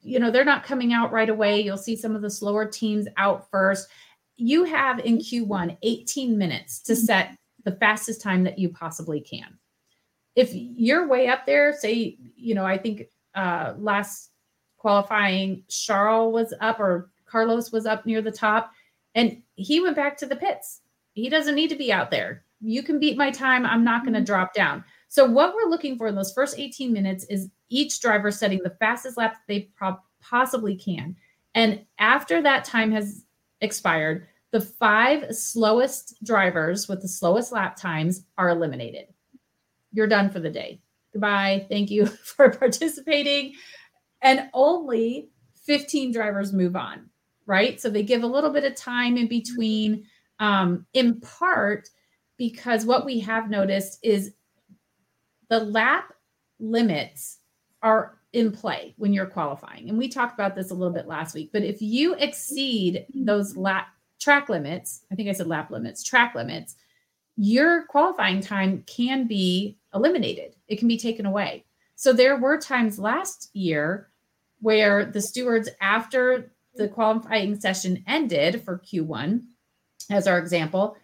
you 0.00 0.18
know, 0.18 0.30
they're 0.30 0.44
not 0.44 0.64
coming 0.64 0.92
out 0.92 1.12
right 1.12 1.28
away. 1.28 1.60
You'll 1.60 1.76
see 1.76 1.96
some 1.96 2.14
of 2.14 2.22
the 2.22 2.30
slower 2.30 2.66
teams 2.66 3.06
out 3.16 3.48
first. 3.50 3.88
You 4.36 4.64
have 4.64 4.98
in 5.00 5.18
Q1 5.18 5.78
18 5.82 6.36
minutes 6.36 6.80
to 6.82 6.96
set 6.96 7.36
the 7.64 7.72
fastest 7.72 8.20
time 8.20 8.44
that 8.44 8.58
you 8.58 8.68
possibly 8.68 9.20
can. 9.20 9.58
If 10.34 10.50
you're 10.52 11.08
way 11.08 11.28
up 11.28 11.46
there, 11.46 11.72
say, 11.72 12.18
you 12.36 12.54
know, 12.54 12.64
I 12.64 12.78
think 12.78 13.04
uh 13.34 13.74
last 13.78 14.30
qualifying, 14.78 15.64
Charles 15.68 16.32
was 16.34 16.54
up 16.60 16.80
or 16.80 17.10
Carlos 17.26 17.70
was 17.70 17.86
up 17.86 18.04
near 18.04 18.20
the 18.20 18.32
top 18.32 18.72
and 19.14 19.41
he 19.56 19.80
went 19.80 19.96
back 19.96 20.16
to 20.18 20.26
the 20.26 20.36
pits. 20.36 20.80
He 21.14 21.28
doesn't 21.28 21.54
need 21.54 21.68
to 21.68 21.76
be 21.76 21.92
out 21.92 22.10
there. 22.10 22.44
You 22.60 22.82
can 22.82 22.98
beat 22.98 23.16
my 23.16 23.30
time. 23.30 23.66
I'm 23.66 23.84
not 23.84 24.02
going 24.02 24.14
to 24.14 24.20
mm-hmm. 24.20 24.26
drop 24.26 24.54
down. 24.54 24.84
So, 25.08 25.26
what 25.26 25.54
we're 25.54 25.68
looking 25.68 25.98
for 25.98 26.06
in 26.06 26.14
those 26.14 26.32
first 26.32 26.58
18 26.58 26.92
minutes 26.92 27.24
is 27.24 27.50
each 27.68 28.00
driver 28.00 28.30
setting 28.30 28.60
the 28.62 28.76
fastest 28.78 29.16
lap 29.16 29.36
they 29.46 29.70
pro- 29.76 29.98
possibly 30.20 30.76
can. 30.76 31.16
And 31.54 31.84
after 31.98 32.40
that 32.42 32.64
time 32.64 32.92
has 32.92 33.24
expired, 33.60 34.26
the 34.52 34.60
five 34.60 35.34
slowest 35.34 36.22
drivers 36.24 36.88
with 36.88 37.02
the 37.02 37.08
slowest 37.08 37.52
lap 37.52 37.76
times 37.76 38.24
are 38.38 38.50
eliminated. 38.50 39.06
You're 39.92 40.06
done 40.06 40.30
for 40.30 40.40
the 40.40 40.50
day. 40.50 40.80
Goodbye. 41.12 41.66
Thank 41.68 41.90
you 41.90 42.06
for 42.24 42.50
participating. 42.50 43.54
And 44.22 44.48
only 44.54 45.28
15 45.66 46.12
drivers 46.12 46.52
move 46.52 46.76
on 46.76 47.10
right? 47.46 47.80
So 47.80 47.90
they 47.90 48.02
give 48.02 48.22
a 48.22 48.26
little 48.26 48.50
bit 48.50 48.64
of 48.64 48.74
time 48.74 49.16
in 49.16 49.28
between, 49.28 50.04
um, 50.38 50.86
in 50.94 51.20
part 51.20 51.88
because 52.36 52.84
what 52.84 53.04
we 53.04 53.20
have 53.20 53.50
noticed 53.50 53.98
is 54.02 54.34
the 55.48 55.60
lap 55.60 56.12
limits 56.58 57.38
are 57.82 58.18
in 58.32 58.52
play 58.52 58.94
when 58.96 59.12
you're 59.12 59.26
qualifying. 59.26 59.88
And 59.88 59.98
we 59.98 60.08
talked 60.08 60.34
about 60.34 60.54
this 60.54 60.70
a 60.70 60.74
little 60.74 60.94
bit 60.94 61.06
last 61.06 61.34
week, 61.34 61.50
but 61.52 61.62
if 61.62 61.82
you 61.82 62.14
exceed 62.14 63.06
those 63.14 63.56
lap 63.56 63.88
track 64.18 64.48
limits, 64.48 65.04
I 65.10 65.14
think 65.14 65.28
I 65.28 65.32
said 65.32 65.48
lap 65.48 65.70
limits, 65.70 66.02
track 66.02 66.34
limits, 66.34 66.76
your 67.36 67.86
qualifying 67.86 68.40
time 68.40 68.84
can 68.86 69.26
be 69.26 69.78
eliminated. 69.94 70.54
It 70.68 70.78
can 70.78 70.88
be 70.88 70.98
taken 70.98 71.26
away. 71.26 71.64
So 71.96 72.12
there 72.12 72.36
were 72.36 72.58
times 72.58 72.98
last 72.98 73.50
year 73.52 74.08
where 74.60 75.04
the 75.04 75.20
stewards, 75.20 75.68
after 75.80 76.52
the 76.74 76.88
qualifying 76.88 77.58
session 77.60 78.02
ended 78.06 78.62
for 78.64 78.78
Q1, 78.78 79.42
as 80.10 80.26
our 80.26 80.38
example, 80.38 80.96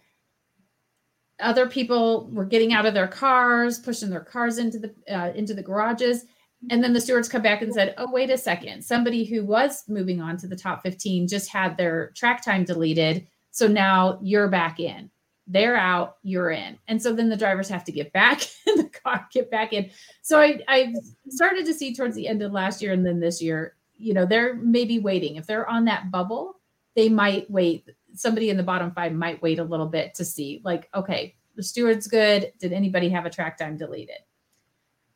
other 1.39 1.67
people 1.67 2.29
were 2.31 2.45
getting 2.45 2.73
out 2.73 2.85
of 2.85 2.93
their 2.93 3.07
cars, 3.07 3.79
pushing 3.79 4.09
their 4.09 4.19
cars 4.19 4.57
into 4.57 4.79
the 4.79 4.93
uh, 5.09 5.31
into 5.33 5.53
the 5.53 5.63
garages, 5.63 6.25
and 6.69 6.83
then 6.83 6.91
the 6.91 6.99
stewards 6.99 7.29
come 7.29 7.41
back 7.41 7.61
and 7.61 7.73
said, 7.73 7.93
"Oh, 7.97 8.11
wait 8.11 8.29
a 8.29 8.37
second! 8.37 8.83
Somebody 8.83 9.23
who 9.23 9.45
was 9.45 9.83
moving 9.87 10.21
on 10.21 10.37
to 10.37 10.47
the 10.47 10.55
top 10.55 10.83
15 10.83 11.27
just 11.27 11.49
had 11.49 11.77
their 11.77 12.11
track 12.15 12.43
time 12.43 12.65
deleted, 12.65 13.25
so 13.51 13.67
now 13.67 14.19
you're 14.21 14.49
back 14.49 14.79
in." 14.79 15.09
they're 15.49 15.75
out, 15.75 16.17
you're 16.21 16.51
in. 16.51 16.77
And 16.87 17.01
so 17.01 17.11
then 17.11 17.27
the 17.27 17.35
drivers 17.35 17.67
have 17.69 17.83
to 17.85 17.91
get 17.91 18.13
back 18.13 18.43
in 18.67 18.77
the 18.77 18.89
car, 18.89 19.27
get 19.33 19.49
back 19.51 19.73
in. 19.73 19.89
So 20.21 20.39
I, 20.39 20.59
I 20.67 20.93
started 21.29 21.65
to 21.65 21.73
see 21.73 21.93
towards 21.93 22.15
the 22.15 22.27
end 22.27 22.43
of 22.43 22.51
last 22.51 22.81
year 22.81 22.93
and 22.93 23.05
then 23.05 23.19
this 23.19 23.41
year, 23.41 23.75
you 23.99 24.13
know, 24.13 24.25
they're 24.25 24.55
maybe 24.55 24.97
waiting. 24.99 25.35
If 25.35 25.45
they're 25.45 25.69
on 25.69 25.85
that 25.85 26.09
bubble, 26.11 26.59
they 26.95 27.09
might 27.09 27.49
wait. 27.51 27.87
Somebody 28.15 28.49
in 28.49 28.57
the 28.57 28.63
bottom 28.63 28.91
five 28.91 29.13
might 29.13 29.41
wait 29.41 29.59
a 29.59 29.63
little 29.63 29.85
bit 29.85 30.15
to 30.15 30.25
see, 30.25 30.61
like, 30.63 30.89
okay, 30.95 31.35
the 31.55 31.63
steward's 31.63 32.07
good. 32.07 32.51
Did 32.59 32.73
anybody 32.73 33.09
have 33.09 33.25
a 33.25 33.29
track 33.29 33.57
time 33.57 33.77
deleted? 33.77 34.17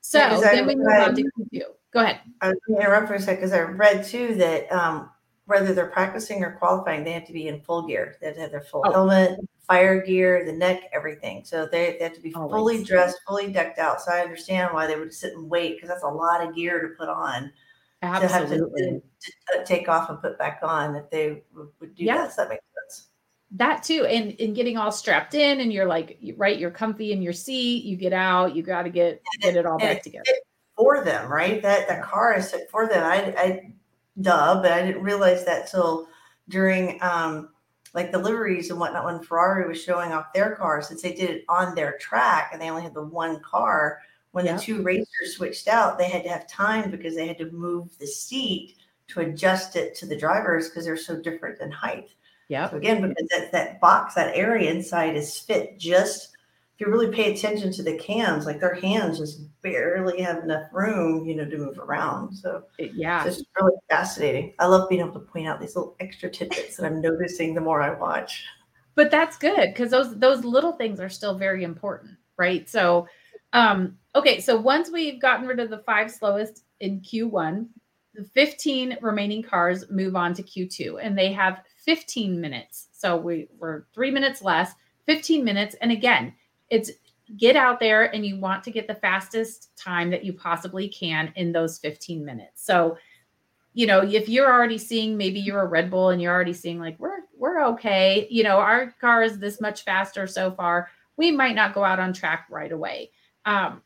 So 0.01 0.19
Yeah, 0.19 0.39
then 0.39 0.63
I- 0.63 0.67
we 0.67 0.75
move 0.75 0.87
I- 0.87 1.03
on 1.05 1.15
to 1.15 1.23
Q2. 1.23 1.61
Go 1.91 1.99
ahead. 2.01 2.19
I 2.41 2.49
was 2.49 2.57
going 2.67 2.79
to 2.79 2.85
interrupt 2.85 3.07
for 3.07 3.13
a 3.13 3.19
second 3.19 3.35
because 3.35 3.53
I 3.53 3.61
read 3.61 4.03
too 4.03 4.33
that 4.35 4.71
um, 4.71 5.09
whether 5.45 5.73
they're 5.73 5.87
practicing 5.91 6.43
or 6.43 6.51
qualifying, 6.53 7.03
they 7.03 7.11
have 7.11 7.25
to 7.27 7.33
be 7.33 7.47
in 7.47 7.61
full 7.61 7.85
gear. 7.87 8.17
They 8.19 8.27
have 8.27 8.35
to 8.35 8.41
have 8.41 8.51
their 8.51 8.61
full 8.61 8.81
Oh. 8.85 8.91
helmet, 8.91 9.39
fire 9.67 10.01
gear, 10.01 10.43
the 10.43 10.53
neck, 10.53 10.89
everything. 10.91 11.43
So 11.45 11.67
they, 11.71 11.95
they 11.97 12.03
have 12.05 12.13
to 12.15 12.21
be 12.21 12.31
fully 12.31 12.83
dressed, 12.83 13.17
fully 13.27 13.51
decked 13.53 13.77
out. 13.77 14.01
So 14.01 14.11
I 14.11 14.21
understand 14.21 14.73
why 14.73 14.87
they 14.87 14.95
would 14.97 15.13
sit 15.13 15.33
and 15.33 15.47
wait 15.49 15.75
because 15.75 15.89
that's 15.89 16.03
a 16.03 16.07
lot 16.07 16.45
of 16.45 16.55
gear 16.55 16.81
to 16.81 16.89
put 16.97 17.09
on 17.09 17.51
have 18.07 18.21
to, 18.21 18.33
Absolutely. 18.33 18.81
to, 19.21 19.57
to 19.59 19.65
take 19.65 19.87
off 19.89 20.09
and 20.09 20.19
put 20.21 20.37
back 20.37 20.59
on 20.63 20.95
if 20.95 21.09
they 21.09 21.43
would, 21.55 21.95
do 21.95 22.03
Yeah. 22.03 22.17
that. 22.17 22.33
So 22.33 22.41
that 22.43 22.49
makes 22.49 22.63
sense. 22.89 23.07
that 23.51 23.83
too 23.83 24.05
and 24.05 24.35
and 24.39 24.55
getting 24.55 24.77
all 24.77 24.91
strapped 24.91 25.33
in 25.35 25.59
and 25.59 25.71
you're 25.71 25.85
like 25.85 26.17
right 26.37 26.57
you're 26.57 26.71
comfy 26.71 27.11
in 27.11 27.21
your 27.21 27.33
seat 27.33 27.83
you 27.85 27.95
get 27.95 28.11
out 28.13 28.55
you 28.55 28.63
got 28.63 28.81
to 28.83 28.89
get 28.89 29.21
get 29.41 29.55
it 29.55 29.65
all 29.65 29.77
back 29.77 29.97
it- 29.97 30.03
together 30.03 30.25
for 30.75 31.03
them, 31.03 31.31
right? 31.31 31.61
That 31.61 31.87
that 31.87 32.01
car 32.01 32.35
is 32.35 32.53
for 32.71 32.87
them. 32.87 33.03
I, 33.05 33.33
I 33.37 33.73
duh, 34.19 34.59
but 34.61 34.71
I 34.71 34.83
didn't 34.83 35.03
realize 35.03 35.45
that 35.45 35.69
till 35.69 36.07
during 36.49 36.97
um 37.03 37.49
like 37.93 38.11
the 38.11 38.17
liveries 38.17 38.71
and 38.71 38.79
whatnot 38.79 39.05
when 39.05 39.21
Ferrari 39.21 39.67
was 39.67 39.79
showing 39.81 40.11
off 40.13 40.33
their 40.33 40.55
car, 40.55 40.81
since 40.81 41.03
they 41.03 41.13
did 41.13 41.29
it 41.29 41.45
on 41.47 41.75
their 41.75 41.95
track 41.99 42.49
and 42.51 42.59
they 42.59 42.71
only 42.71 42.81
had 42.81 42.95
the 42.95 43.03
one 43.05 43.39
car. 43.41 43.99
When 44.33 44.45
Yeah. 44.45 44.57
the 44.57 44.61
two 44.61 44.81
racers 44.83 45.35
switched 45.37 45.67
out, 45.67 45.97
they 45.97 46.09
had 46.09 46.23
to 46.23 46.29
have 46.29 46.47
time 46.47 46.91
because 46.91 47.15
they 47.15 47.27
had 47.27 47.37
to 47.37 47.51
move 47.51 47.97
the 47.99 48.07
seat 48.07 48.75
to 49.09 49.21
adjust 49.21 49.75
it 49.75 49.95
to 49.95 50.05
the 50.07 50.17
drivers 50.17 50.69
because 50.69 50.85
they're 50.85 50.97
so 50.97 51.21
different 51.21 51.61
in 51.61 51.71
height. 51.71 52.09
yeah 52.49 52.67
So 52.69 52.77
again, 52.77 53.01
because 53.01 53.27
that, 53.29 53.51
that 53.51 53.79
box, 53.79 54.15
that 54.15 54.35
area 54.35 54.71
inside 54.71 55.15
is 55.15 55.37
fit 55.39 55.77
just 55.79 56.29
if 56.75 56.81
you 56.81 56.91
really 56.91 57.11
pay 57.11 57.31
attention 57.31 57.71
to 57.73 57.83
the 57.83 57.95
cams, 57.99 58.47
like 58.47 58.59
their 58.59 58.73
hands 58.73 59.19
just 59.19 59.41
barely 59.61 60.19
have 60.23 60.43
enough 60.43 60.67
room, 60.73 61.25
you 61.27 61.35
know, 61.35 61.45
to 61.45 61.57
move 61.57 61.77
around. 61.77 62.33
So 62.35 62.63
yeah 62.79 63.25
it's 63.27 63.43
really 63.61 63.77
fascinating. 63.89 64.53
I 64.57 64.65
love 64.65 64.89
being 64.89 65.01
able 65.01 65.13
to 65.13 65.19
point 65.19 65.47
out 65.47 65.59
these 65.61 65.75
little 65.75 65.95
extra 65.99 66.29
tidbits 66.31 66.77
that 66.77 66.87
I'm 66.87 67.01
noticing 67.01 67.53
the 67.53 67.61
more 67.61 67.83
I 67.83 67.91
watch. 67.93 68.43
but 68.95 69.11
that's 69.11 69.37
good 69.37 69.69
because 69.73 69.91
those 69.91 70.17
those 70.19 70.43
little 70.43 70.73
things 70.73 70.99
are 70.99 71.09
still 71.09 71.35
very 71.37 71.63
important 71.63 72.17
right 72.37 72.67
so 72.69 73.07
um 73.53 73.97
okay 74.15 74.39
so 74.39 74.59
once 74.59 74.89
we've 74.91 75.21
gotten 75.21 75.47
rid 75.47 75.59
of 75.59 75.69
the 75.69 75.79
five 75.79 76.11
slowest 76.11 76.63
in 76.79 76.99
q1 77.01 77.65
the 78.15 78.23
15 78.23 78.97
remaining 79.01 79.41
cars 79.41 79.89
move 79.89 80.15
on 80.15 80.33
to 80.33 80.43
q2 80.43 80.97
and 81.01 81.17
they 81.17 81.31
have 81.31 81.61
15 81.77 82.39
minutes 82.39 82.89
so 82.91 83.15
we 83.15 83.47
we're 83.57 83.85
three 83.93 84.11
minutes 84.11 84.41
less 84.41 84.73
15 85.05 85.43
minutes 85.43 85.75
and 85.81 85.91
again 85.91 86.33
it's 86.69 86.91
get 87.37 87.55
out 87.55 87.79
there 87.79 88.13
and 88.13 88.25
you 88.25 88.39
want 88.39 88.63
to 88.63 88.71
get 88.71 88.87
the 88.87 88.95
fastest 88.95 89.75
time 89.77 90.09
that 90.11 90.25
you 90.25 90.33
possibly 90.33 90.87
can 90.89 91.31
in 91.35 91.51
those 91.51 91.79
15 91.79 92.23
minutes 92.23 92.65
so 92.65 92.97
you 93.73 93.87
know, 93.87 94.01
if 94.01 94.29
you're 94.29 94.51
already 94.51 94.77
seeing 94.77 95.17
maybe 95.17 95.39
you're 95.39 95.61
a 95.61 95.67
Red 95.67 95.89
Bull 95.89 96.09
and 96.09 96.21
you're 96.21 96.33
already 96.33 96.53
seeing 96.53 96.79
like 96.79 96.97
we're 96.99 97.21
we're 97.35 97.63
okay, 97.65 98.27
you 98.29 98.43
know, 98.43 98.57
our 98.57 98.91
car 99.01 99.23
is 99.23 99.39
this 99.39 99.59
much 99.59 99.83
faster 99.83 100.27
so 100.27 100.51
far, 100.51 100.89
we 101.17 101.31
might 101.31 101.55
not 101.55 101.73
go 101.73 101.83
out 101.83 101.99
on 101.99 102.13
track 102.13 102.47
right 102.49 102.71
away. 102.71 103.11
Um, 103.45 103.81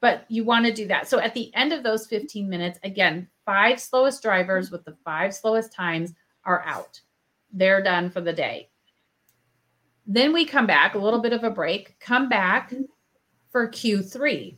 but 0.00 0.24
you 0.28 0.44
want 0.44 0.66
to 0.66 0.72
do 0.72 0.86
that. 0.88 1.08
So 1.08 1.18
at 1.18 1.34
the 1.34 1.54
end 1.54 1.72
of 1.72 1.82
those 1.82 2.06
15 2.06 2.48
minutes, 2.48 2.78
again, 2.82 3.28
five 3.44 3.80
slowest 3.80 4.22
drivers 4.22 4.70
with 4.70 4.84
the 4.84 4.96
five 5.04 5.34
slowest 5.34 5.72
times 5.72 6.12
are 6.44 6.62
out. 6.64 7.00
They're 7.52 7.82
done 7.82 8.10
for 8.10 8.20
the 8.20 8.32
day. 8.32 8.70
Then 10.06 10.32
we 10.32 10.44
come 10.44 10.66
back, 10.66 10.94
a 10.94 10.98
little 10.98 11.20
bit 11.20 11.32
of 11.32 11.42
a 11.42 11.50
break, 11.50 11.98
come 11.98 12.28
back 12.28 12.72
for 13.50 13.68
Q3. 13.68 14.56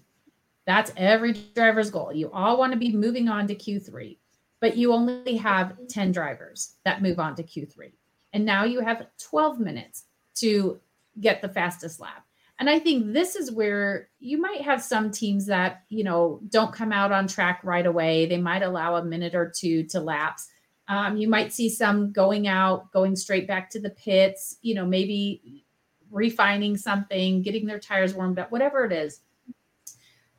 That's 0.66 0.92
every 0.96 1.32
driver's 1.54 1.90
goal. 1.90 2.12
You 2.12 2.30
all 2.32 2.58
want 2.58 2.72
to 2.72 2.78
be 2.78 2.94
moving 2.94 3.28
on 3.28 3.46
to 3.46 3.54
Q3 3.54 4.18
but 4.60 4.76
you 4.76 4.92
only 4.92 5.36
have 5.36 5.76
10 5.88 6.12
drivers 6.12 6.74
that 6.84 7.02
move 7.02 7.18
on 7.18 7.34
to 7.36 7.42
Q3. 7.42 7.92
And 8.32 8.44
now 8.44 8.64
you 8.64 8.80
have 8.80 9.06
12 9.18 9.60
minutes 9.60 10.04
to 10.36 10.80
get 11.20 11.40
the 11.40 11.48
fastest 11.48 12.00
lap. 12.00 12.24
And 12.58 12.68
I 12.68 12.78
think 12.80 13.12
this 13.12 13.36
is 13.36 13.52
where 13.52 14.08
you 14.18 14.40
might 14.40 14.62
have 14.62 14.82
some 14.82 15.10
teams 15.12 15.46
that, 15.46 15.84
you 15.88 16.02
know, 16.02 16.40
don't 16.48 16.72
come 16.72 16.92
out 16.92 17.12
on 17.12 17.28
track 17.28 17.60
right 17.62 17.86
away. 17.86 18.26
They 18.26 18.38
might 18.38 18.62
allow 18.62 18.96
a 18.96 19.04
minute 19.04 19.34
or 19.34 19.52
two 19.54 19.84
to 19.84 20.00
lapse. 20.00 20.48
Um, 20.88 21.16
you 21.16 21.28
might 21.28 21.52
see 21.52 21.68
some 21.68 22.10
going 22.12 22.48
out, 22.48 22.90
going 22.92 23.14
straight 23.14 23.46
back 23.46 23.70
to 23.70 23.80
the 23.80 23.90
pits, 23.90 24.56
you 24.62 24.74
know, 24.74 24.86
maybe 24.86 25.64
refining 26.10 26.76
something, 26.76 27.42
getting 27.42 27.66
their 27.66 27.78
tires 27.78 28.14
warmed 28.14 28.38
up, 28.38 28.50
whatever 28.50 28.84
it 28.84 28.92
is. 28.92 29.20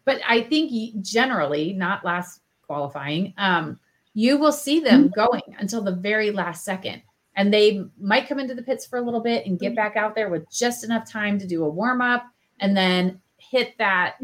But 0.03 0.20
I 0.28 0.41
think 0.41 1.01
generally, 1.01 1.74
not 1.74 2.03
last 2.03 2.41
qualifying, 2.63 3.34
um, 3.38 3.80
you 4.13 4.38
will 4.38 4.51
see 4.51 4.80
them 4.80 5.09
going 5.15 5.55
until 5.59 5.84
the 5.84 5.95
very 5.95 6.32
last 6.32 6.65
second. 6.65 7.01
And 7.40 7.54
they 7.54 7.86
might 7.98 8.28
come 8.28 8.38
into 8.38 8.54
the 8.54 8.62
pits 8.62 8.86
for 8.86 9.00
a 9.00 9.02
little 9.02 9.22
bit 9.22 9.46
and 9.46 9.58
get 9.58 9.74
back 9.74 9.96
out 9.96 10.14
there 10.14 10.28
with 10.28 10.52
just 10.52 10.84
enough 10.84 11.10
time 11.10 11.40
to 11.40 11.48
do 11.48 11.64
a 11.64 11.70
warm 11.70 12.02
up 12.02 12.26
and 12.60 12.76
then 12.76 13.22
hit 13.38 13.78
that 13.78 14.18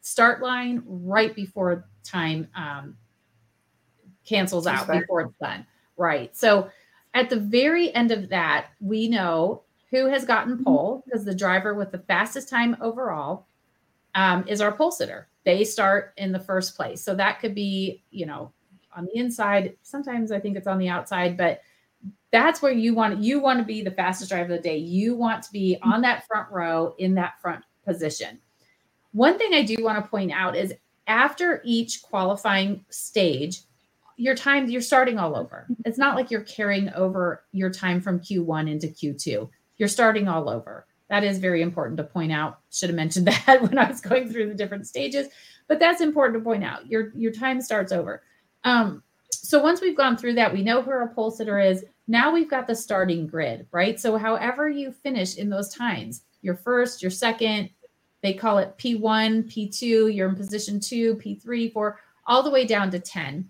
start 0.00 0.40
line 0.40 0.82
right 0.86 1.36
before 1.36 1.86
time 2.02 2.48
um, 2.56 2.96
cancels 4.24 4.66
out, 4.66 4.88
Respect. 4.88 5.00
before 5.02 5.20
it's 5.20 5.36
done. 5.38 5.66
Right. 5.98 6.34
So 6.34 6.70
at 7.12 7.28
the 7.28 7.36
very 7.36 7.94
end 7.94 8.10
of 8.10 8.30
that, 8.30 8.68
we 8.80 9.06
know 9.06 9.64
who 9.90 10.06
has 10.06 10.24
gotten 10.24 10.64
pole 10.64 11.02
because 11.04 11.26
the 11.26 11.34
driver 11.34 11.74
with 11.74 11.92
the 11.92 11.98
fastest 11.98 12.48
time 12.48 12.78
overall 12.80 13.48
um, 14.14 14.48
is 14.48 14.62
our 14.62 14.72
pole 14.72 14.92
sitter. 14.92 15.28
They 15.44 15.62
start 15.64 16.14
in 16.16 16.32
the 16.32 16.40
first 16.40 16.74
place. 16.74 17.02
So 17.02 17.14
that 17.16 17.38
could 17.38 17.54
be, 17.54 18.02
you 18.10 18.24
know, 18.24 18.50
on 18.96 19.04
the 19.04 19.20
inside. 19.20 19.76
Sometimes 19.82 20.32
I 20.32 20.40
think 20.40 20.56
it's 20.56 20.66
on 20.66 20.78
the 20.78 20.88
outside, 20.88 21.36
but 21.36 21.60
that's 22.32 22.62
where 22.62 22.72
you 22.72 22.94
want 22.94 23.18
you 23.18 23.38
want 23.38 23.58
to 23.58 23.64
be 23.64 23.82
the 23.82 23.90
fastest 23.90 24.30
driver 24.30 24.54
of 24.54 24.62
the 24.62 24.68
day. 24.68 24.78
You 24.78 25.14
want 25.14 25.42
to 25.44 25.52
be 25.52 25.78
on 25.82 26.00
that 26.00 26.26
front 26.26 26.50
row 26.50 26.94
in 26.98 27.14
that 27.14 27.40
front 27.40 27.62
position. 27.84 28.40
One 29.12 29.38
thing 29.38 29.54
I 29.54 29.62
do 29.62 29.76
want 29.84 30.02
to 30.02 30.10
point 30.10 30.32
out 30.32 30.56
is 30.56 30.72
after 31.06 31.60
each 31.64 32.02
qualifying 32.02 32.84
stage, 32.88 33.60
your 34.16 34.34
time 34.34 34.68
you're 34.68 34.80
starting 34.80 35.18
all 35.18 35.36
over. 35.36 35.66
It's 35.84 35.98
not 35.98 36.16
like 36.16 36.30
you're 36.30 36.42
carrying 36.42 36.90
over 36.94 37.44
your 37.52 37.70
time 37.70 38.00
from 38.00 38.20
Q1 38.20 38.70
into 38.70 38.86
Q2. 38.86 39.48
You're 39.76 39.88
starting 39.88 40.28
all 40.28 40.48
over. 40.48 40.86
That 41.10 41.24
is 41.24 41.38
very 41.38 41.60
important 41.60 41.98
to 41.98 42.04
point 42.04 42.32
out. 42.32 42.60
Should 42.70 42.88
have 42.88 42.96
mentioned 42.96 43.26
that 43.46 43.60
when 43.60 43.76
I 43.76 43.88
was 43.88 44.00
going 44.00 44.30
through 44.30 44.48
the 44.48 44.54
different 44.54 44.86
stages, 44.86 45.28
but 45.68 45.78
that's 45.78 46.00
important 46.00 46.40
to 46.40 46.44
point 46.44 46.64
out. 46.64 46.86
Your 46.86 47.12
your 47.14 47.32
time 47.32 47.60
starts 47.60 47.92
over. 47.92 48.22
Um, 48.64 49.02
so 49.30 49.62
once 49.62 49.80
we've 49.80 49.96
gone 49.96 50.16
through 50.16 50.34
that, 50.34 50.52
we 50.52 50.62
know 50.62 50.80
who 50.80 50.90
our 50.90 51.08
pole 51.08 51.30
sitter 51.30 51.58
is. 51.58 51.84
Now 52.08 52.32
we've 52.32 52.50
got 52.50 52.66
the 52.66 52.74
starting 52.74 53.26
grid, 53.26 53.66
right? 53.70 53.98
So 53.98 54.16
however 54.16 54.68
you 54.68 54.92
finish 54.92 55.36
in 55.36 55.48
those 55.48 55.74
times, 55.74 56.22
your 56.42 56.56
first, 56.56 57.02
your 57.02 57.10
second, 57.10 57.70
they 58.22 58.34
call 58.34 58.58
it 58.58 58.76
P1, 58.78 59.50
P2, 59.52 60.14
you're 60.14 60.28
in 60.28 60.34
position 60.34 60.80
two, 60.80 61.16
P3, 61.16 61.72
four, 61.72 61.98
all 62.26 62.42
the 62.42 62.50
way 62.50 62.64
down 62.64 62.90
to 62.90 63.00
10. 63.00 63.48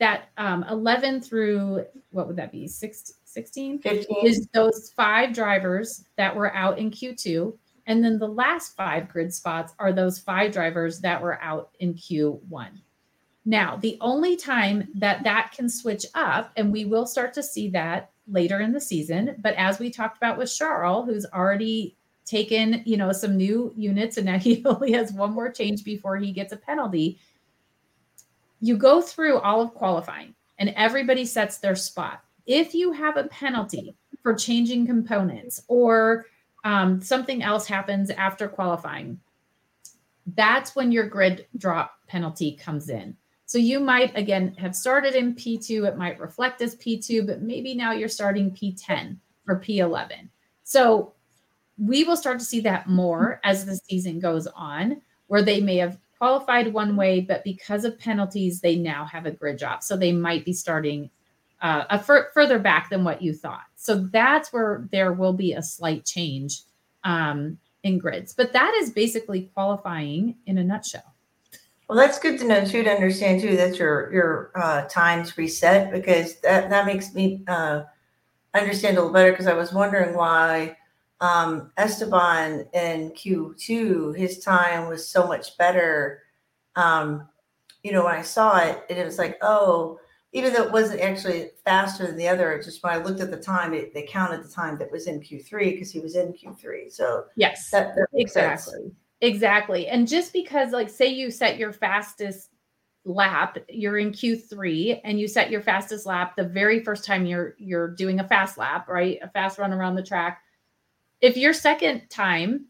That 0.00 0.28
um, 0.36 0.64
11 0.70 1.22
through 1.22 1.84
what 2.10 2.28
would 2.28 2.36
that 2.36 2.52
be? 2.52 2.68
Six, 2.68 3.14
16 3.24 3.80
15. 3.80 4.26
is 4.26 4.48
those 4.54 4.92
five 4.96 5.32
drivers 5.32 6.04
that 6.16 6.34
were 6.34 6.54
out 6.54 6.78
in 6.78 6.90
Q2. 6.90 7.52
And 7.86 8.04
then 8.04 8.18
the 8.18 8.28
last 8.28 8.76
five 8.76 9.08
grid 9.08 9.32
spots 9.32 9.74
are 9.78 9.92
those 9.92 10.18
five 10.18 10.52
drivers 10.52 11.00
that 11.00 11.20
were 11.20 11.40
out 11.42 11.70
in 11.80 11.94
Q1. 11.94 12.68
Now, 13.48 13.76
the 13.76 13.96
only 14.02 14.36
time 14.36 14.88
that 14.96 15.24
that 15.24 15.52
can 15.56 15.70
switch 15.70 16.04
up, 16.14 16.52
and 16.58 16.70
we 16.70 16.84
will 16.84 17.06
start 17.06 17.32
to 17.32 17.42
see 17.42 17.70
that 17.70 18.10
later 18.30 18.60
in 18.60 18.72
the 18.72 18.80
season, 18.80 19.36
but 19.38 19.54
as 19.54 19.78
we 19.78 19.88
talked 19.88 20.18
about 20.18 20.36
with 20.36 20.54
Charles, 20.54 21.06
who's 21.06 21.24
already 21.32 21.96
taken, 22.26 22.82
you 22.84 22.98
know, 22.98 23.10
some 23.10 23.38
new 23.38 23.72
units 23.74 24.18
and 24.18 24.26
now 24.26 24.38
he 24.38 24.62
only 24.66 24.92
has 24.92 25.14
one 25.14 25.32
more 25.32 25.50
change 25.50 25.82
before 25.82 26.18
he 26.18 26.30
gets 26.30 26.52
a 26.52 26.58
penalty. 26.58 27.18
You 28.60 28.76
go 28.76 29.00
through 29.00 29.38
all 29.38 29.62
of 29.62 29.72
qualifying 29.72 30.34
and 30.58 30.74
everybody 30.76 31.24
sets 31.24 31.56
their 31.56 31.74
spot. 31.74 32.22
If 32.44 32.74
you 32.74 32.92
have 32.92 33.16
a 33.16 33.28
penalty 33.28 33.96
for 34.22 34.34
changing 34.34 34.84
components 34.86 35.62
or 35.68 36.26
um, 36.64 37.00
something 37.00 37.42
else 37.42 37.66
happens 37.66 38.10
after 38.10 38.46
qualifying, 38.46 39.18
that's 40.36 40.76
when 40.76 40.92
your 40.92 41.08
grid 41.08 41.46
drop 41.56 41.94
penalty 42.08 42.52
comes 42.52 42.90
in. 42.90 43.16
So 43.48 43.56
you 43.56 43.80
might 43.80 44.14
again 44.14 44.54
have 44.58 44.76
started 44.76 45.14
in 45.14 45.34
P2, 45.34 45.88
it 45.88 45.96
might 45.96 46.20
reflect 46.20 46.60
as 46.60 46.76
P2, 46.76 47.26
but 47.26 47.40
maybe 47.40 47.74
now 47.74 47.92
you're 47.92 48.06
starting 48.06 48.50
P10 48.50 49.16
or 49.48 49.58
P11. 49.58 50.28
So 50.64 51.14
we 51.78 52.04
will 52.04 52.14
start 52.14 52.40
to 52.40 52.44
see 52.44 52.60
that 52.60 52.90
more 52.90 53.40
as 53.44 53.64
the 53.64 53.76
season 53.76 54.20
goes 54.20 54.46
on, 54.48 55.00
where 55.28 55.40
they 55.40 55.62
may 55.62 55.78
have 55.78 55.96
qualified 56.18 56.74
one 56.74 56.94
way, 56.94 57.22
but 57.22 57.42
because 57.42 57.86
of 57.86 57.98
penalties, 57.98 58.60
they 58.60 58.76
now 58.76 59.06
have 59.06 59.24
a 59.24 59.30
grid 59.30 59.56
drop. 59.56 59.82
So 59.82 59.96
they 59.96 60.12
might 60.12 60.44
be 60.44 60.52
starting 60.52 61.08
uh, 61.62 61.84
a 61.88 61.98
further 62.34 62.58
back 62.58 62.90
than 62.90 63.02
what 63.02 63.22
you 63.22 63.32
thought. 63.32 63.64
So 63.76 63.94
that's 63.94 64.52
where 64.52 64.86
there 64.92 65.14
will 65.14 65.32
be 65.32 65.54
a 65.54 65.62
slight 65.62 66.04
change 66.04 66.64
um, 67.02 67.56
in 67.82 67.96
grids. 67.96 68.34
But 68.34 68.52
that 68.52 68.74
is 68.74 68.90
basically 68.90 69.50
qualifying 69.54 70.36
in 70.44 70.58
a 70.58 70.64
nutshell. 70.64 71.14
Well, 71.88 71.96
that's 71.96 72.18
good 72.18 72.38
to 72.40 72.46
know 72.46 72.64
too. 72.64 72.82
To 72.82 72.90
understand 72.90 73.40
too 73.40 73.56
that 73.56 73.78
your 73.78 74.12
your 74.12 74.52
uh, 74.54 74.82
times 74.88 75.38
reset 75.38 75.90
because 75.90 76.38
that 76.40 76.68
that 76.68 76.84
makes 76.84 77.14
me 77.14 77.42
uh, 77.48 77.84
understand 78.54 78.98
a 78.98 79.00
little 79.00 79.12
better. 79.12 79.30
Because 79.30 79.46
I 79.46 79.54
was 79.54 79.72
wondering 79.72 80.14
why 80.14 80.76
um, 81.20 81.72
Esteban 81.78 82.66
in 82.74 83.10
Q 83.12 83.54
two 83.58 84.12
his 84.12 84.40
time 84.40 84.88
was 84.88 85.08
so 85.08 85.26
much 85.26 85.56
better. 85.56 86.22
Um, 86.76 87.26
you 87.82 87.92
know, 87.92 88.04
when 88.04 88.14
I 88.14 88.22
saw 88.22 88.58
it, 88.58 88.84
and 88.90 88.98
it 88.98 89.04
was 89.04 89.18
like, 89.18 89.38
oh, 89.40 89.98
even 90.32 90.52
though 90.52 90.64
it 90.64 90.72
wasn't 90.72 91.00
actually 91.00 91.50
faster 91.64 92.06
than 92.06 92.16
the 92.16 92.28
other, 92.28 92.60
just 92.62 92.82
when 92.82 92.92
I 92.92 92.98
looked 92.98 93.20
at 93.20 93.30
the 93.30 93.38
time, 93.38 93.72
it, 93.72 93.94
they 93.94 94.02
counted 94.02 94.44
the 94.44 94.52
time 94.52 94.76
that 94.78 94.92
was 94.92 95.06
in 95.06 95.20
Q3 95.20 95.72
because 95.72 95.90
he 95.90 96.00
was 96.00 96.16
in 96.16 96.34
Q3. 96.34 96.92
So 96.92 97.24
yes, 97.36 97.70
that, 97.70 97.94
that 97.94 98.08
exactly. 98.12 98.74
Sense. 98.74 98.92
Exactly. 99.20 99.88
And 99.88 100.06
just 100.06 100.32
because, 100.32 100.72
like, 100.72 100.88
say 100.88 101.08
you 101.08 101.30
set 101.30 101.58
your 101.58 101.72
fastest 101.72 102.50
lap, 103.04 103.58
you're 103.68 103.98
in 103.98 104.12
Q3 104.12 105.00
and 105.04 105.18
you 105.18 105.26
set 105.26 105.50
your 105.50 105.60
fastest 105.60 106.06
lap 106.06 106.36
the 106.36 106.44
very 106.44 106.80
first 106.84 107.04
time 107.04 107.26
you're 107.26 107.54
you're 107.58 107.88
doing 107.88 108.20
a 108.20 108.28
fast 108.28 108.58
lap, 108.58 108.88
right? 108.88 109.18
A 109.22 109.28
fast 109.28 109.58
run 109.58 109.72
around 109.72 109.96
the 109.96 110.02
track. 110.04 110.42
If 111.20 111.36
your 111.36 111.52
second 111.54 112.08
time 112.10 112.66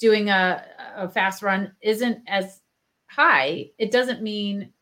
doing 0.00 0.30
a, 0.30 0.64
a 0.96 1.08
fast 1.10 1.42
run 1.42 1.72
isn't 1.82 2.20
as 2.28 2.60
high, 3.08 3.70
it 3.78 3.92
doesn't 3.92 4.22
mean 4.22 4.72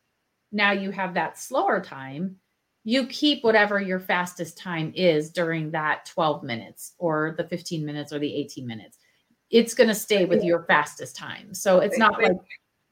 now 0.51 0.71
you 0.73 0.91
have 0.91 1.15
that 1.15 1.39
slower 1.39 1.81
time, 1.81 2.37
you 2.85 3.07
keep 3.07 3.43
whatever 3.43 3.79
your 3.81 3.99
fastest 3.99 4.57
time 4.57 4.93
is 4.95 5.31
during 5.31 5.71
that 5.71 6.05
12 6.07 6.43
minutes 6.43 6.93
or 6.99 7.35
the 7.37 7.45
15 7.45 7.85
minutes 7.85 8.13
or 8.13 8.19
the 8.19 8.33
18 8.35 8.67
minutes. 8.67 8.97
It's 9.51 9.73
going 9.73 9.89
to 9.89 9.95
stay 9.95 10.25
with 10.25 10.43
your 10.43 10.63
fastest 10.63 11.15
time. 11.15 11.53
So 11.53 11.79
it's 11.79 11.97
not 11.97 12.21
like, 12.21 12.37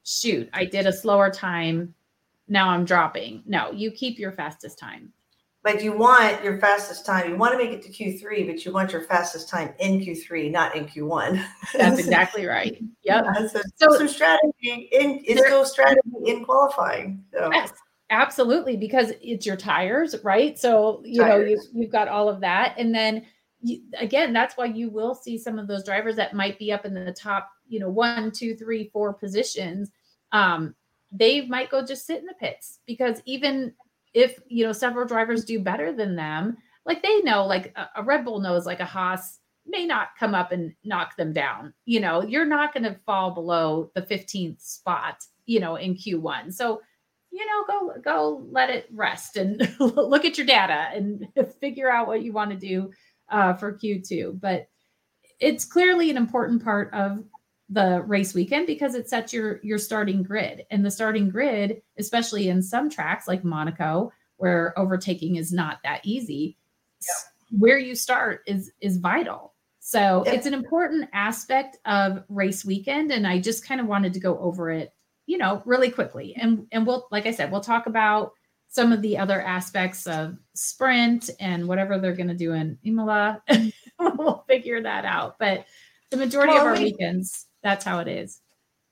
shoot, 0.04 0.48
I 0.52 0.64
did 0.66 0.86
a 0.86 0.92
slower 0.92 1.30
time. 1.30 1.94
Now 2.48 2.68
I'm 2.68 2.84
dropping. 2.84 3.42
No, 3.46 3.70
you 3.72 3.90
keep 3.90 4.18
your 4.18 4.32
fastest 4.32 4.78
time. 4.78 5.12
But 5.62 5.82
you 5.82 5.92
want 5.92 6.42
your 6.42 6.58
fastest 6.58 7.04
time. 7.04 7.28
You 7.28 7.36
want 7.36 7.52
to 7.52 7.58
make 7.58 7.70
it 7.70 7.82
to 7.82 7.90
Q3, 7.90 8.46
but 8.46 8.64
you 8.64 8.72
want 8.72 8.92
your 8.92 9.02
fastest 9.02 9.50
time 9.50 9.74
in 9.78 10.00
Q3, 10.00 10.50
not 10.50 10.74
in 10.74 10.86
Q1. 10.86 11.44
That's 11.74 11.98
exactly 12.06 12.46
right. 12.46 12.82
Yep. 13.02 13.24
Yeah, 13.24 13.46
so, 13.46 13.60
so 13.76 13.98
some 13.98 14.08
strategy 14.08 14.88
in 14.90 15.20
it's 15.22 15.40
still 15.42 15.66
strategy 15.66 16.00
in 16.24 16.46
qualifying. 16.46 17.22
So. 17.34 17.50
Yes, 17.52 17.72
absolutely, 18.08 18.78
because 18.78 19.12
it's 19.20 19.44
your 19.44 19.56
tires, 19.56 20.16
right? 20.24 20.58
So 20.58 21.02
you 21.04 21.20
tires. 21.20 21.42
know 21.42 21.46
you, 21.46 21.62
you've 21.74 21.92
got 21.92 22.08
all 22.08 22.30
of 22.30 22.40
that, 22.40 22.74
and 22.78 22.94
then 22.94 23.26
you, 23.62 23.82
again, 23.98 24.32
that's 24.32 24.56
why 24.56 24.66
you 24.66 24.88
will 24.90 25.14
see 25.14 25.36
some 25.38 25.58
of 25.58 25.66
those 25.66 25.84
drivers 25.84 26.16
that 26.16 26.34
might 26.34 26.58
be 26.58 26.72
up 26.72 26.84
in 26.84 26.94
the 26.94 27.12
top, 27.12 27.50
you 27.68 27.80
know, 27.80 27.90
one, 27.90 28.30
two, 28.30 28.54
three, 28.54 28.90
four 28.92 29.12
positions. 29.12 29.90
Um, 30.32 30.74
they 31.12 31.42
might 31.42 31.70
go 31.70 31.84
just 31.84 32.06
sit 32.06 32.20
in 32.20 32.26
the 32.26 32.34
pits 32.34 32.78
because 32.86 33.20
even 33.26 33.72
if 34.14 34.40
you 34.48 34.64
know 34.64 34.72
several 34.72 35.06
drivers 35.06 35.44
do 35.44 35.60
better 35.60 35.92
than 35.92 36.16
them, 36.16 36.56
like 36.86 37.02
they 37.02 37.20
know, 37.20 37.46
like 37.46 37.72
a, 37.76 37.88
a 37.96 38.02
Red 38.02 38.24
Bull 38.24 38.40
knows, 38.40 38.66
like 38.66 38.80
a 38.80 38.84
Haas 38.84 39.38
may 39.66 39.86
not 39.86 40.08
come 40.18 40.34
up 40.34 40.52
and 40.52 40.74
knock 40.84 41.16
them 41.16 41.32
down. 41.32 41.72
You 41.84 42.00
know, 42.00 42.22
you're 42.22 42.46
not 42.46 42.72
going 42.72 42.84
to 42.84 42.98
fall 43.06 43.32
below 43.32 43.90
the 43.94 44.02
15th 44.02 44.60
spot, 44.60 45.22
you 45.46 45.60
know, 45.60 45.76
in 45.76 45.94
Q1. 45.94 46.52
So, 46.52 46.80
you 47.30 47.46
know, 47.46 47.64
go 47.66 48.00
go 48.00 48.46
let 48.50 48.70
it 48.70 48.88
rest 48.92 49.36
and 49.36 49.72
look 49.78 50.24
at 50.24 50.38
your 50.38 50.46
data 50.46 50.88
and 50.92 51.28
figure 51.60 51.90
out 51.90 52.06
what 52.06 52.22
you 52.22 52.32
want 52.32 52.50
to 52.50 52.56
do 52.56 52.90
uh, 53.30 53.54
for 53.54 53.72
Q2. 53.72 54.40
But 54.40 54.68
it's 55.40 55.64
clearly 55.64 56.10
an 56.10 56.16
important 56.16 56.62
part 56.62 56.92
of 56.92 57.24
the 57.70 58.02
race 58.02 58.34
weekend 58.34 58.66
because 58.66 58.94
it 58.94 59.08
sets 59.08 59.32
your 59.32 59.60
your 59.62 59.78
starting 59.78 60.22
grid 60.22 60.66
and 60.70 60.84
the 60.84 60.90
starting 60.90 61.28
grid 61.30 61.80
especially 61.98 62.48
in 62.48 62.60
some 62.60 62.90
tracks 62.90 63.28
like 63.28 63.44
monaco 63.44 64.12
where 64.38 64.76
overtaking 64.76 65.36
is 65.36 65.52
not 65.52 65.78
that 65.84 66.00
easy 66.04 66.58
yeah. 67.00 67.58
where 67.58 67.78
you 67.78 67.94
start 67.94 68.40
is 68.46 68.72
is 68.80 68.96
vital 68.96 69.54
so 69.78 70.24
yeah. 70.26 70.32
it's 70.32 70.46
an 70.46 70.54
important 70.54 71.08
aspect 71.12 71.78
of 71.84 72.24
race 72.28 72.64
weekend 72.64 73.12
and 73.12 73.24
i 73.24 73.38
just 73.38 73.64
kind 73.64 73.80
of 73.80 73.86
wanted 73.86 74.12
to 74.12 74.20
go 74.20 74.36
over 74.40 74.68
it 74.68 74.92
you 75.26 75.38
know 75.38 75.62
really 75.64 75.90
quickly 75.90 76.34
and 76.34 76.66
and 76.72 76.84
we'll 76.84 77.06
like 77.12 77.26
i 77.26 77.30
said 77.30 77.52
we'll 77.52 77.60
talk 77.60 77.86
about 77.86 78.32
some 78.70 78.92
of 78.92 79.02
the 79.02 79.18
other 79.18 79.42
aspects 79.42 80.06
of 80.06 80.38
sprint 80.54 81.28
and 81.38 81.66
whatever 81.68 81.98
they're 81.98 82.14
going 82.16 82.28
to 82.28 82.34
do 82.34 82.52
in 82.54 82.78
imola 82.84 83.42
we'll 83.98 84.44
figure 84.48 84.82
that 84.82 85.04
out 85.04 85.38
but 85.38 85.66
the 86.10 86.16
majority 86.16 86.54
well, 86.54 86.62
of 86.62 86.66
our 86.66 86.74
we- 86.74 86.84
weekends 86.84 87.46
that's 87.62 87.84
how 87.84 87.98
it 87.98 88.08
is. 88.08 88.40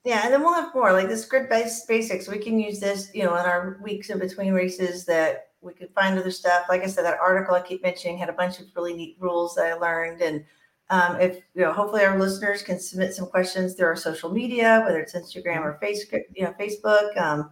Yeah, 0.04 0.22
and 0.24 0.32
then 0.32 0.42
we'll 0.42 0.54
have 0.54 0.74
more 0.74 0.92
like 0.92 1.08
this 1.08 1.24
grid 1.24 1.48
based 1.48 1.86
basics. 1.88 2.28
We 2.28 2.38
can 2.38 2.58
use 2.58 2.80
this, 2.80 3.10
you 3.14 3.24
know, 3.24 3.36
in 3.36 3.44
our 3.44 3.78
weeks 3.82 4.10
in 4.10 4.18
between 4.18 4.52
races 4.52 5.04
that 5.06 5.48
we 5.60 5.74
could 5.74 5.92
find 5.94 6.18
other 6.18 6.30
stuff. 6.30 6.66
Like 6.68 6.82
I 6.82 6.86
said, 6.86 7.04
that 7.04 7.18
article 7.20 7.54
I 7.54 7.60
keep 7.60 7.82
mentioning 7.82 8.16
had 8.16 8.28
a 8.28 8.34
bunch 8.34 8.60
of 8.60 8.66
really 8.76 8.94
neat 8.94 9.16
rules 9.18 9.54
that 9.56 9.66
I 9.66 9.74
learned. 9.74 10.22
And 10.22 10.44
um, 10.88 11.20
if 11.20 11.36
you 11.54 11.62
know, 11.62 11.72
hopefully 11.72 12.04
our 12.04 12.18
listeners 12.18 12.62
can 12.62 12.78
submit 12.78 13.14
some 13.14 13.26
questions 13.26 13.74
through 13.74 13.88
our 13.88 13.96
social 13.96 14.30
media, 14.30 14.82
whether 14.84 15.00
it's 15.00 15.14
Instagram 15.14 15.60
or 15.60 15.78
Facebook, 15.82 16.22
you 16.32 16.44
know, 16.44 16.54
Facebook. 16.58 17.16
Um, 17.20 17.50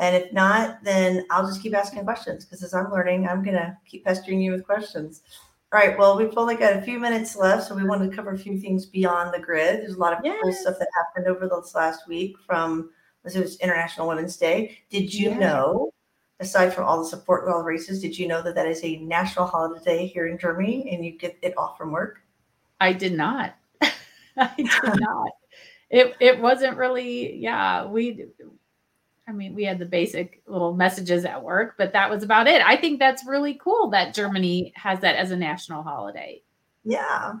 and 0.00 0.16
if 0.16 0.32
not, 0.32 0.82
then 0.82 1.26
I'll 1.30 1.46
just 1.46 1.62
keep 1.62 1.74
asking 1.74 2.04
questions 2.04 2.44
because 2.44 2.62
as 2.62 2.72
I'm 2.74 2.90
learning, 2.90 3.28
I'm 3.28 3.44
gonna 3.44 3.78
keep 3.86 4.04
pestering 4.04 4.40
you 4.40 4.50
with 4.50 4.64
questions. 4.64 5.22
All 5.72 5.78
right. 5.78 5.96
Well, 5.96 6.16
we've 6.16 6.36
only 6.36 6.56
got 6.56 6.74
a 6.74 6.82
few 6.82 6.98
minutes 6.98 7.36
left, 7.36 7.68
so 7.68 7.76
we 7.76 7.84
want 7.84 8.02
to 8.02 8.16
cover 8.16 8.32
a 8.32 8.38
few 8.38 8.58
things 8.58 8.86
beyond 8.86 9.32
the 9.32 9.38
grid. 9.38 9.80
There's 9.80 9.94
a 9.94 9.98
lot 9.98 10.12
of 10.12 10.18
yes. 10.24 10.40
cool 10.42 10.52
stuff 10.52 10.76
that 10.80 10.88
happened 10.96 11.28
over 11.28 11.46
this 11.46 11.74
last 11.76 12.08
week 12.08 12.34
from 12.44 12.90
this 13.22 13.36
was 13.36 13.56
International 13.60 14.08
Women's 14.08 14.36
Day. 14.36 14.78
Did 14.88 15.12
you 15.12 15.30
yeah. 15.30 15.38
know, 15.38 15.92
aside 16.40 16.70
from 16.72 16.86
all 16.86 16.98
the 16.98 17.08
support 17.08 17.44
with 17.44 17.52
all 17.52 17.60
the 17.60 17.66
races, 17.66 18.00
did 18.00 18.18
you 18.18 18.26
know 18.26 18.42
that 18.42 18.54
that 18.54 18.66
is 18.66 18.82
a 18.82 18.96
national 18.96 19.46
holiday 19.46 20.06
here 20.06 20.26
in 20.26 20.38
Germany 20.38 20.90
and 20.90 21.04
you 21.04 21.12
get 21.12 21.38
it 21.42 21.56
off 21.56 21.76
from 21.76 21.92
work? 21.92 22.20
I 22.80 22.92
did 22.92 23.12
not. 23.12 23.54
I 24.36 24.54
did 24.56 25.00
not. 25.00 25.30
It 25.90 26.14
it 26.20 26.40
wasn't 26.40 26.78
really. 26.78 27.36
Yeah, 27.36 27.84
we 27.84 28.26
I 29.28 29.32
mean, 29.32 29.54
we 29.54 29.64
had 29.64 29.78
the 29.78 29.86
basic 29.86 30.42
little 30.46 30.74
messages 30.74 31.24
at 31.24 31.42
work, 31.42 31.74
but 31.78 31.92
that 31.92 32.10
was 32.10 32.22
about 32.22 32.48
it. 32.48 32.62
I 32.62 32.76
think 32.76 32.98
that's 32.98 33.26
really 33.26 33.54
cool 33.54 33.90
that 33.90 34.14
Germany 34.14 34.72
has 34.74 35.00
that 35.00 35.16
as 35.16 35.30
a 35.30 35.36
national 35.36 35.82
holiday. 35.82 36.42
Yeah. 36.84 37.34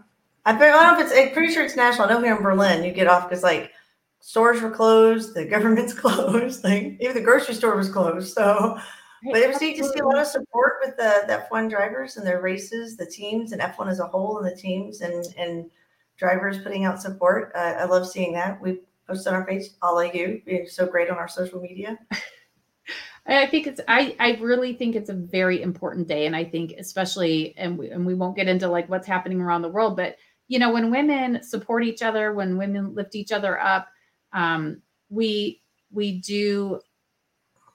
I, 0.46 0.52
don't 0.52 0.60
know 0.60 0.98
if 0.98 1.06
it's, 1.06 1.18
I'm 1.18 1.32
pretty 1.34 1.52
sure 1.52 1.64
it's 1.64 1.76
national. 1.76 2.08
I 2.08 2.12
know 2.12 2.22
here 2.22 2.36
in 2.36 2.42
Berlin, 2.42 2.84
you 2.84 2.92
get 2.92 3.08
off 3.08 3.28
because 3.28 3.42
like 3.42 3.72
stores 4.20 4.60
were 4.60 4.70
closed, 4.70 5.34
the 5.34 5.44
government's 5.44 5.92
closed, 5.98 6.64
like 6.64 6.96
even 7.00 7.14
the 7.14 7.22
grocery 7.22 7.54
store 7.54 7.76
was 7.76 7.90
closed. 7.90 8.34
So, 8.34 8.78
but 9.24 9.36
it 9.36 9.48
was 9.48 9.60
neat 9.60 9.76
to 9.78 9.84
see 9.84 9.98
a 9.98 10.06
lot 10.06 10.18
of 10.18 10.26
support 10.26 10.74
with 10.84 10.96
the, 10.96 11.24
the 11.26 11.44
F1 11.50 11.68
drivers 11.68 12.16
and 12.16 12.26
their 12.26 12.40
races, 12.40 12.96
the 12.96 13.06
teams, 13.06 13.52
and 13.52 13.60
F1 13.60 13.90
as 13.90 14.00
a 14.00 14.06
whole, 14.06 14.38
and 14.38 14.46
the 14.50 14.56
teams 14.56 15.02
and 15.02 15.26
and 15.36 15.70
drivers 16.16 16.58
putting 16.58 16.84
out 16.84 17.02
support. 17.02 17.52
Uh, 17.54 17.74
I 17.78 17.84
love 17.84 18.06
seeing 18.06 18.32
that. 18.34 18.60
We 18.60 18.80
post 19.10 19.26
on 19.26 19.34
our 19.34 19.46
page. 19.46 19.64
All 19.82 19.94
like 19.94 20.14
you 20.14 20.42
so 20.68 20.86
great 20.86 21.10
on 21.10 21.18
our 21.18 21.28
social 21.28 21.60
media. 21.60 21.98
I 23.26 23.46
think 23.46 23.66
it's 23.66 23.80
I 23.86 24.16
I 24.18 24.38
really 24.40 24.74
think 24.74 24.96
it's 24.96 25.10
a 25.10 25.14
very 25.14 25.62
important 25.62 26.08
day, 26.08 26.26
and 26.26 26.34
I 26.34 26.44
think 26.44 26.74
especially 26.78 27.54
and 27.56 27.78
we, 27.78 27.90
and 27.90 28.06
we 28.06 28.14
won't 28.14 28.36
get 28.36 28.48
into 28.48 28.68
like 28.68 28.88
what's 28.88 29.06
happening 29.06 29.40
around 29.40 29.62
the 29.62 29.68
world, 29.68 29.96
but 29.96 30.16
you 30.48 30.58
know 30.58 30.72
when 30.72 30.90
women 30.90 31.42
support 31.42 31.84
each 31.84 32.02
other, 32.02 32.32
when 32.32 32.56
women 32.56 32.94
lift 32.94 33.14
each 33.14 33.32
other 33.32 33.60
up, 33.60 33.88
um, 34.32 34.82
we 35.08 35.62
we 35.92 36.20
do 36.20 36.80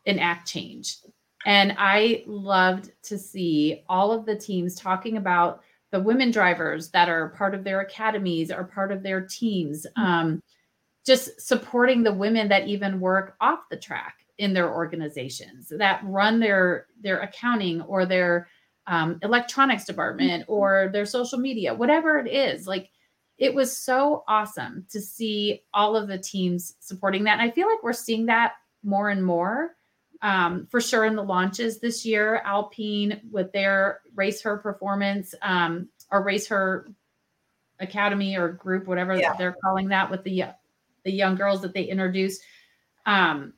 enact 0.05 0.47
change. 0.47 0.97
And 1.45 1.75
I 1.77 2.23
loved 2.25 2.91
to 3.03 3.19
see 3.19 3.83
all 3.88 4.11
of 4.11 4.25
the 4.25 4.36
teams 4.36 4.75
talking 4.75 5.17
about 5.17 5.61
the 5.91 5.99
women 5.99 6.31
drivers 6.31 6.89
that 6.89 7.07
are 7.07 7.29
part 7.29 7.53
of 7.53 7.63
their 7.63 7.81
academies, 7.81 8.49
are 8.49 8.63
part 8.63 8.91
of 8.91 9.03
their 9.03 9.21
teams. 9.21 9.86
Um, 9.95 10.41
just 11.05 11.39
supporting 11.39 12.03
the 12.03 12.13
women 12.13 12.47
that 12.49 12.67
even 12.67 12.99
work 12.99 13.35
off 13.39 13.59
the 13.69 13.77
track 13.77 14.25
in 14.37 14.53
their 14.53 14.73
organizations 14.73 15.71
that 15.77 16.01
run 16.03 16.39
their 16.39 16.87
their 17.01 17.21
accounting 17.21 17.81
or 17.83 18.05
their 18.05 18.47
um, 18.87 19.17
electronics 19.23 19.85
department 19.85 20.43
mm-hmm. 20.43 20.51
or 20.51 20.89
their 20.91 21.05
social 21.05 21.39
media 21.39 21.73
whatever 21.73 22.17
it 22.17 22.29
is 22.29 22.67
like 22.67 22.89
it 23.37 23.53
was 23.53 23.77
so 23.77 24.23
awesome 24.27 24.85
to 24.89 24.99
see 25.01 25.61
all 25.73 25.95
of 25.95 26.07
the 26.07 26.17
teams 26.17 26.75
supporting 26.79 27.23
that 27.23 27.39
and 27.39 27.41
i 27.41 27.49
feel 27.49 27.67
like 27.67 27.81
we're 27.81 27.93
seeing 27.93 28.25
that 28.25 28.53
more 28.83 29.09
and 29.09 29.23
more 29.23 29.71
um, 30.21 30.65
for 30.71 30.81
sure 30.81 31.05
in 31.05 31.15
the 31.15 31.23
launches 31.23 31.79
this 31.79 32.05
year 32.05 32.41
alpine 32.45 33.21
with 33.31 33.51
their 33.51 34.01
race 34.15 34.41
her 34.41 34.57
performance 34.57 35.33
um, 35.41 35.87
or 36.11 36.23
race 36.23 36.47
her 36.47 36.87
academy 37.79 38.37
or 38.37 38.49
group, 38.49 38.87
whatever 38.87 39.15
Yeah. 39.15 39.33
they're 39.37 39.55
calling 39.63 39.89
that, 39.89 40.09
with 40.09 40.23
the 40.23 40.43
the 41.05 41.11
young 41.11 41.35
girls 41.35 41.61
that 41.61 41.73
they 41.73 41.83
introduced. 41.83 42.41
Um, 43.05 43.53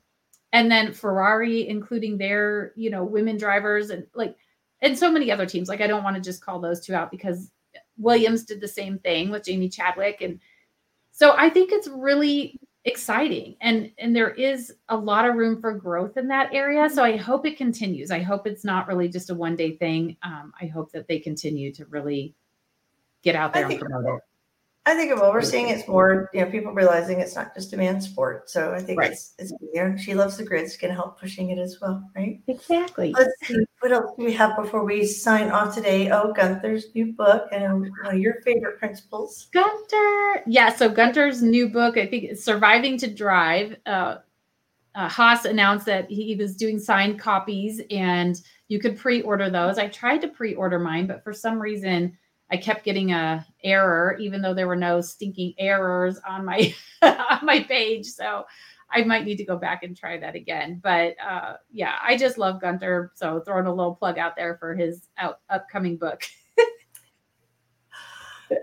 and 0.52 0.70
then 0.70 0.92
Ferrari, 0.92 1.68
including 1.68 2.16
their 2.16 2.72
you 2.76 2.90
know 2.90 3.04
women 3.04 3.36
drivers 3.36 3.90
and 3.90 4.06
like 4.14 4.36
and 4.80 4.96
so 4.96 5.10
many 5.10 5.32
other 5.32 5.46
teams. 5.46 5.68
Like 5.68 5.80
I 5.80 5.86
don't 5.86 6.04
want 6.04 6.16
to 6.16 6.22
just 6.22 6.44
call 6.44 6.60
those 6.60 6.84
two 6.84 6.94
out 6.94 7.10
because 7.10 7.50
Williams 7.96 8.44
did 8.44 8.60
the 8.60 8.68
same 8.68 8.98
thing 9.00 9.30
with 9.30 9.44
Jamie 9.44 9.68
Chadwick, 9.68 10.20
and 10.20 10.38
so 11.10 11.34
I 11.36 11.50
think 11.50 11.72
it's 11.72 11.88
really 11.88 12.60
exciting 12.84 13.56
and 13.60 13.90
and 13.98 14.16
there 14.16 14.30
is 14.30 14.72
a 14.88 14.96
lot 14.96 15.28
of 15.28 15.34
room 15.34 15.60
for 15.60 15.74
growth 15.74 16.16
in 16.16 16.28
that 16.28 16.54
area. 16.54 16.88
So 16.88 17.02
i 17.02 17.16
hope 17.16 17.44
it 17.44 17.58
continues. 17.58 18.10
I 18.10 18.20
hope 18.20 18.46
it's 18.46 18.64
not 18.64 18.88
really 18.88 19.08
just 19.08 19.30
a 19.30 19.34
one 19.34 19.56
day 19.56 19.76
thing. 19.76 20.16
Um, 20.22 20.52
i 20.60 20.66
hope 20.66 20.92
that 20.92 21.08
they 21.08 21.18
continue 21.18 21.72
to 21.74 21.84
really 21.86 22.34
get 23.22 23.34
out 23.34 23.54
I 23.54 23.62
there 23.62 23.70
and 23.70 23.80
promote 23.80 24.16
it 24.16 24.27
I 24.88 24.94
think 24.94 25.14
what 25.20 25.32
we're 25.32 25.42
seeing 25.42 25.68
it's 25.68 25.86
more, 25.86 26.30
you 26.32 26.40
know, 26.40 26.50
people 26.50 26.72
realizing 26.72 27.20
it's 27.20 27.36
not 27.36 27.54
just 27.54 27.74
a 27.74 27.76
man's 27.76 28.06
sport. 28.08 28.48
So 28.48 28.72
I 28.72 28.80
think 28.80 28.98
Right. 28.98 29.12
it's 29.12 29.34
it's 29.38 29.52
there. 29.74 29.98
She 29.98 30.14
loves 30.14 30.38
the 30.38 30.44
grids, 30.44 30.78
can 30.78 30.90
help 30.90 31.20
pushing 31.20 31.50
it 31.50 31.58
as 31.58 31.78
well, 31.80 32.08
right? 32.16 32.40
exactly 32.46 33.12
Let's 33.12 33.32
see 33.44 33.66
what 33.80 33.92
else 33.92 34.12
do 34.18 34.24
we 34.24 34.32
have 34.32 34.56
before 34.56 34.84
we 34.84 35.04
sign 35.04 35.50
off 35.50 35.74
today. 35.74 36.10
Oh, 36.10 36.32
Gunther's 36.32 36.86
new 36.94 37.12
book 37.12 37.48
and 37.52 37.82
one 38.02 38.14
of 38.14 38.18
your 38.18 38.40
favorite 38.46 38.78
principles. 38.78 39.48
gunter 39.52 40.42
yeah 40.46 40.70
so 40.74 40.88
gunter's 40.88 41.42
new 41.42 41.68
book 41.68 41.96
i 41.98 42.06
think 42.06 42.24
it's 42.24 42.42
surviving 42.44 42.96
to 42.98 43.06
drive 43.06 43.76
uh, 43.86 44.16
uh, 44.94 45.08
Haas 45.08 45.44
announced 45.44 45.84
that 45.86 46.10
he 46.10 46.34
was 46.34 46.56
doing 46.56 46.78
signed 46.78 47.20
copies 47.20 47.80
and 47.90 48.40
you 48.68 48.80
could 48.80 48.96
pre-order 48.98 49.48
those. 49.48 49.78
I 49.78 49.86
tried 49.88 50.20
to 50.22 50.28
pre-order 50.28 50.78
mine, 50.78 51.06
but 51.06 51.22
for 51.22 51.32
some 51.32 51.60
reason 51.60 52.16
I 52.50 52.56
kept 52.56 52.84
getting 52.84 53.12
a 53.12 53.46
error, 53.62 54.16
even 54.20 54.40
though 54.40 54.54
there 54.54 54.68
were 54.68 54.76
no 54.76 55.00
stinking 55.00 55.54
errors 55.58 56.18
on 56.26 56.44
my 56.44 56.74
on 57.02 57.44
my 57.44 57.62
page. 57.62 58.06
So 58.06 58.44
I 58.90 59.04
might 59.04 59.24
need 59.24 59.36
to 59.36 59.44
go 59.44 59.56
back 59.56 59.82
and 59.82 59.96
try 59.96 60.18
that 60.18 60.34
again. 60.34 60.80
But 60.82 61.14
uh, 61.20 61.54
yeah, 61.70 61.96
I 62.02 62.16
just 62.16 62.38
love 62.38 62.60
Gunter. 62.60 63.12
So 63.14 63.40
throwing 63.40 63.66
a 63.66 63.74
little 63.74 63.94
plug 63.94 64.18
out 64.18 64.34
there 64.36 64.56
for 64.56 64.74
his 64.74 65.08
out, 65.18 65.40
upcoming 65.50 65.96
book. 65.96 66.22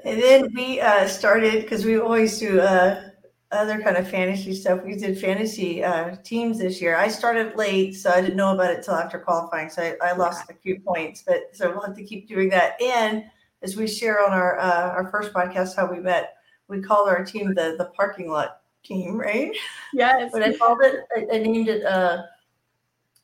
And 0.04 0.22
then 0.22 0.52
we 0.56 0.80
uh, 0.82 1.08
started 1.08 1.62
because 1.62 1.86
we 1.86 2.00
always 2.00 2.40
do 2.40 2.60
uh, 2.60 3.10
other 3.52 3.82
kind 3.82 3.98
of 3.98 4.10
fantasy 4.10 4.56
stuff. 4.56 4.82
We 4.84 4.96
did 4.96 5.20
fantasy 5.20 5.84
uh, 5.84 6.16
teams 6.24 6.58
this 6.58 6.82
year. 6.82 6.96
I 6.96 7.08
started 7.08 7.56
late, 7.56 7.96
so 7.96 8.10
I 8.10 8.22
didn't 8.22 8.36
know 8.36 8.54
about 8.54 8.72
it 8.72 8.84
till 8.84 8.96
after 8.96 9.20
qualifying. 9.20 9.70
So 9.70 9.84
I, 9.84 10.10
I 10.10 10.14
lost 10.14 10.50
a 10.50 10.54
few 10.54 10.80
points, 10.80 11.24
but 11.26 11.50
so 11.54 11.70
we'll 11.70 11.82
have 11.82 11.96
to 11.96 12.04
keep 12.04 12.28
doing 12.28 12.50
that. 12.50 12.82
And 12.82 13.26
as 13.66 13.76
we 13.76 13.88
share 13.88 14.24
on 14.26 14.32
our 14.32 14.60
uh, 14.60 14.92
our 14.92 15.10
first 15.10 15.34
podcast 15.34 15.76
how 15.76 15.92
we 15.92 16.00
met, 16.00 16.38
we 16.68 16.82
called 16.82 17.10
our 17.10 17.26
team 17.26 17.54
the 17.56 17.76
the 17.78 17.92
parking 17.98 18.30
lot 18.30 18.62
team, 18.84 19.20
right? 19.20 19.52
Yes. 19.94 20.30
But 20.32 20.44
I 20.44 20.56
called 20.56 20.80
it, 20.84 21.00
I, 21.18 21.36
I 21.36 21.40
named 21.40 21.68
it, 21.68 21.84
uh, 21.84 22.24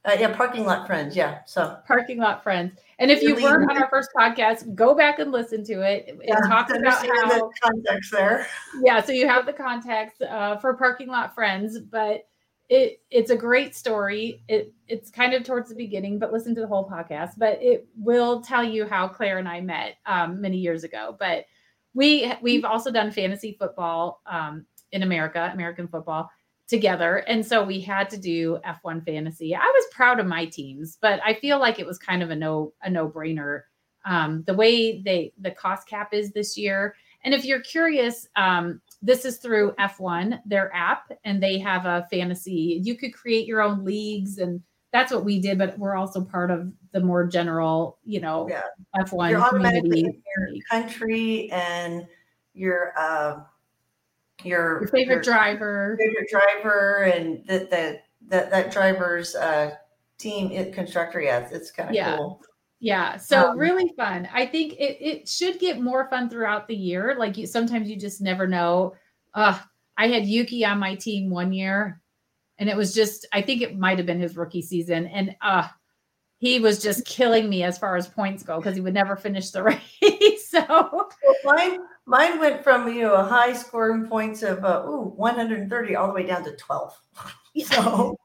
uh, 0.04 0.16
yeah, 0.20 0.36
parking 0.36 0.66
lot 0.66 0.88
friends. 0.88 1.16
Yeah. 1.16 1.40
So 1.46 1.78
Parking 1.86 2.18
lot 2.18 2.42
friends. 2.42 2.74
And 2.98 3.12
if 3.12 3.22
you 3.22 3.36
weren't 3.36 3.70
on 3.70 3.78
our 3.78 3.90
first 3.90 4.10
podcast, 4.18 4.74
go 4.74 4.96
back 4.96 5.20
and 5.20 5.32
listen 5.32 5.64
to 5.66 5.82
it. 5.82 6.06
It 6.08 6.20
yeah, 6.24 6.40
talks 6.48 6.72
about 6.72 7.06
how 7.06 7.28
the 7.28 7.52
context 7.62 8.12
there. 8.12 8.48
yeah 8.82 9.02
so 9.02 9.12
you 9.12 9.28
have 9.28 9.46
the 9.46 9.54
context 9.54 10.22
uh, 10.24 10.58
for 10.58 10.74
parking 10.76 11.08
lot 11.08 11.36
friends 11.36 11.80
but 11.80 12.28
it 12.72 13.02
it's 13.12 13.32
a 13.32 13.36
great 13.36 13.76
story. 13.76 14.44
It 14.48 14.74
it's 14.88 15.12
kind 15.12 15.34
of 15.34 15.44
towards 15.44 15.70
the 15.70 15.76
beginning 15.76 16.18
but 16.18 16.32
listen 16.32 16.56
to 16.56 16.62
the 16.62 16.68
whole 16.68 16.90
podcast. 16.90 17.32
But 17.38 17.62
it 17.62 17.86
will 17.98 18.42
tell 18.42 18.64
you 18.64 18.88
how 18.88 19.10
claire 19.10 19.38
and 19.38 19.48
i 19.48 19.60
met 19.60 19.98
um, 20.06 20.40
many 20.40 20.58
years 20.58 20.86
ago. 20.86 21.16
But 21.20 21.46
we 21.94 22.34
we've 22.42 22.64
also 22.64 22.90
done 22.90 23.12
fantasy 23.12 23.58
football 23.60 24.22
um, 24.26 24.66
in 24.94 25.04
america 25.04 25.52
american 25.54 25.90
football 25.90 26.32
together. 26.68 27.18
And 27.28 27.46
so 27.46 27.62
we 27.62 27.82
had 27.82 28.10
to 28.12 28.18
do 28.18 28.58
f1 28.66 29.06
fantasy. 29.06 29.54
I 29.54 29.60
was 29.60 29.86
proud 29.92 30.22
of 30.22 30.26
my 30.26 30.46
teams 30.46 30.98
but 31.02 31.20
i 31.26 31.34
feel 31.34 31.60
like 31.60 31.78
it 31.78 31.86
was 31.86 31.98
kind 31.98 32.24
of 32.24 32.30
a 32.32 32.36
no 32.36 32.74
a 32.84 32.90
no 32.90 33.10
brainer 33.10 33.64
um, 34.06 34.44
the 34.48 34.54
way 34.54 35.02
they 35.02 35.34
the 35.40 35.52
cost 35.52 35.88
cap 35.88 36.14
is 36.14 36.32
this 36.32 36.58
year. 36.58 36.96
And 37.24 37.34
if 37.34 37.46
you're 37.46 37.62
curious, 37.62 38.28
um, 38.36 38.82
this 39.02 39.26
is 39.26 39.38
through 39.38 39.74
F1, 39.80 40.42
their 40.46 40.74
app, 40.76 41.12
and 41.24 41.42
they 41.42 41.58
have 41.60 41.86
a 41.86 42.08
fantasy. 42.12 42.80
You 42.84 42.96
could 42.98 43.14
create 43.14 43.48
your 43.48 43.62
own 43.62 43.84
leagues, 43.84 44.38
and 44.38 44.62
that's 44.94 45.12
what 45.12 45.24
we 45.26 45.40
did. 45.40 45.58
But 45.58 45.78
we're 45.80 45.96
also 45.96 46.24
part 46.24 46.52
of 46.52 46.72
the 46.92 47.00
more 47.00 47.26
general, 47.26 47.98
you 48.04 48.20
know, 48.22 48.48
Yeah. 48.50 48.64
F1 48.98 49.30
You're 49.32 49.42
automatically 49.42 49.90
community. 50.04 50.22
in 50.38 50.56
your 50.56 50.64
country 50.70 51.50
and 51.52 52.06
your 52.54 52.94
uh, 52.98 53.42
your 54.44 54.82
Your 54.82 54.88
favorite 54.90 55.14
your 55.16 55.22
driver. 55.22 55.98
favorite 56.00 56.30
driver 56.30 57.04
and 57.04 57.46
that 57.48 57.70
that 57.72 58.04
that 58.28 58.52
that 58.52 58.72
driver's 58.72 59.36
uh, 59.36 59.76
team 60.18 60.52
it, 60.52 60.74
constructor. 60.74 61.22
Yeah, 61.22 61.40
it's, 61.40 61.52
it's 61.52 61.72
kind 61.72 61.90
of 61.90 61.96
Yeah. 61.96 62.18
cool. 62.18 62.42
Yeah, 62.82 63.18
so 63.18 63.52
Um, 63.52 63.60
really 63.60 63.94
fun. 63.96 64.28
I 64.34 64.48
think 64.48 64.74
it, 64.74 64.98
it 65.00 65.30
should 65.30 65.60
get 65.60 65.80
more 65.80 66.10
fun 66.10 66.30
throughout 66.30 66.68
the 66.68 66.76
year. 66.76 67.16
Like 67.18 67.38
you, 67.38 67.46
sometimes 67.46 67.88
you 67.88 67.96
just 67.96 68.22
never 68.22 68.48
know. 68.48 68.96
Uh, 69.36 69.58
I 69.98 70.08
had 70.08 70.26
Yuki 70.26 70.66
on 70.66 70.80
my 70.80 70.96
team 70.96 71.30
one 71.30 71.54
year, 71.54 72.02
and 72.58 72.68
it 72.68 72.76
was 72.76 72.94
just 72.94 73.28
I 73.32 73.44
think 73.44 73.62
it 73.62 73.78
might 73.78 74.00
have 74.00 74.08
been 74.08 74.20
his 74.20 74.36
rookie 74.36 74.64
season, 74.64 75.06
and 75.06 75.36
uh, 75.44 75.68
he 76.40 76.60
was 76.60 76.82
just 76.82 77.06
killing 77.06 77.48
me 77.48 77.62
as 77.62 77.78
far 77.78 77.96
as 77.98 78.08
points 78.08 78.42
go 78.42 78.58
because 78.58 78.74
he 78.74 78.82
would 78.82 78.96
never 78.96 79.16
finish 79.16 79.52
the 79.52 79.62
race. 80.02 80.50
so 80.50 80.66
Well, 80.68 81.10
mine 81.44 81.80
mine 82.08 82.40
went 82.40 82.64
from 82.64 82.92
you 82.92 83.04
know 83.04 83.14
a 83.14 83.24
high 83.24 83.54
scoring 83.54 84.08
points 84.08 84.42
of 84.42 84.66
uh, 84.66 84.84
ooh 84.88 85.14
130 85.16 85.96
all 85.96 86.08
the 86.08 86.14
way 86.14 86.26
down 86.26 86.44
to 86.46 86.56
12. 86.56 87.00
So 87.66 88.18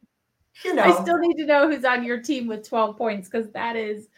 you 0.65 0.73
know 0.75 0.85
I 0.85 1.03
still 1.03 1.19
need 1.19 1.35
to 1.35 1.45
know 1.45 1.69
who's 1.69 1.85
on 1.85 2.05
your 2.05 2.23
team 2.23 2.47
with 2.47 2.67
12 2.67 2.97
points 2.97 3.29
because 3.29 3.51
that 3.53 3.77
is 3.77 4.09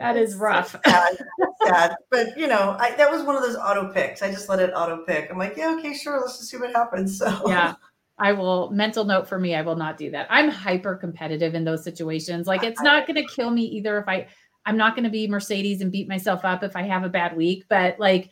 that 0.00 0.16
is 0.16 0.34
rough. 0.36 0.74
Sad, 0.84 1.18
sad. 1.66 1.94
But 2.10 2.36
you 2.36 2.48
know, 2.48 2.76
I, 2.78 2.94
that 2.96 3.10
was 3.10 3.22
one 3.22 3.36
of 3.36 3.42
those 3.42 3.56
auto 3.56 3.92
picks. 3.92 4.22
I 4.22 4.30
just 4.30 4.48
let 4.48 4.58
it 4.58 4.72
auto 4.74 5.04
pick. 5.04 5.30
I'm 5.30 5.38
like, 5.38 5.56
yeah, 5.56 5.76
okay, 5.78 5.94
sure. 5.94 6.18
Let's 6.20 6.38
just 6.38 6.50
see 6.50 6.56
what 6.56 6.72
happens. 6.72 7.20
So 7.20 7.48
yeah 7.48 7.74
i 8.20 8.32
will 8.32 8.70
mental 8.70 9.04
note 9.04 9.26
for 9.26 9.38
me 9.38 9.54
i 9.54 9.62
will 9.62 9.74
not 9.74 9.96
do 9.96 10.10
that 10.10 10.26
i'm 10.30 10.48
hyper 10.48 10.94
competitive 10.94 11.54
in 11.54 11.64
those 11.64 11.82
situations 11.82 12.46
like 12.46 12.62
it's 12.62 12.80
not 12.82 13.06
going 13.06 13.16
to 13.16 13.34
kill 13.34 13.50
me 13.50 13.62
either 13.62 13.98
if 13.98 14.06
i 14.06 14.26
i'm 14.66 14.76
not 14.76 14.94
going 14.94 15.04
to 15.04 15.10
be 15.10 15.26
mercedes 15.26 15.80
and 15.80 15.90
beat 15.90 16.08
myself 16.08 16.44
up 16.44 16.62
if 16.62 16.76
i 16.76 16.82
have 16.82 17.02
a 17.02 17.08
bad 17.08 17.36
week 17.36 17.64
but 17.68 17.98
like 17.98 18.30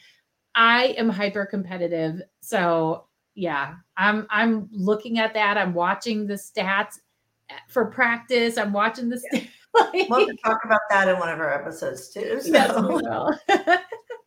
i 0.54 0.94
am 0.98 1.08
hyper 1.08 1.44
competitive 1.44 2.20
so 2.40 3.06
yeah 3.34 3.74
i'm 3.96 4.26
i'm 4.30 4.68
looking 4.70 5.18
at 5.18 5.34
that 5.34 5.58
i'm 5.58 5.74
watching 5.74 6.26
the 6.26 6.34
stats 6.34 6.98
eh, 7.50 7.54
for 7.68 7.86
practice 7.86 8.56
i'm 8.58 8.72
watching 8.72 9.08
the 9.08 9.16
stats 9.32 9.48
we'll 10.08 10.20
have 10.20 10.28
to 10.28 10.36
talk 10.44 10.60
about 10.64 10.80
that 10.90 11.08
in 11.08 11.18
one 11.18 11.28
of 11.28 11.38
our 11.38 11.52
episodes 11.52 12.10
too. 12.10 12.40
So. 12.42 12.50
yes, 12.52 12.74
we 12.76 12.84
will. 12.86 13.38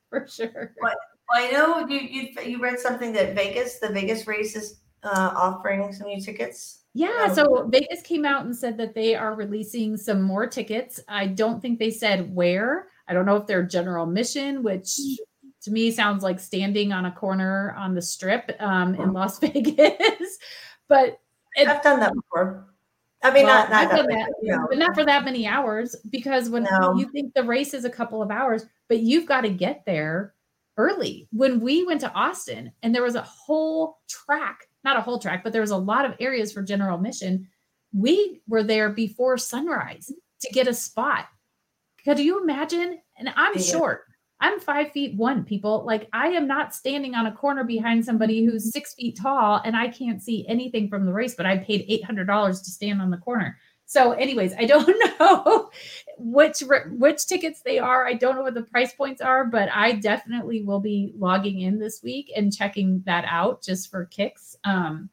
for 0.09 0.27
sure 0.27 0.73
Well, 0.81 0.93
I 1.33 1.49
know 1.51 1.87
you, 1.87 1.99
you 1.99 2.27
you 2.45 2.61
read 2.61 2.79
something 2.79 3.13
that 3.13 3.35
Vegas, 3.35 3.79
the 3.79 3.89
Vegas 3.89 4.27
race 4.27 4.55
is 4.55 4.81
uh, 5.03 5.31
offering 5.35 5.91
some 5.93 6.07
new 6.07 6.21
tickets. 6.21 6.83
Yeah, 6.93 7.27
Um, 7.29 7.35
so 7.35 7.67
Vegas 7.69 8.01
came 8.01 8.25
out 8.25 8.45
and 8.45 8.55
said 8.55 8.77
that 8.77 8.93
they 8.93 9.15
are 9.15 9.33
releasing 9.33 9.95
some 9.95 10.21
more 10.21 10.45
tickets. 10.45 10.99
I 11.07 11.27
don't 11.27 11.61
think 11.61 11.79
they 11.79 11.91
said 11.91 12.33
where. 12.35 12.87
I 13.07 13.13
don't 13.13 13.25
know 13.25 13.37
if 13.37 13.47
they're 13.47 13.63
general 13.63 14.05
mission, 14.05 14.61
which 14.61 14.97
to 15.63 15.71
me 15.71 15.91
sounds 15.91 16.23
like 16.23 16.39
standing 16.39 16.91
on 16.91 17.05
a 17.05 17.11
corner 17.11 17.73
on 17.77 17.95
the 17.95 18.01
strip 18.01 18.51
um, 18.59 18.95
in 18.95 19.13
Las 19.13 19.39
Vegas. 19.41 20.37
but 20.87 21.19
it, 21.55 21.67
I've 21.67 21.83
done 21.83 21.99
that 22.01 22.13
before. 22.13 22.67
I 23.23 23.31
mean, 23.31 23.45
Well, 23.45 23.67
not 23.67 23.69
not 23.69 23.89
that, 23.89 24.07
that, 24.07 24.27
but, 24.29 24.35
you 24.41 24.51
know. 24.51 24.65
but 24.69 24.77
not 24.79 24.95
for 24.95 25.05
that 25.05 25.23
many 25.23 25.45
hours 25.45 25.95
because 26.09 26.49
when 26.49 26.63
No. 26.63 26.95
you 26.97 27.07
think 27.11 27.33
the 27.33 27.43
race 27.43 27.73
is 27.73 27.85
a 27.85 27.89
couple 27.89 28.21
of 28.21 28.31
hours, 28.31 28.65
but 28.89 28.99
you've 28.99 29.27
got 29.27 29.41
to 29.41 29.49
get 29.49 29.83
there 29.85 30.33
early. 30.77 31.27
When 31.31 31.59
we 31.59 31.85
went 31.85 32.01
to 32.01 32.11
Austin 32.13 32.71
and 32.81 32.95
there 32.95 33.03
was 33.03 33.15
a 33.15 33.21
whole 33.21 33.99
track, 34.09 34.67
not 34.83 34.97
a 34.97 35.01
whole 35.01 35.19
track, 35.19 35.43
but 35.43 35.53
there 35.53 35.61
was 35.61 35.71
a 35.71 35.77
lot 35.77 36.05
of 36.05 36.15
areas 36.19 36.51
for 36.51 36.63
general 36.63 36.97
mission, 36.97 37.47
we 37.93 38.41
were 38.47 38.63
there 38.63 38.89
before 38.89 39.37
sunrise 39.37 40.11
to 40.41 40.49
get 40.51 40.67
a 40.67 40.73
spot. 40.73 41.27
Could 42.03 42.17
you 42.17 42.41
imagine? 42.41 42.99
And 43.17 43.29
I'm 43.35 43.53
Yeah. 43.55 43.61
short. 43.61 44.05
I'm 44.41 44.59
five 44.59 44.91
feet 44.91 45.15
one, 45.15 45.45
people. 45.45 45.83
Like 45.85 46.09
I 46.11 46.29
am 46.29 46.47
not 46.47 46.75
standing 46.75 47.15
on 47.15 47.27
a 47.27 47.31
corner 47.31 47.63
behind 47.63 48.03
somebody 48.03 48.43
who's 48.43 48.73
six 48.73 48.93
feet 48.95 49.17
tall 49.21 49.61
and 49.63 49.75
I 49.75 49.87
can't 49.87 50.21
see 50.21 50.45
anything 50.47 50.89
from 50.89 51.05
the 51.05 51.13
race, 51.13 51.35
but 51.35 51.45
I 51.45 51.57
paid 51.57 51.87
$800 51.87 52.63
to 52.63 52.69
stand 52.69 53.01
on 53.01 53.11
the 53.11 53.17
corner. 53.17 53.57
So, 53.91 54.13
anyways, 54.13 54.53
I 54.57 54.63
don't 54.63 54.87
know 55.19 55.69
which 56.17 56.63
which 56.91 57.27
tickets 57.27 57.61
they 57.61 57.77
are. 57.77 58.07
I 58.07 58.13
don't 58.13 58.37
know 58.37 58.41
what 58.41 58.53
the 58.53 58.63
price 58.63 58.93
points 58.93 59.21
are, 59.21 59.43
but 59.43 59.67
I 59.69 59.91
definitely 59.91 60.63
will 60.63 60.79
be 60.79 61.13
logging 61.17 61.59
in 61.59 61.77
this 61.77 62.01
week 62.01 62.31
and 62.33 62.55
checking 62.55 63.03
that 63.05 63.25
out 63.27 63.61
just 63.61 63.91
for 63.91 64.05
kicks. 64.05 64.55
Um, 64.63 65.09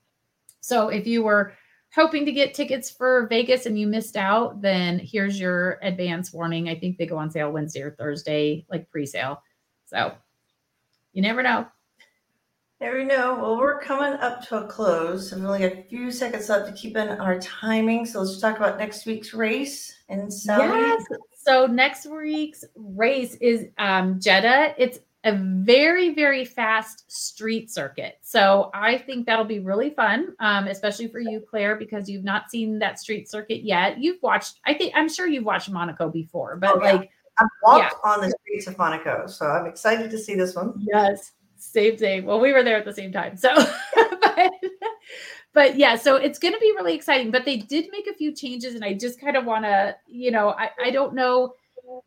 so, 0.60 0.90
if 0.90 1.08
you 1.08 1.24
were 1.24 1.54
hoping 1.94 2.24
to 2.26 2.32
get 2.32 2.54
tickets 2.54 2.90
for 2.90 3.26
Vegas 3.28 3.66
and 3.66 3.78
you 3.78 3.86
missed 3.86 4.16
out, 4.16 4.60
then 4.60 4.98
here's 4.98 5.40
your 5.40 5.78
advance 5.82 6.32
warning. 6.32 6.68
I 6.68 6.78
think 6.78 6.98
they 6.98 7.06
go 7.06 7.16
on 7.16 7.30
sale 7.30 7.50
Wednesday 7.50 7.82
or 7.82 7.92
Thursday, 7.92 8.66
like 8.70 8.90
pre-sale. 8.90 9.42
So, 9.86 10.12
you 11.12 11.22
never 11.22 11.42
know. 11.42 11.66
Never 12.80 13.04
know. 13.04 13.34
Well, 13.34 13.58
we're 13.58 13.80
coming 13.80 14.12
up 14.20 14.46
to 14.48 14.64
a 14.64 14.68
close. 14.68 15.32
We've 15.34 15.44
only 15.44 15.58
got 15.58 15.72
a 15.72 15.82
few 15.88 16.12
seconds 16.12 16.48
left 16.48 16.68
to 16.68 16.72
keep 16.72 16.96
in 16.96 17.08
our 17.08 17.40
timing. 17.40 18.06
So 18.06 18.20
let's 18.20 18.38
talk 18.38 18.56
about 18.56 18.78
next 18.78 19.04
week's 19.04 19.34
race 19.34 19.92
in 20.08 20.30
Saudi. 20.30 20.62
Yes. 20.62 21.04
So 21.34 21.66
next 21.66 22.06
week's 22.06 22.64
race 22.76 23.34
is 23.40 23.66
um, 23.78 24.20
Jeddah. 24.20 24.74
It's 24.78 25.00
a 25.24 25.32
very, 25.32 26.14
very 26.14 26.44
fast 26.44 27.10
street 27.10 27.70
circuit. 27.70 28.18
So 28.22 28.70
I 28.72 28.98
think 28.98 29.26
that'll 29.26 29.44
be 29.44 29.58
really 29.58 29.90
fun, 29.90 30.34
um, 30.38 30.68
especially 30.68 31.08
for 31.08 31.18
you, 31.18 31.40
Claire, 31.40 31.76
because 31.76 32.08
you've 32.08 32.24
not 32.24 32.50
seen 32.50 32.78
that 32.78 33.00
street 33.00 33.28
circuit 33.28 33.64
yet. 33.64 33.98
You've 33.98 34.22
watched, 34.22 34.60
I 34.64 34.74
think, 34.74 34.92
I'm 34.94 35.08
sure 35.08 35.26
you've 35.26 35.44
watched 35.44 35.70
Monaco 35.70 36.08
before, 36.08 36.56
but 36.56 36.76
oh, 36.76 36.82
yeah. 36.82 36.92
like, 36.92 37.10
I've 37.40 37.48
walked 37.62 37.94
yeah. 38.04 38.10
on 38.10 38.20
the 38.20 38.34
streets 38.42 38.66
of 38.68 38.78
Monaco, 38.78 39.26
so 39.26 39.46
I'm 39.46 39.66
excited 39.66 40.10
to 40.10 40.18
see 40.18 40.34
this 40.34 40.54
one. 40.54 40.74
Yes, 40.78 41.32
same 41.56 41.96
thing. 41.96 42.24
Well, 42.24 42.40
we 42.40 42.52
were 42.52 42.62
there 42.62 42.76
at 42.76 42.84
the 42.84 42.94
same 42.94 43.12
time, 43.12 43.36
so. 43.36 43.54
but, 43.94 44.52
but 45.52 45.76
yeah, 45.76 45.96
so 45.96 46.16
it's 46.16 46.38
going 46.38 46.54
to 46.54 46.60
be 46.60 46.72
really 46.76 46.94
exciting. 46.94 47.30
But 47.30 47.44
they 47.44 47.58
did 47.58 47.88
make 47.92 48.08
a 48.08 48.14
few 48.14 48.34
changes, 48.34 48.74
and 48.74 48.84
I 48.84 48.94
just 48.94 49.20
kind 49.20 49.36
of 49.36 49.44
want 49.44 49.64
to, 49.64 49.96
you 50.08 50.30
know, 50.32 50.50
I, 50.50 50.70
I 50.82 50.90
don't 50.90 51.14
know 51.14 51.54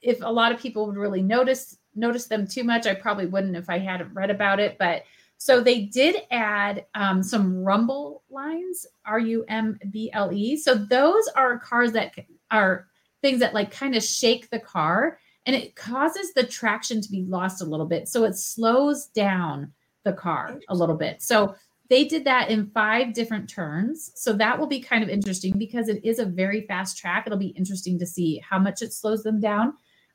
if 0.01 0.19
a 0.21 0.31
lot 0.31 0.51
of 0.51 0.59
people 0.59 0.85
would 0.85 0.97
really 0.97 1.21
notice 1.21 1.77
notice 1.95 2.25
them 2.25 2.47
too 2.47 2.63
much. 2.63 2.85
I 2.85 2.95
probably 2.95 3.25
wouldn't 3.25 3.55
if 3.55 3.69
I 3.69 3.79
hadn't 3.79 4.13
read 4.13 4.29
about 4.29 4.59
it, 4.59 4.77
but 4.77 5.03
so 5.37 5.59
they 5.59 5.81
did 5.81 6.17
add 6.29 6.85
um, 6.93 7.23
some 7.23 7.63
rumble 7.63 8.23
lines, 8.29 8.85
R 9.05 9.19
U 9.19 9.43
M 9.47 9.79
B 9.89 10.11
L 10.13 10.31
E. 10.31 10.55
So 10.55 10.75
those 10.75 11.27
are 11.35 11.57
cars 11.57 11.93
that 11.93 12.13
are 12.51 12.87
things 13.23 13.39
that 13.39 13.53
like 13.53 13.71
kind 13.71 13.95
of 13.95 14.03
shake 14.03 14.49
the 14.49 14.59
car 14.59 15.17
and 15.45 15.55
it 15.55 15.75
causes 15.75 16.33
the 16.33 16.43
traction 16.43 17.01
to 17.01 17.09
be 17.09 17.23
lost 17.23 17.61
a 17.61 17.65
little 17.65 17.87
bit. 17.87 18.07
So 18.07 18.23
it 18.25 18.35
slows 18.35 19.07
down 19.07 19.73
the 20.03 20.13
car 20.13 20.59
a 20.69 20.75
little 20.75 20.95
bit. 20.95 21.21
So 21.21 21.55
they 21.89 22.05
did 22.05 22.23
that 22.25 22.49
in 22.49 22.67
five 22.67 23.13
different 23.13 23.49
turns. 23.49 24.11
So 24.15 24.33
that 24.33 24.57
will 24.57 24.67
be 24.67 24.79
kind 24.79 25.03
of 25.03 25.09
interesting 25.09 25.57
because 25.57 25.89
it 25.89 26.05
is 26.05 26.19
a 26.19 26.25
very 26.25 26.61
fast 26.67 26.97
track. 26.97 27.25
It'll 27.25 27.37
be 27.37 27.47
interesting 27.47 27.99
to 27.99 28.05
see 28.05 28.41
how 28.47 28.59
much 28.59 28.81
it 28.81 28.93
slows 28.93 29.23
them 29.23 29.39
down. 29.39 29.73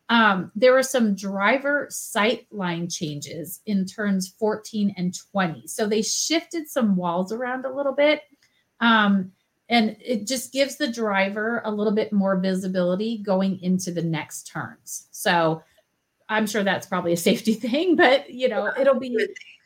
Um, 0.09 0.53
there 0.55 0.73
were 0.73 0.83
some 0.85 1.15
driver 1.15 1.89
sight 1.91 2.47
line 2.51 2.89
changes 2.89 3.61
in 3.67 3.85
turns 3.85 4.29
14 4.39 4.95
and 4.97 5.15
20. 5.33 5.67
So 5.67 5.87
they 5.87 6.03
shifted 6.03 6.69
some 6.69 6.97
walls 6.97 7.33
around 7.33 7.65
a 7.65 7.75
little 7.75 7.93
bit. 7.93 8.23
Um, 8.81 9.33
and 9.69 9.97
it 10.01 10.27
just 10.27 10.53
gives 10.53 10.77
the 10.77 10.87
driver 10.87 11.61
a 11.65 11.71
little 11.71 11.93
bit 11.93 12.13
more 12.13 12.39
visibility 12.39 13.19
going 13.19 13.61
into 13.63 13.91
the 13.91 14.03
next 14.03 14.47
turns. 14.47 15.09
So 15.11 15.63
I'm 16.29 16.47
sure 16.47 16.63
that's 16.63 16.87
probably 16.87 17.13
a 17.13 17.17
safety 17.17 17.55
thing, 17.55 17.97
but 17.97 18.31
you 18.31 18.49
know, 18.49 18.73
it'll 18.79 18.99
be 18.99 19.17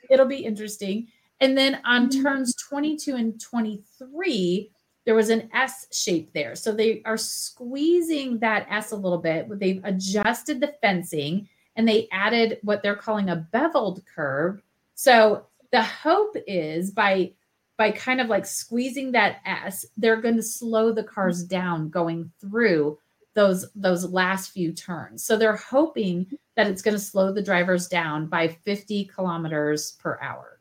it'll 0.09 0.27
be 0.27 0.45
interesting. 0.45 1.09
And 1.41 1.57
then 1.57 1.81
on 1.85 2.09
mm-hmm. 2.09 2.23
turns 2.23 2.55
22 2.57 3.17
and 3.17 3.41
23, 3.41 4.71
there 5.11 5.17
was 5.17 5.31
an 5.31 5.51
S 5.53 5.89
shape 5.91 6.33
there. 6.35 6.55
So 6.55 6.71
they 6.71 7.03
are 7.05 7.17
squeezing 7.17 8.39
that 8.39 8.65
S 8.71 8.93
a 8.93 8.97
little 8.97 9.19
bit. 9.19 9.49
They've 9.59 9.81
adjusted 9.83 10.61
the 10.61 10.73
fencing 10.81 11.49
and 11.75 11.89
they 11.89 12.07
added 12.13 12.61
what 12.63 12.85
they're 12.85 12.95
calling 12.95 13.29
a 13.29 13.35
beveled 13.35 14.05
curve. 14.07 14.63
So 14.95 15.47
the 15.73 15.83
hope 15.83 16.37
is 16.47 16.93
by 16.93 17.33
by 17.77 17.91
kind 17.91 18.21
of 18.21 18.29
like 18.29 18.47
squeezing 18.47 19.11
that 19.11 19.41
S, 19.45 19.85
they're 19.97 20.21
going 20.21 20.37
to 20.37 20.45
slow 20.45 20.93
the 20.93 21.03
cars 21.03 21.43
down 21.43 21.89
going 21.89 22.31
through 22.41 22.97
those 23.35 23.67
those 23.75 24.05
last 24.05 24.53
few 24.53 24.71
turns. 24.71 25.25
So 25.25 25.37
they're 25.37 25.57
hoping 25.57 26.39
that 26.55 26.69
it's 26.69 26.83
going 26.83 26.97
to 26.97 27.03
slow 27.03 27.33
the 27.33 27.43
drivers 27.43 27.89
down 27.89 28.29
by 28.29 28.47
50 28.47 29.07
kilometers 29.07 29.91
per 30.01 30.21
hour. 30.23 30.61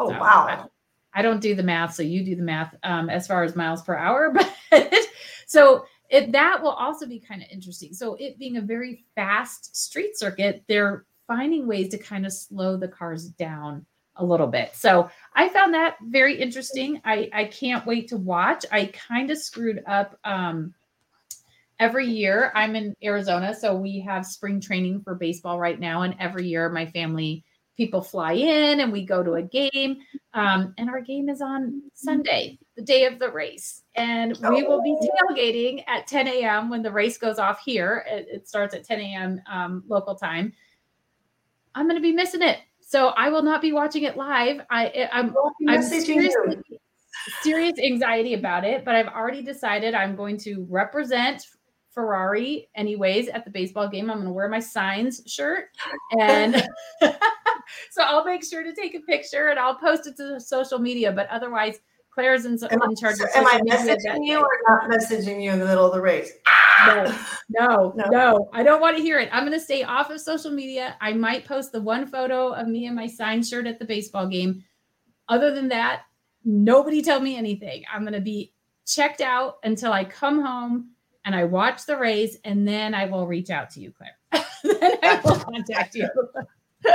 Oh 0.00 0.08
so, 0.08 0.18
wow. 0.18 0.70
I 1.14 1.22
don't 1.22 1.40
do 1.40 1.54
the 1.54 1.62
math, 1.62 1.94
so 1.94 2.02
you 2.02 2.24
do 2.24 2.34
the 2.34 2.42
math 2.42 2.74
um, 2.82 3.08
as 3.08 3.26
far 3.26 3.44
as 3.44 3.56
miles 3.56 3.82
per 3.82 3.96
hour. 3.96 4.34
But 4.70 4.92
so 5.46 5.84
it, 6.10 6.32
that 6.32 6.60
will 6.62 6.70
also 6.70 7.06
be 7.06 7.20
kind 7.20 7.42
of 7.42 7.48
interesting. 7.50 7.92
So 7.92 8.14
it 8.14 8.38
being 8.38 8.56
a 8.56 8.60
very 8.60 9.04
fast 9.14 9.76
street 9.76 10.18
circuit, 10.18 10.64
they're 10.68 11.04
finding 11.26 11.66
ways 11.66 11.88
to 11.90 11.98
kind 11.98 12.26
of 12.26 12.32
slow 12.32 12.76
the 12.76 12.88
cars 12.88 13.28
down 13.28 13.86
a 14.16 14.24
little 14.24 14.46
bit. 14.46 14.74
So 14.74 15.10
I 15.34 15.48
found 15.48 15.74
that 15.74 15.96
very 16.02 16.40
interesting. 16.40 17.00
I, 17.04 17.28
I 17.32 17.44
can't 17.46 17.86
wait 17.86 18.08
to 18.08 18.16
watch. 18.16 18.64
I 18.70 18.86
kind 18.86 19.30
of 19.30 19.38
screwed 19.38 19.82
up 19.86 20.18
um, 20.24 20.74
every 21.80 22.06
year. 22.06 22.52
I'm 22.54 22.76
in 22.76 22.94
Arizona, 23.02 23.54
so 23.54 23.74
we 23.74 24.00
have 24.00 24.24
spring 24.26 24.60
training 24.60 25.02
for 25.02 25.14
baseball 25.14 25.58
right 25.58 25.80
now. 25.80 26.02
And 26.02 26.14
every 26.20 26.46
year 26.46 26.68
my 26.68 26.86
family 26.86 27.44
people 27.76 28.02
fly 28.02 28.32
in 28.32 28.80
and 28.80 28.92
we 28.92 29.04
go 29.04 29.22
to 29.22 29.34
a 29.34 29.42
game. 29.42 29.98
Um, 30.32 30.74
and 30.78 30.88
our 30.88 31.00
game 31.00 31.28
is 31.28 31.40
on 31.40 31.82
Sunday, 31.94 32.58
the 32.76 32.82
day 32.82 33.06
of 33.06 33.18
the 33.18 33.30
race. 33.30 33.82
And 33.96 34.36
we 34.50 34.62
will 34.62 34.82
be 34.82 34.96
oh. 35.00 35.08
tailgating 35.30 35.84
at 35.86 36.06
10 36.06 36.28
a.m. 36.28 36.70
when 36.70 36.82
the 36.82 36.92
race 36.92 37.18
goes 37.18 37.38
off 37.38 37.60
here. 37.64 38.04
It, 38.08 38.26
it 38.30 38.48
starts 38.48 38.74
at 38.74 38.84
10 38.84 39.00
a.m. 39.00 39.40
Um, 39.50 39.84
local 39.88 40.14
time. 40.14 40.52
I'm 41.74 41.86
going 41.86 41.96
to 41.96 42.02
be 42.02 42.12
missing 42.12 42.42
it. 42.42 42.58
So 42.80 43.08
I 43.08 43.28
will 43.30 43.42
not 43.42 43.60
be 43.60 43.72
watching 43.72 44.04
it 44.04 44.16
live. 44.16 44.60
I, 44.70 45.08
I'm, 45.12 45.34
I'm 45.66 45.82
seriously, 45.82 46.58
serious 47.42 47.78
anxiety 47.84 48.34
about 48.34 48.64
it, 48.64 48.84
but 48.84 48.94
I've 48.94 49.08
already 49.08 49.42
decided 49.42 49.94
I'm 49.94 50.14
going 50.14 50.38
to 50.38 50.66
represent 50.68 51.46
Ferrari 51.94 52.68
anyways 52.74 53.28
at 53.28 53.44
the 53.44 53.50
baseball 53.50 53.88
game. 53.88 54.10
I'm 54.10 54.16
going 54.16 54.26
to 54.26 54.32
wear 54.32 54.48
my 54.48 54.60
signs 54.60 55.22
shirt 55.26 55.66
and 56.18 56.54
so 57.90 58.02
I'll 58.02 58.24
make 58.24 58.44
sure 58.44 58.62
to 58.62 58.74
take 58.74 58.94
a 58.94 59.00
picture 59.00 59.48
and 59.48 59.58
I'll 59.58 59.76
post 59.76 60.06
it 60.06 60.16
to 60.16 60.40
social 60.40 60.78
media. 60.78 61.12
But 61.12 61.28
otherwise, 61.28 61.78
Claire's 62.10 62.44
in, 62.44 62.52
in 62.52 62.96
charge 62.96 63.18
of 63.20 63.28
Am 63.34 63.46
I 63.46 63.60
messaging 63.60 64.24
you 64.24 64.38
or 64.38 64.50
not 64.68 64.88
messaging 64.88 65.42
you 65.42 65.50
in 65.50 65.58
the 65.58 65.64
middle 65.64 65.86
of 65.86 65.92
the 65.92 66.00
race? 66.00 66.32
No, 66.86 67.16
no, 67.48 67.92
no, 67.96 68.04
no. 68.10 68.50
I 68.52 68.62
don't 68.62 68.80
want 68.80 68.96
to 68.96 69.02
hear 69.02 69.18
it. 69.18 69.28
I'm 69.32 69.44
going 69.44 69.58
to 69.58 69.64
stay 69.64 69.82
off 69.82 70.10
of 70.10 70.20
social 70.20 70.52
media. 70.52 70.96
I 71.00 71.12
might 71.12 71.44
post 71.44 71.72
the 71.72 71.80
one 71.80 72.06
photo 72.06 72.52
of 72.52 72.68
me 72.68 72.86
and 72.86 72.94
my 72.94 73.08
signed 73.08 73.46
shirt 73.46 73.66
at 73.66 73.80
the 73.80 73.84
baseball 73.84 74.28
game. 74.28 74.62
Other 75.28 75.52
than 75.52 75.68
that, 75.68 76.02
nobody 76.44 77.02
tell 77.02 77.20
me 77.20 77.36
anything. 77.36 77.82
I'm 77.92 78.02
going 78.02 78.12
to 78.12 78.20
be 78.20 78.52
checked 78.86 79.20
out 79.20 79.56
until 79.64 79.92
I 79.92 80.04
come 80.04 80.40
home 80.40 80.90
and 81.24 81.34
I 81.34 81.44
watch 81.44 81.86
the 81.86 81.96
race, 81.96 82.36
and 82.44 82.66
then 82.66 82.94
I 82.94 83.06
will 83.06 83.26
reach 83.26 83.50
out 83.50 83.70
to 83.70 83.80
you, 83.80 83.92
Claire. 83.92 84.16
then 84.62 84.98
I 85.02 85.20
will 85.24 85.36
contact 85.36 85.94
you. 85.94 86.08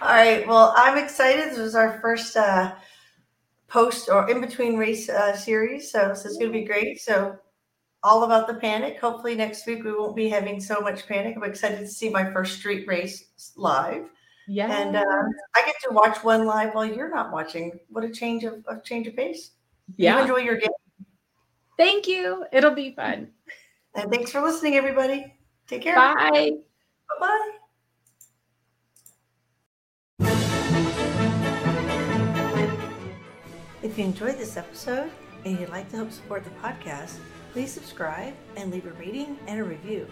All 0.00 0.08
right. 0.08 0.46
Well, 0.46 0.74
I'm 0.76 0.98
excited. 1.02 1.50
This 1.50 1.58
was 1.58 1.74
our 1.74 2.00
first 2.00 2.36
uh, 2.36 2.74
post 3.66 4.08
or 4.08 4.28
in 4.30 4.40
between 4.40 4.76
race 4.76 5.08
uh, 5.08 5.34
series. 5.36 5.90
So, 5.90 6.14
so 6.14 6.28
it's 6.28 6.36
going 6.38 6.52
to 6.52 6.58
be 6.58 6.64
great. 6.64 7.00
So, 7.00 7.38
all 8.04 8.24
about 8.24 8.46
the 8.46 8.54
panic. 8.54 9.00
Hopefully, 9.00 9.34
next 9.34 9.66
week 9.66 9.82
we 9.84 9.92
won't 9.92 10.14
be 10.14 10.28
having 10.28 10.60
so 10.60 10.80
much 10.80 11.06
panic. 11.06 11.34
I'm 11.36 11.42
excited 11.42 11.78
to 11.80 11.88
see 11.88 12.10
my 12.10 12.30
first 12.30 12.58
street 12.58 12.86
race 12.86 13.24
live. 13.56 14.08
Yeah. 14.46 14.70
And 14.70 14.96
uh, 14.96 15.02
I 15.56 15.62
get 15.66 15.74
to 15.88 15.94
watch 15.94 16.22
one 16.22 16.46
live 16.46 16.74
while 16.74 16.86
you're 16.86 17.10
not 17.10 17.32
watching. 17.32 17.78
What 17.88 18.04
a 18.04 18.10
change 18.10 18.44
of, 18.44 18.64
of 18.66 18.84
change 18.84 19.06
of 19.06 19.16
pace. 19.16 19.50
Yeah. 19.96 20.16
You 20.16 20.22
enjoy 20.22 20.38
your 20.38 20.56
game. 20.56 20.70
Thank 21.78 22.08
you. 22.08 22.44
It'll 22.52 22.74
be 22.74 22.90
fun. 22.90 23.28
And 23.94 24.12
thanks 24.12 24.32
for 24.32 24.42
listening, 24.42 24.74
everybody. 24.74 25.32
Take 25.68 25.82
care. 25.82 25.94
Bye. 25.94 26.52
Bye 27.20 27.20
bye. 27.20 27.52
If 33.80 33.96
you 33.96 34.04
enjoyed 34.04 34.36
this 34.36 34.56
episode 34.56 35.10
and 35.44 35.58
you'd 35.58 35.70
like 35.70 35.88
to 35.90 35.96
help 35.96 36.10
support 36.10 36.44
the 36.44 36.50
podcast, 36.50 37.16
please 37.52 37.72
subscribe 37.72 38.34
and 38.56 38.70
leave 38.72 38.86
a 38.86 38.92
rating 38.92 39.38
and 39.46 39.60
a 39.60 39.64
review. 39.64 40.08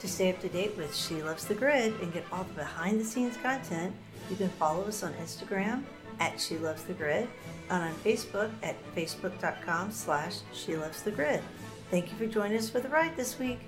To 0.00 0.08
stay 0.08 0.30
up 0.30 0.40
to 0.40 0.48
date 0.48 0.76
with 0.76 0.96
She 0.96 1.22
Loves 1.22 1.44
the 1.44 1.54
Grid 1.54 1.94
and 2.00 2.12
get 2.12 2.24
all 2.32 2.44
the 2.44 2.54
behind 2.54 2.98
the 2.98 3.04
scenes 3.04 3.36
content, 3.36 3.94
you 4.30 4.36
can 4.36 4.48
follow 4.48 4.84
us 4.84 5.02
on 5.02 5.12
Instagram 5.14 5.84
at 6.22 6.40
She 6.40 6.56
Loves 6.56 6.84
the 6.84 6.92
Grid 6.92 7.28
and 7.68 7.82
on 7.82 7.94
Facebook 7.96 8.50
at 8.62 8.76
facebook.com 8.94 9.90
slash 9.90 10.38
She 10.52 10.76
Loves 10.76 11.02
the 11.02 11.10
Grid. 11.10 11.42
Thank 11.90 12.10
you 12.10 12.16
for 12.16 12.26
joining 12.26 12.56
us 12.56 12.70
for 12.70 12.80
the 12.80 12.88
ride 12.88 13.16
this 13.16 13.38
week. 13.38 13.58